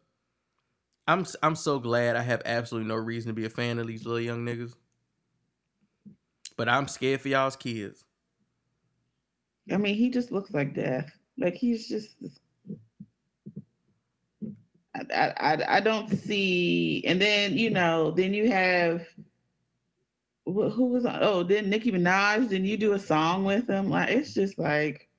[1.07, 4.05] I'm I'm so glad I have absolutely no reason to be a fan of these
[4.05, 4.73] little young niggas.
[6.55, 8.05] But I'm scared for y'all's kids.
[9.71, 11.11] I mean, he just looks like death.
[11.37, 12.15] Like he's just.
[14.95, 19.05] I, I, I- don't see, and then you know, then you have
[20.45, 21.19] who was on?
[21.21, 22.49] Oh, then Nicki Minaj.
[22.49, 23.89] Then you do a song with him.
[23.89, 25.09] Like it's just like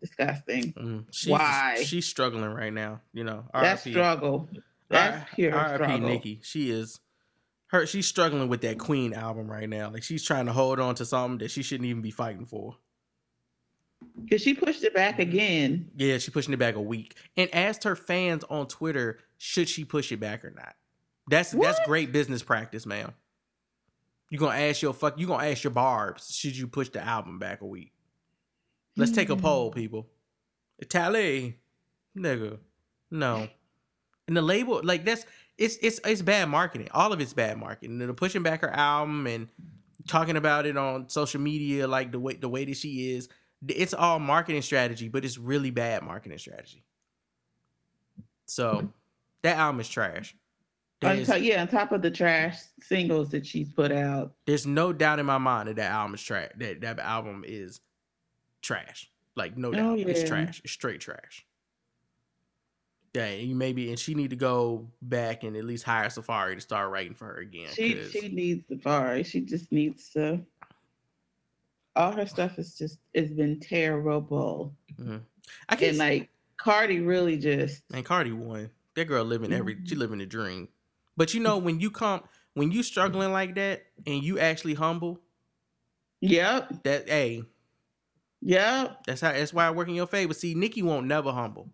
[0.00, 0.72] disgusting.
[0.74, 1.06] Mm.
[1.10, 3.00] She's, Why She's struggling right now.
[3.12, 4.48] You know, that struggle?
[4.88, 6.00] That's pure R.I.P.
[6.00, 6.40] Nicki.
[6.42, 7.00] She is
[7.68, 7.86] her.
[7.86, 9.90] She's struggling with that Queen album right now.
[9.90, 12.76] Like she's trying to hold on to something that she shouldn't even be fighting for.
[14.22, 15.90] Because she pushed it back again.
[15.96, 19.84] Yeah, she pushing it back a week and asked her fans on Twitter should she
[19.84, 20.74] push it back or not.
[21.28, 23.12] That's that's great business practice, ma'am.
[24.30, 25.18] You gonna ask your fuck.
[25.18, 27.92] You gonna ask your barbs should you push the album back a week?
[28.96, 29.42] Let's take a Hmm.
[29.42, 30.08] poll, people.
[30.88, 31.58] Tally,
[32.16, 32.58] nigga,
[33.10, 33.48] no.
[34.28, 35.24] And the label, like that's
[35.56, 36.88] it's it's it's bad marketing.
[36.92, 37.98] All of it's bad marketing.
[37.98, 39.48] They're pushing back her album and
[40.06, 43.28] talking about it on social media, like the way the way that she is.
[43.66, 46.84] It's all marketing strategy, but it's really bad marketing strategy.
[48.46, 48.92] So
[49.42, 50.36] that album is trash.
[51.02, 54.32] On There's, top, yeah, on top of the trash singles that she's put out.
[54.46, 56.50] there's no doubt in my mind that that album is trash.
[56.56, 57.80] That that album is
[58.62, 59.10] trash.
[59.36, 60.60] Like no oh, doubt, Oh, it's trash.
[60.64, 61.46] It's straight trash.
[63.14, 66.60] Yeah, you maybe and she need to go back and at least hire Safaree to
[66.60, 67.68] start writing for her again.
[67.74, 69.24] She 'cause- she needs Safaree.
[69.26, 70.44] She just needs to.
[71.96, 74.76] All her stuff is just it's been terrible.
[75.00, 75.22] Mhm.
[75.68, 78.70] I can and like Cardi really just And Cardi won.
[78.94, 79.98] That girl living every she Mm-hmm.
[79.98, 80.68] living a dream.
[81.16, 82.22] But you know when you come
[82.54, 85.20] when you struggling like that and you actually humble.
[86.20, 86.82] Yep.
[86.84, 87.42] That hey.
[88.42, 89.04] Yep.
[89.06, 90.34] That's how that's why I work in your favor.
[90.34, 91.70] See, Nicki won't never humble.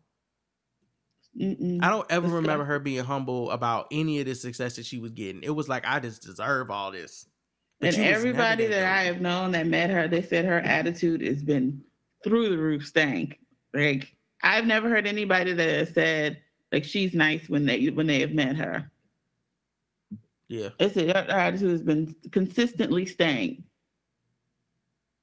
[1.40, 1.82] Mm-mm.
[1.82, 2.70] I don't ever That's remember good.
[2.70, 5.42] her being humble about any of the success that she was getting.
[5.42, 7.26] It was like I just deserve all this.
[7.80, 8.84] But and you was never everybody that good.
[8.84, 11.82] I have known that met her, they said her attitude has been
[12.22, 13.38] through the roof stank.
[13.72, 16.40] Like I've never heard anybody that has said
[16.72, 18.90] like she's nice when they when they have met her.
[20.48, 23.64] Yeah, They said her, her attitude has been consistently stank.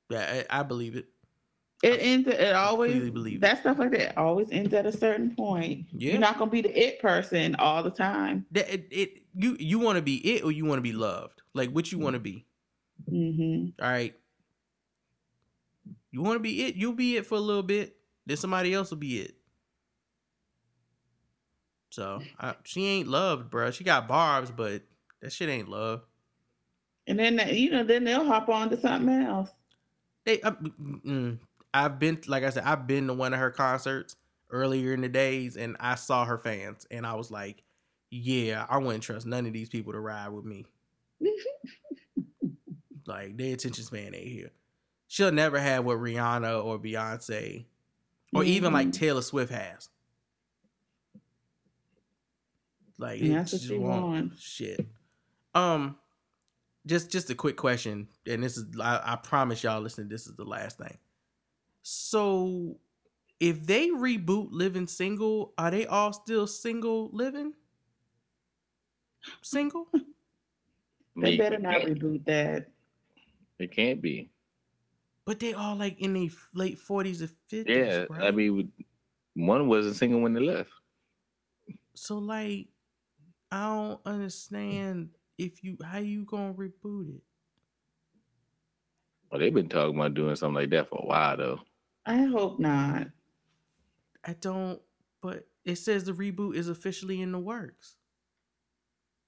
[0.10, 1.06] yeah, I, I believe it.
[1.84, 2.28] It ends.
[2.28, 5.88] It always that stuff like that always ends at a certain point.
[5.92, 6.12] Yeah.
[6.12, 8.46] You're not gonna be the it person all the time.
[8.52, 11.42] That it, it you you want to be it or you want to be loved.
[11.54, 12.46] Like what you want to be.
[13.12, 13.84] Mm-hmm.
[13.84, 14.14] All right.
[16.12, 17.96] You want to be it, you'll be it for a little bit.
[18.26, 19.36] Then somebody else will be it.
[21.90, 23.72] So I, she ain't loved, bro.
[23.72, 24.84] She got barbs, but
[25.22, 26.02] that shit ain't love.
[27.08, 29.50] And then you know, then they'll hop on to something else.
[30.26, 31.40] They, uh, mm, mm.
[31.74, 34.16] I've been, like I said, I've been to one of her concerts
[34.50, 37.64] earlier in the days, and I saw her fans, and I was like,
[38.10, 40.66] yeah, I wouldn't trust none of these people to ride with me.
[43.08, 44.52] like their attention span ain't here.
[45.08, 47.66] She'll never have what Rihanna or Beyonce,
[48.34, 48.94] or even like Mhm.
[48.94, 49.90] Taylor Swift has.
[52.98, 54.42] Like And that's what she wants.
[54.42, 54.86] Shit.
[55.54, 55.98] Um,
[56.86, 59.82] just just a quick question, and this is I, I promise y'all.
[59.82, 60.98] Listen, this is the last thing.
[61.84, 62.80] So,
[63.40, 67.54] if they reboot Living Single, are they all still single living?
[69.42, 69.88] Single?
[71.16, 72.72] They better not reboot that.
[73.60, 74.32] It can't be.
[75.26, 77.76] But they all like in the late forties or fifties.
[77.76, 78.24] Yeah, right?
[78.24, 78.72] I mean,
[79.36, 80.72] one wasn't single when they left.
[81.94, 82.68] so like,
[83.52, 87.24] I don't understand if you how you gonna reboot it.
[89.30, 91.60] Well, they've been talking about doing something like that for a while though.
[92.06, 93.08] I hope not.
[94.26, 94.82] I don't.
[95.22, 97.96] But it says the reboot is officially in the works.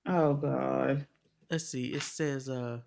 [0.05, 1.05] Oh God.
[1.49, 1.93] Let's see.
[1.93, 2.79] It says uh.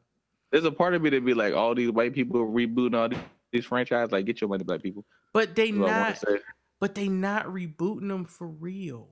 [0.51, 3.19] There's a part of me that be like, all these white people rebooting all these,
[3.53, 4.13] these franchises.
[4.13, 5.05] Like, get your money, black people.
[5.33, 6.41] But they That's what I wanna not.
[6.79, 9.09] But they not rebooting them for real.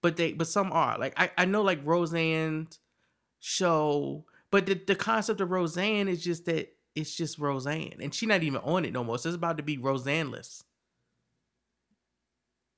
[0.00, 0.98] But they, but some are.
[0.98, 2.78] Like I, I know, like Roseanne's
[3.40, 4.24] show.
[4.50, 8.42] But the, the concept of Roseanne is just that it's just Roseanne, and she's not
[8.42, 9.18] even on it no more.
[9.18, 10.64] So it's about to be Roseanne-less.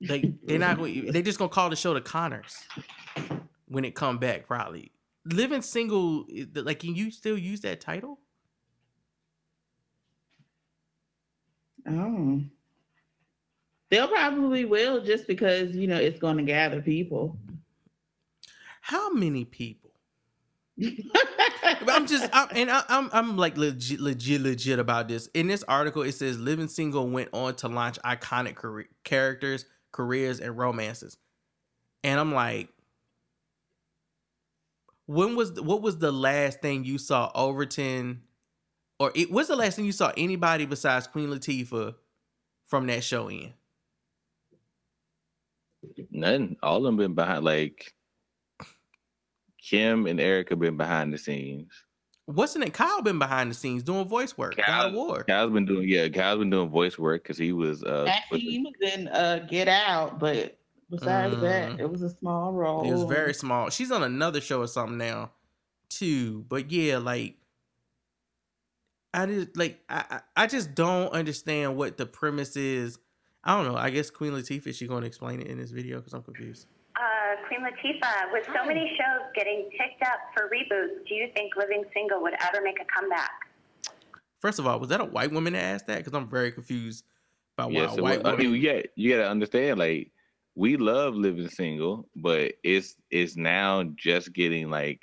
[0.09, 0.83] Like they're not.
[0.83, 2.57] They just gonna call the show the Connors
[3.67, 4.47] when it come back.
[4.47, 4.93] Probably
[5.25, 6.27] living single.
[6.35, 8.19] Eh, like, can you still use that title?
[11.89, 12.43] Oh.
[13.91, 17.37] They'll probably will just because, you know, it's going to gather people.
[18.83, 19.91] How many people?
[21.63, 25.29] I'm just, I'm, and I, I'm, I'm like legit, legit, legit about this.
[25.35, 30.57] In this article, it says Living Single went on to launch iconic characters, careers, and
[30.57, 31.17] romances.
[32.03, 32.69] And I'm like,
[35.07, 38.23] when was, what was the last thing you saw Overton,
[38.99, 41.95] or it, was the last thing you saw anybody besides Queen Latifah
[42.67, 43.53] from that show in?
[46.11, 46.57] Nothing.
[46.63, 47.45] All of them been behind.
[47.45, 47.95] Like
[49.71, 51.71] Kim and Erika been behind the scenes.
[52.27, 52.75] What's in it?
[52.75, 54.57] Kyle been behind the scenes doing voice work.
[54.57, 55.23] God of War.
[55.25, 56.09] Kyle's been doing yeah.
[56.09, 58.03] Kyle's been doing voice work because he was uh.
[58.05, 60.59] with Actually, he was in uh, Get Out, but
[60.91, 61.41] besides Mhm.
[61.43, 62.85] that, it was a small role.
[62.85, 63.71] It was very small.
[63.71, 65.31] She's on another show or something now,
[65.89, 66.45] too.
[66.49, 67.37] But yeah, like
[69.15, 72.99] I just like I I I just don't understand what the premise is.
[73.45, 73.79] I don't know.
[73.79, 76.23] I guess Queen Latifah is she going to explain it in this video because I'm
[76.23, 76.67] confused.
[77.01, 81.57] Uh, Queen Latifah, with so many shows getting picked up for reboots, do you think
[81.57, 83.31] Living Single would ever make a comeback?
[84.43, 85.99] First of all, was that a white woman that asked that?
[85.99, 87.05] Because I'm very confused
[87.57, 88.27] about why Yes, a it white was.
[88.27, 88.53] I woman.
[88.53, 89.79] mean, yeah, you gotta understand.
[89.79, 90.11] Like,
[90.55, 95.01] we love living single, but it's it's now just getting like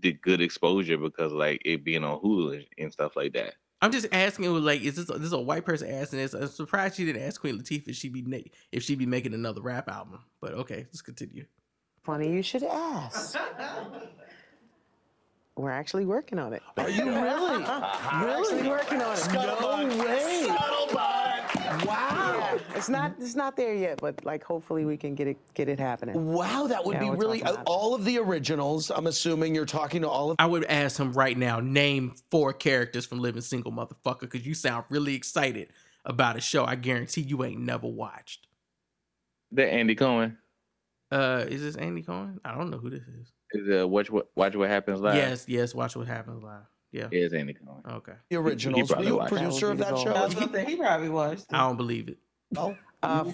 [0.00, 3.54] the good exposure because like it being on Hulu and- and stuff like that.
[3.80, 6.34] I'm just asking, it like, is this this is a white person asking this?
[6.34, 8.38] I'm surprised she didn't ask Queen Latifah if she be na-
[8.72, 10.18] if she be making another rap album.
[10.40, 11.44] But okay, let's continue.
[12.02, 13.38] Funny you should ask.
[15.56, 16.62] We're actually working on it.
[16.76, 17.64] Are you really?
[18.24, 19.32] really working on it?
[19.32, 20.46] No way.
[21.84, 22.27] Wow.
[22.78, 25.78] It's not it's not there yet, but like hopefully we can get it get it
[25.78, 26.32] happening.
[26.32, 27.70] Wow, that would Yeah, be we're really talking about it.
[27.70, 28.90] all of the originals.
[28.90, 32.52] I'm assuming you're talking to all of I would ask him right now, name four
[32.52, 35.68] characters from Living Single, motherfucker, because you sound really excited
[36.04, 36.64] about a show.
[36.64, 38.46] I guarantee you ain't never watched.
[39.52, 40.38] That Andy Cohen
[41.10, 42.40] Uh, is this Andy Cohen?
[42.44, 43.32] I don't know who this is.
[43.52, 45.16] is uh, watch what watch what happens live.
[45.16, 45.74] Yes, yes.
[45.74, 46.64] Watch what happens live.
[46.90, 47.82] Yeah, it is Andy Cohen.
[47.86, 48.12] Okay.
[48.30, 48.88] the originals.
[48.88, 49.36] Were probably you a watched it.
[49.36, 50.12] producer of that show?
[50.14, 51.44] I was gonna say, he probably was.
[51.50, 52.16] I don't believe it.
[52.56, 52.76] Oh.
[53.00, 53.24] Uh,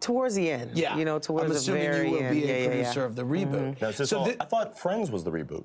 [0.00, 0.72] towards the end.
[0.74, 0.96] Yeah.
[0.98, 2.34] You know, towards I'm the assuming very you will end.
[2.34, 3.06] be yeah, a yeah, producer yeah.
[3.06, 3.80] of the reboot.
[3.80, 5.64] Now, is this So all- thi- I thought Friends was the reboot.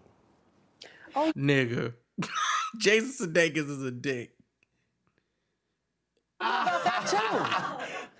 [1.15, 1.93] Oh, Nigga,
[2.77, 4.31] Jason Sudeikis is a dick.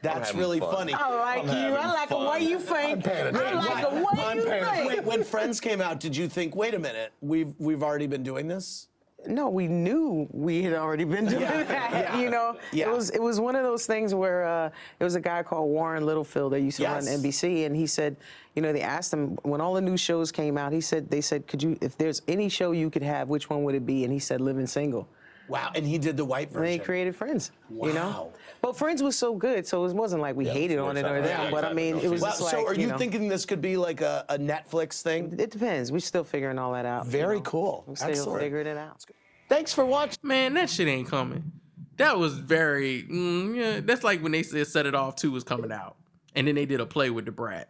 [0.02, 0.74] That's really fun.
[0.76, 0.94] funny.
[0.94, 1.76] I like I'm you.
[1.76, 2.42] I having like the way fun.
[2.48, 3.08] you think.
[3.08, 3.56] I attention.
[3.56, 4.76] like the way I'm you paranoid.
[4.76, 4.90] think.
[4.90, 8.24] Wait, when Friends came out, did you think, wait a minute, we've we've already been
[8.24, 8.88] doing this?
[9.28, 11.92] No, we knew we had already been doing Yeah, that.
[11.92, 12.88] yeah, You know, yeah.
[12.90, 14.70] it was it was one of those things where uh,
[15.00, 17.06] it was a guy called Warren Littlefield that used to Yes.
[17.08, 18.16] run NBC, and he said,
[18.56, 20.72] you know, they asked him when all the new shows came out.
[20.72, 23.64] He said, they said, could you, if there's any show you could have, which one
[23.64, 24.04] would it be?
[24.04, 25.08] And he said, Living Single.
[25.50, 26.58] Wow, and he did the white version.
[26.64, 27.52] And then he created Friends.
[27.70, 28.32] You know,
[28.62, 31.28] but Friends was so good, so it wasn't like we hated on it or exactly.
[31.28, 31.46] them.
[31.46, 33.46] Yeah, But I mean, it was Wow, just like, so are you, know, thinking this
[33.46, 35.36] could be like a, a Netflix thing?
[35.40, 35.92] It depends.
[35.92, 37.06] We're still figuring all that out.
[37.06, 37.42] you Very know.
[37.42, 37.84] cool.
[37.88, 38.42] We're still Excellent.
[38.42, 39.04] figuring it out.
[39.50, 40.20] Thanks for watching.
[40.22, 41.52] Man, that shit ain't coming.
[41.98, 43.04] That was very.
[43.04, 45.96] Mm, yeah, that's like when they said "Set It Off" two was coming out,
[46.36, 47.70] and then they did a play with the brat.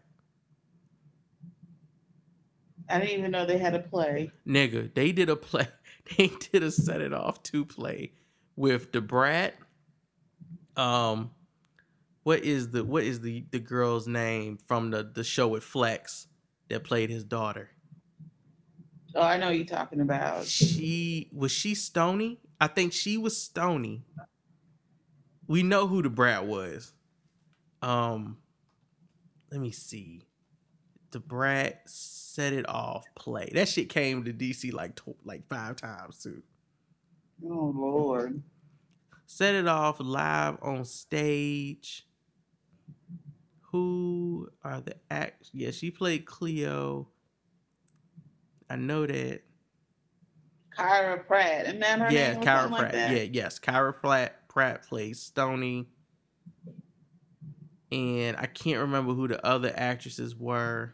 [2.89, 4.31] I didn't even know they had a play.
[4.47, 5.67] Nigga, they did a play.
[6.17, 8.13] They did a set it off to play
[8.55, 9.55] with the brat.
[10.75, 11.31] Um,
[12.23, 16.27] what is the what is the the girl's name from the the show with Flex
[16.69, 17.69] that played his daughter?
[19.15, 20.45] Oh, I know you're talking about.
[20.45, 22.39] She was she Stony?
[22.61, 24.03] I think she was Stony.
[25.47, 26.93] We know who the brat was.
[27.81, 28.37] Um,
[29.51, 30.28] let me see.
[31.11, 33.49] The brat set it off play.
[33.53, 36.41] That shit came to DC like tw- like five times too.
[37.45, 38.41] Oh Lord.
[39.25, 42.07] Set it off live on stage.
[43.71, 45.49] Who are the act?
[45.53, 47.07] Yeah, she played Cleo.
[48.69, 49.41] I know that.
[50.75, 51.65] Kyra Pratt.
[51.65, 52.93] And then her yeah, name or Kyra something like Pratt.
[52.93, 53.11] that?
[53.11, 54.47] yeah, yes, Kyra Pratt.
[54.47, 55.87] Pratt plays Stony.
[57.91, 60.93] And I can't remember who the other actresses were.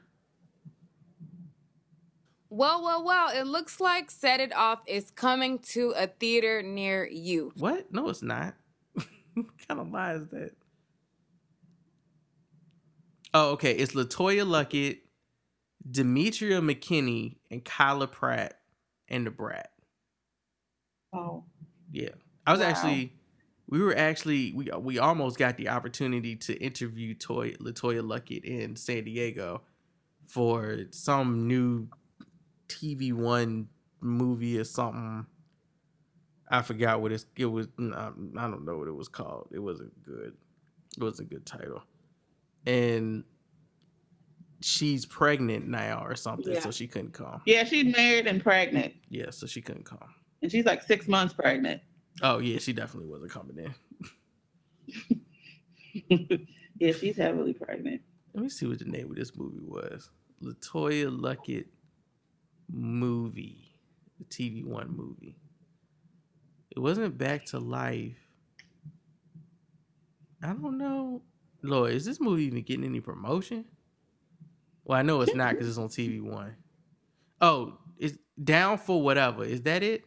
[2.55, 7.05] Well, well, well, it looks like Set It Off is coming to a theater near
[7.05, 7.51] you.
[7.57, 7.91] What?
[7.91, 8.55] No, it's not.
[9.35, 10.51] kind of lie is that?
[13.33, 13.73] Oh, okay.
[13.73, 14.99] It's Latoya Luckett,
[15.91, 18.57] Demetria McKinney, and Kyla Pratt
[19.09, 19.71] and the Brat.
[21.13, 21.43] Oh.
[21.91, 22.11] Yeah.
[22.47, 22.67] I was Wow.
[22.67, 23.11] actually
[23.67, 28.77] we were actually we we almost got the opportunity to interview Toy Latoya Luckett in
[28.77, 29.63] San Diego
[30.27, 31.89] for some new
[32.67, 33.67] TV One
[34.01, 35.25] movie or something.
[36.49, 37.67] I forgot what it's it was.
[37.79, 39.49] I don't know what it was called.
[39.51, 40.33] It wasn't good.
[40.97, 41.81] It was a good title,
[42.65, 43.23] and
[44.61, 46.59] she's pregnant now or something, Yeah.
[46.61, 47.41] so she couldn't come.
[47.45, 50.13] Yeah, she's married and pregnant, Yeah, so she couldn't come.
[50.41, 51.81] and she's like six months pregnant.
[52.21, 55.21] Oh yeah, she definitely wasn't coming in.
[56.77, 58.01] Yeah, she's heavily pregnant.
[58.33, 60.09] Let me see what the name of this movie was.
[60.43, 61.67] Latoya Luckett
[62.71, 63.75] movie,
[64.17, 65.37] the TV One movie.
[66.71, 68.17] It wasn't Back to Life.
[70.43, 71.21] I don't know.
[71.63, 73.65] Lord, is this movie even getting any promotion?
[74.83, 76.55] Well, I know it's not because it's on TV One.
[77.41, 79.43] Oh, it's Down for Whatever.
[79.43, 80.03] Is that it?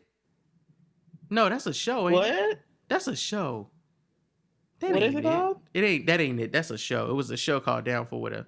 [1.30, 2.08] No, that's a show.
[2.08, 2.32] ain't it?
[2.34, 2.58] What?
[2.88, 3.70] That's a show.
[4.80, 5.60] That What is ain't it called?
[5.74, 6.52] It ain't that ain't it.
[6.52, 7.10] That's a show.
[7.10, 8.46] It was a show called Down for Whatever.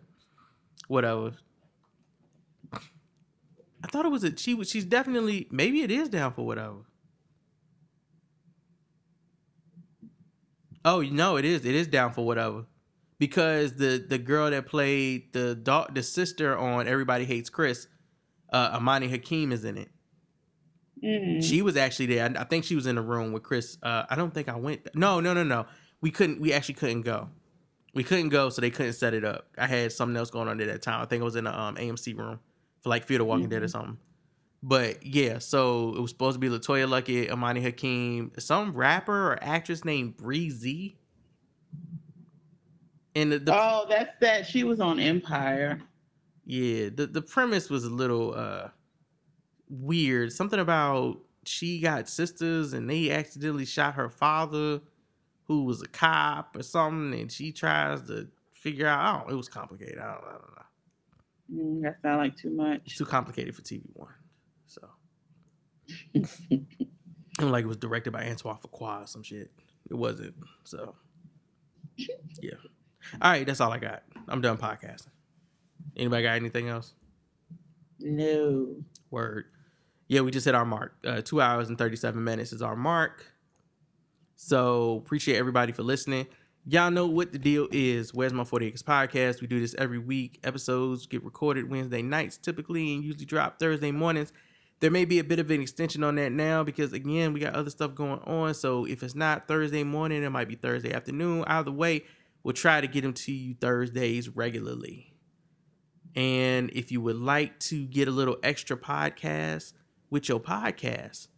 [0.88, 1.32] Whatever.
[3.82, 6.78] I thought it was a she was she's definitely maybe it is down for whatever.
[10.84, 11.64] Oh no, it is.
[11.64, 12.66] It is down for whatever.
[13.18, 17.86] Because the the girl that played the dog the sister on Everybody Hates Chris,
[18.52, 19.90] uh Imani Hakim is in it.
[21.02, 21.42] Mhm.
[21.42, 22.24] She was actually there.
[22.24, 23.78] I I think she was in the room with Chris.
[23.82, 24.94] Uh, I don't think I went.
[24.94, 25.66] No, no, no, no.
[26.02, 26.40] We couldn't.
[26.40, 27.28] We actually couldn't go.
[27.94, 29.48] We couldn't go, so they couldn't set it up.
[29.58, 31.02] I had something else going on at that time.
[31.02, 32.38] I think it was in the um, AMC room
[32.82, 33.70] for like Fear the Walking Dead or Mhm.
[33.70, 33.98] something.
[34.62, 39.38] But yeah, so it was supposed to be Latoya Luckett, Imani Hakim, some rapper or
[39.42, 40.98] actress named Breezy.
[43.14, 44.46] And the, the oh, that's that.
[44.46, 45.80] She was on Empire.
[46.44, 48.68] yeah, the, the premise was a little uh
[49.68, 50.32] weird.
[50.32, 54.80] Something about she got sisters and they accidentally shot her father,
[55.44, 59.00] who was a cop or something, and she tries to figure out.
[59.00, 59.32] I don't.
[59.32, 59.98] It was complicated.
[59.98, 60.62] I don't, I don't know.
[61.52, 62.82] Mm, that sounds like too much.
[62.86, 64.12] It's too complicated for TV One.
[64.66, 64.88] So,
[66.14, 66.28] and
[67.50, 69.50] like it was directed by Antoine Fuqua or some shit.
[69.88, 70.34] It wasn't.
[70.64, 70.94] So,
[71.96, 72.52] yeah.
[73.20, 74.02] All right, that's all I got.
[74.28, 75.08] I'm done podcasting.
[75.96, 76.94] Anybody got anything else?
[77.98, 78.76] No.
[79.10, 79.46] Word.
[80.08, 80.94] Yeah, we just hit our mark.
[81.04, 83.26] Uh, two hours and 37 minutes is our mark.
[84.36, 86.26] So appreciate everybody for listening.
[86.66, 88.12] Y'all know what the deal is.
[88.12, 89.40] Where's My 40 Acres podcast?
[89.40, 90.38] We do this every week.
[90.44, 94.30] Episodes get recorded Wednesday nights typically and usually drop Thursday mornings.
[94.80, 97.54] There may be a bit of an extension on that now because, again, we got
[97.54, 98.52] other stuff going on.
[98.52, 101.44] So if it's not Thursday morning, it might be Thursday afternoon.
[101.46, 102.04] Either way,
[102.42, 105.14] we'll try to get them to you Thursdays regularly.
[106.14, 109.72] And if you would like to get a little extra podcast
[110.10, 111.28] with your podcast,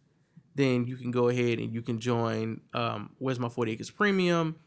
[0.55, 4.57] then you can go ahead and you can join um, Where's My 40 Acres Premium.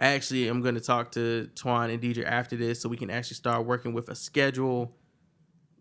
[0.00, 3.36] Actually, I'm going to talk to Twan and Deirdre after this so we can actually
[3.36, 4.96] start working with a schedule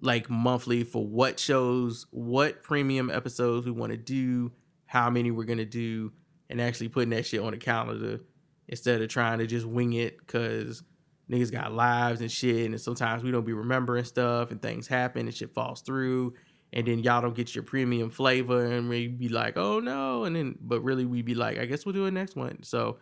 [0.02, 4.52] like monthly for what shows, what premium episodes we want to do,
[4.86, 6.12] how many we're going to do,
[6.50, 8.20] and actually putting that shit on the calendar
[8.68, 10.84] instead of trying to just wing it because
[11.32, 12.66] niggas got lives and shit.
[12.66, 16.34] And sometimes we don't be remembering stuff and things happen and shit falls through.
[16.74, 20.24] And then y'all don't get your premium flavor and we be like, oh no.
[20.24, 22.64] And then, but really we be like, I guess we'll do it next one.
[22.64, 22.98] So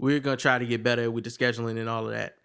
[0.00, 2.36] we're going to try to get better with the scheduling and all of that.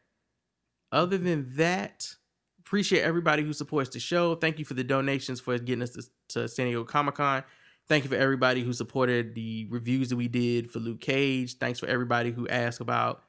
[0.91, 2.13] Other than that,
[2.59, 4.35] appreciate everybody who supports the show.
[4.35, 7.43] Thank you for the donations for getting us to, to San Diego Comic Con.
[7.87, 11.57] Thank you for everybody who supported the reviews that we did for Luke Cage.
[11.57, 13.23] Thanks for everybody who asked about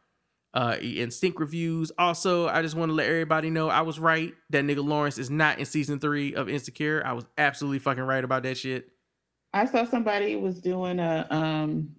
[0.54, 1.92] uh Instinct reviews.
[1.98, 5.30] Also, I just want to let everybody know I was right that nigga Lawrence is
[5.30, 7.02] not in season three of Insecure.
[7.04, 8.88] I was absolutely fucking right about that shit.
[9.52, 11.96] I saw somebody was doing a um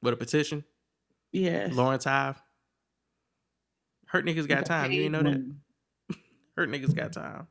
[0.00, 0.64] What a petition.
[1.32, 1.74] Yes.
[1.74, 2.40] Lawrence Hive.
[4.06, 4.90] Hurt niggas got time.
[4.92, 5.54] You know that?
[6.56, 7.46] Hurt niggas got time.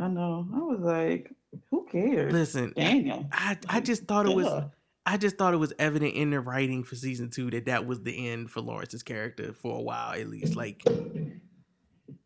[0.00, 0.48] I know.
[0.54, 1.30] I was like,
[1.70, 2.32] who cares?
[2.32, 3.26] Listen, Daniel.
[3.32, 4.64] I I just thought it was.
[5.04, 8.02] I just thought it was evident in the writing for season two that that was
[8.02, 10.54] the end for Lawrence's character for a while at least.
[10.54, 10.82] Like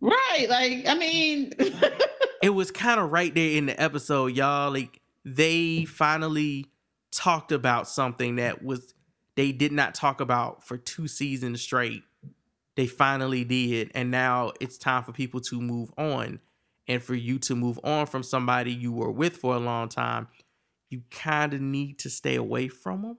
[0.00, 0.46] Right.
[0.48, 1.52] Like, I mean,
[2.42, 4.70] it was kind of right there in the episode, y'all.
[4.70, 6.66] Like they finally
[7.10, 8.94] talked about something that was
[9.36, 12.02] they did not talk about for two seasons straight.
[12.74, 16.40] They finally did, and now it's time for people to move on.
[16.88, 20.28] And for you to move on from somebody you were with for a long time,
[20.88, 23.18] you kind of need to stay away from them.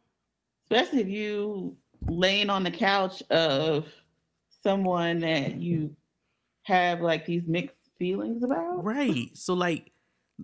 [0.64, 1.76] especially if you
[2.08, 3.88] laying on the couch of
[4.64, 5.96] someone that you
[6.64, 8.84] have like these mixed feelings about.
[8.84, 9.30] Right.
[9.34, 9.92] So like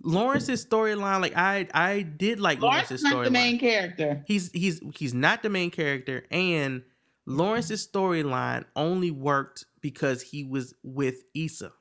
[0.02, 3.32] Lawrence's storyline, like I I did like Lawrence Lawrence's not the storyline.
[3.32, 4.24] main character.
[4.26, 6.82] He's he's he's not the main character, and
[7.26, 11.72] Lawrence's storyline only worked because he was with Issa.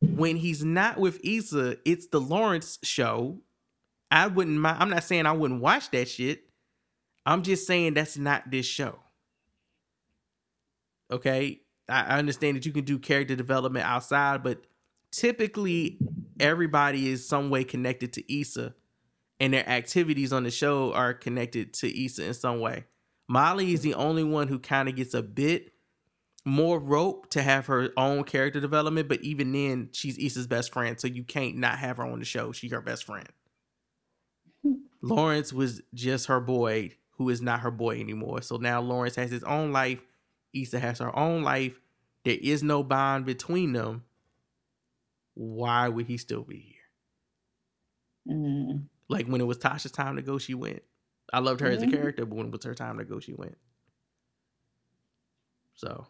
[0.00, 3.38] When he's not with Issa, it's the Lawrence show.
[4.10, 4.76] I wouldn't mind.
[4.80, 6.44] I'm not saying I wouldn't watch that shit.
[7.26, 9.00] I'm just saying that's not this show.
[11.10, 14.62] Okay, I I understand that you can do character development outside, but
[15.10, 15.98] typically
[16.40, 18.74] everybody is some way connected to Issa
[19.40, 22.84] and their activities on the show are connected to Issa in some way.
[23.28, 25.72] Molly is the only one who kind of gets a bit
[26.44, 30.98] more rope to have her own character development, but even then, she's Issa's best friend,
[30.98, 32.52] so you can't not have her on the show.
[32.52, 33.28] She's her best friend.
[35.02, 38.42] Lawrence was just her boy, who is not her boy anymore.
[38.42, 40.00] So now Lawrence has his own life.
[40.54, 41.78] Issa has her own life.
[42.24, 44.04] There is no bond between them.
[45.38, 46.58] Why would he still be
[48.26, 48.34] here?
[48.36, 48.88] Mm.
[49.08, 50.82] Like when it was Tasha's time to go, she went.
[51.32, 51.90] I loved her as a Mhm.
[51.92, 53.56] character, but when it was her time to go, she went.
[55.76, 56.08] So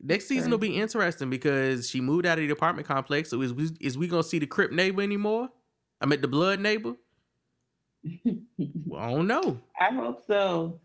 [0.00, 3.30] next season will be interesting because she moved out of the apartment complex.
[3.30, 5.50] So is we is we gonna see the Crip neighbor anymore?
[6.00, 6.94] I mean the blood neighbor.
[8.86, 9.60] well, I don't know.
[9.80, 10.80] I hope so.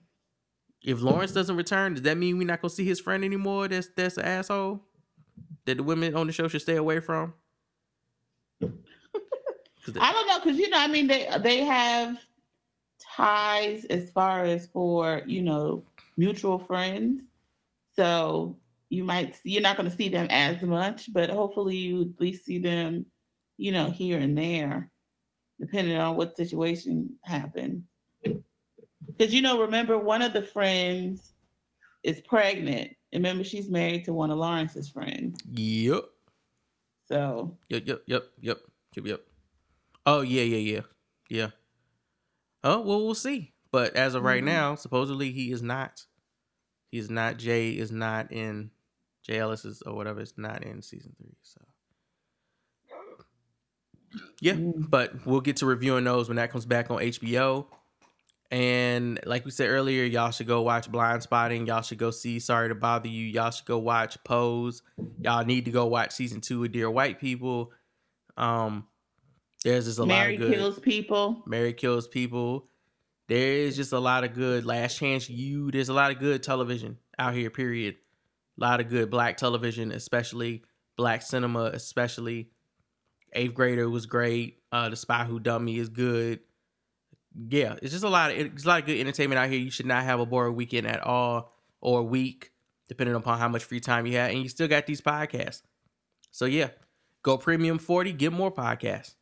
[0.81, 3.67] If Lawrence doesn't return, does that mean we're not gonna see his friend anymore?
[3.67, 4.83] That's that's an asshole
[5.69, 7.33] that the women on the show should stay away from.
[8.61, 12.17] I don't know because you know, I mean, they they have
[13.15, 15.83] ties as far as for you know
[16.17, 17.21] mutual friends,
[17.95, 18.57] so
[18.89, 22.45] you might you're not going to see them as much, but hopefully you at least
[22.45, 23.05] see them,
[23.57, 24.89] you know, here and there,
[25.59, 27.83] depending on what situation happened.
[28.23, 31.33] Because you know, remember one of the friends
[32.03, 32.91] is pregnant.
[33.11, 35.39] And remember, she's married to one of Lawrence's friends.
[35.51, 36.03] Yep.
[37.07, 38.57] So Yep, yep, yep, yep,
[38.95, 39.21] yep, yep.
[40.05, 40.81] Oh yeah, yeah, yeah,
[41.29, 41.49] yeah.
[42.63, 43.53] Oh well, we'll see.
[43.71, 44.47] But as of right Mhm.
[44.47, 46.05] now, supposedly he is not.
[46.91, 47.37] He is not.
[47.37, 48.71] Jay is not in.
[49.23, 51.35] Jay Ellis is or whatever is not in season three.
[51.43, 51.61] So
[54.41, 57.67] yeah, but we'll get to reviewing those when that comes back on HBO.
[58.51, 61.67] And like we said earlier, y'all should go watch Blindspotting.
[61.67, 63.25] Y'all should go see Sorry to Bother You.
[63.25, 64.81] Y'all should go watch Pose.
[65.21, 67.71] Y'all need to go watch season two of Dear White People.
[68.37, 68.87] Um,
[69.63, 70.49] there's just a Mary lot of good.
[70.49, 71.43] Mary Kills people.
[71.45, 72.67] Mary kills people.
[73.27, 75.69] There is just a lot of good Last Chance U.
[75.69, 77.51] There's a lot of good television out here.
[77.51, 77.97] Period.
[78.59, 80.63] A lot of good black television, especially
[80.97, 82.49] black cinema, especially.
[83.33, 84.57] Eighth Grader was great.
[84.71, 86.39] Uh, the Spy Who Dumped Me is good.
[87.35, 89.59] Yeah, it's just a lot of it's a lot of good entertainment out here.
[89.59, 92.51] You should not have a boring weekend at all or week,
[92.87, 95.61] depending upon how much free time you have, and you still got these podcasts.
[96.31, 96.69] So yeah,
[97.23, 99.15] go premium forty, get more podcasts.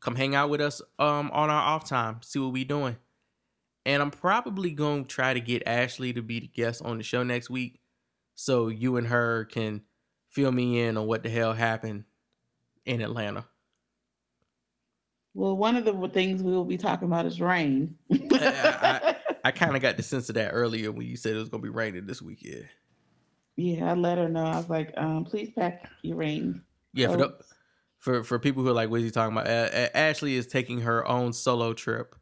[0.00, 2.96] Come hang out with us um on our off time, see what we doing.
[3.86, 7.04] And I'm probably going to try to get Ashley to be the guest on the
[7.04, 7.80] show next week
[8.34, 9.82] so you and her can
[10.30, 12.04] fill me in on what the hell happened
[12.84, 13.46] in Atlanta.
[15.34, 17.96] Well, one of the things we will be talking about is rain.
[18.10, 21.48] I, I kind of got the sense of that earlier when you said it was
[21.48, 22.68] going to be raining this weekend.
[23.56, 24.44] Yeah, I let her know.
[24.44, 26.62] I was like, um, please pack your rain.
[26.92, 27.38] Yeah, for, the,
[27.98, 29.46] for for people who are like, what is he talking about?
[29.46, 32.16] Uh, uh, Ashley is taking her own solo trip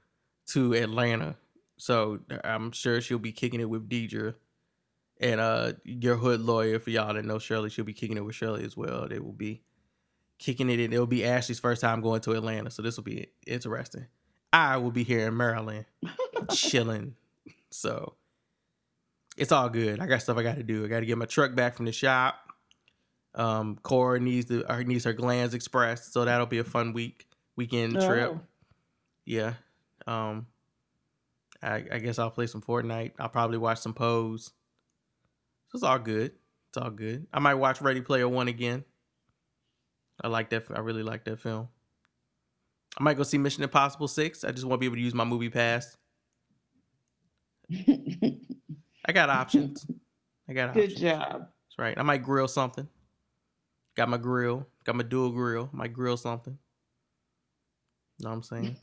[0.48, 1.36] to Atlanta,
[1.78, 4.34] so I'm sure she'll be kicking it with Deirdre
[5.20, 6.78] and uh your hood lawyer.
[6.78, 9.08] For y'all that know Shirley, she'll be kicking it with Shirley as well.
[9.08, 9.62] They will be
[10.38, 10.80] kicking it.
[10.80, 10.92] in.
[10.92, 14.06] It'll be Ashley's first time going to Atlanta, so this will be interesting.
[14.52, 15.84] I will be here in Maryland,
[16.50, 17.14] chilling.
[17.70, 18.14] So
[19.36, 20.00] it's all good.
[20.00, 20.84] I got stuff I got to do.
[20.84, 22.36] I got to get my truck back from the shop.
[23.34, 27.28] Um, Cora needs to or needs her glands expressed, so that'll be a fun week
[27.56, 28.32] weekend trip.
[28.34, 28.40] Oh.
[29.26, 29.54] Yeah.
[30.06, 30.46] Um,
[31.62, 33.12] I, I guess I'll play some Fortnite.
[33.18, 34.52] I'll probably watch some Pose.
[35.68, 36.32] So it's all good.
[36.70, 37.26] It's all good.
[37.32, 38.84] I might watch Ready Player One again.
[40.22, 40.66] I like that.
[40.74, 41.68] I really like that film.
[42.98, 44.44] I might go see Mission Impossible Six.
[44.44, 45.96] I just want to be able to use my MoviePass.
[49.06, 49.86] I got options.
[50.48, 50.86] I got options.
[50.86, 51.00] Good options.
[51.00, 51.40] job.
[51.40, 51.98] That's right.
[51.98, 52.88] I might grill something.
[53.96, 54.66] Got my grill.
[54.84, 55.68] Got my dual grill.
[55.72, 56.58] Might grill something.
[58.20, 58.76] Know what I'm saying?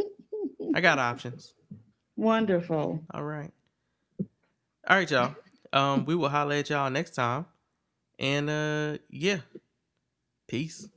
[0.75, 1.53] I got options.
[2.15, 3.03] Wonderful.
[3.13, 3.51] All right.
[4.87, 5.35] All right, y'all.
[5.73, 7.45] Um, we will holler at y'all next time.
[8.19, 9.39] And uh yeah.
[10.47, 10.87] Peace.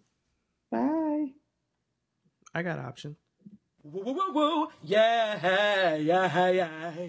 [2.59, 3.17] I got options.
[3.85, 4.69] Woo, woo, woo, woo.
[4.83, 7.07] Yeah, yeah, yeah.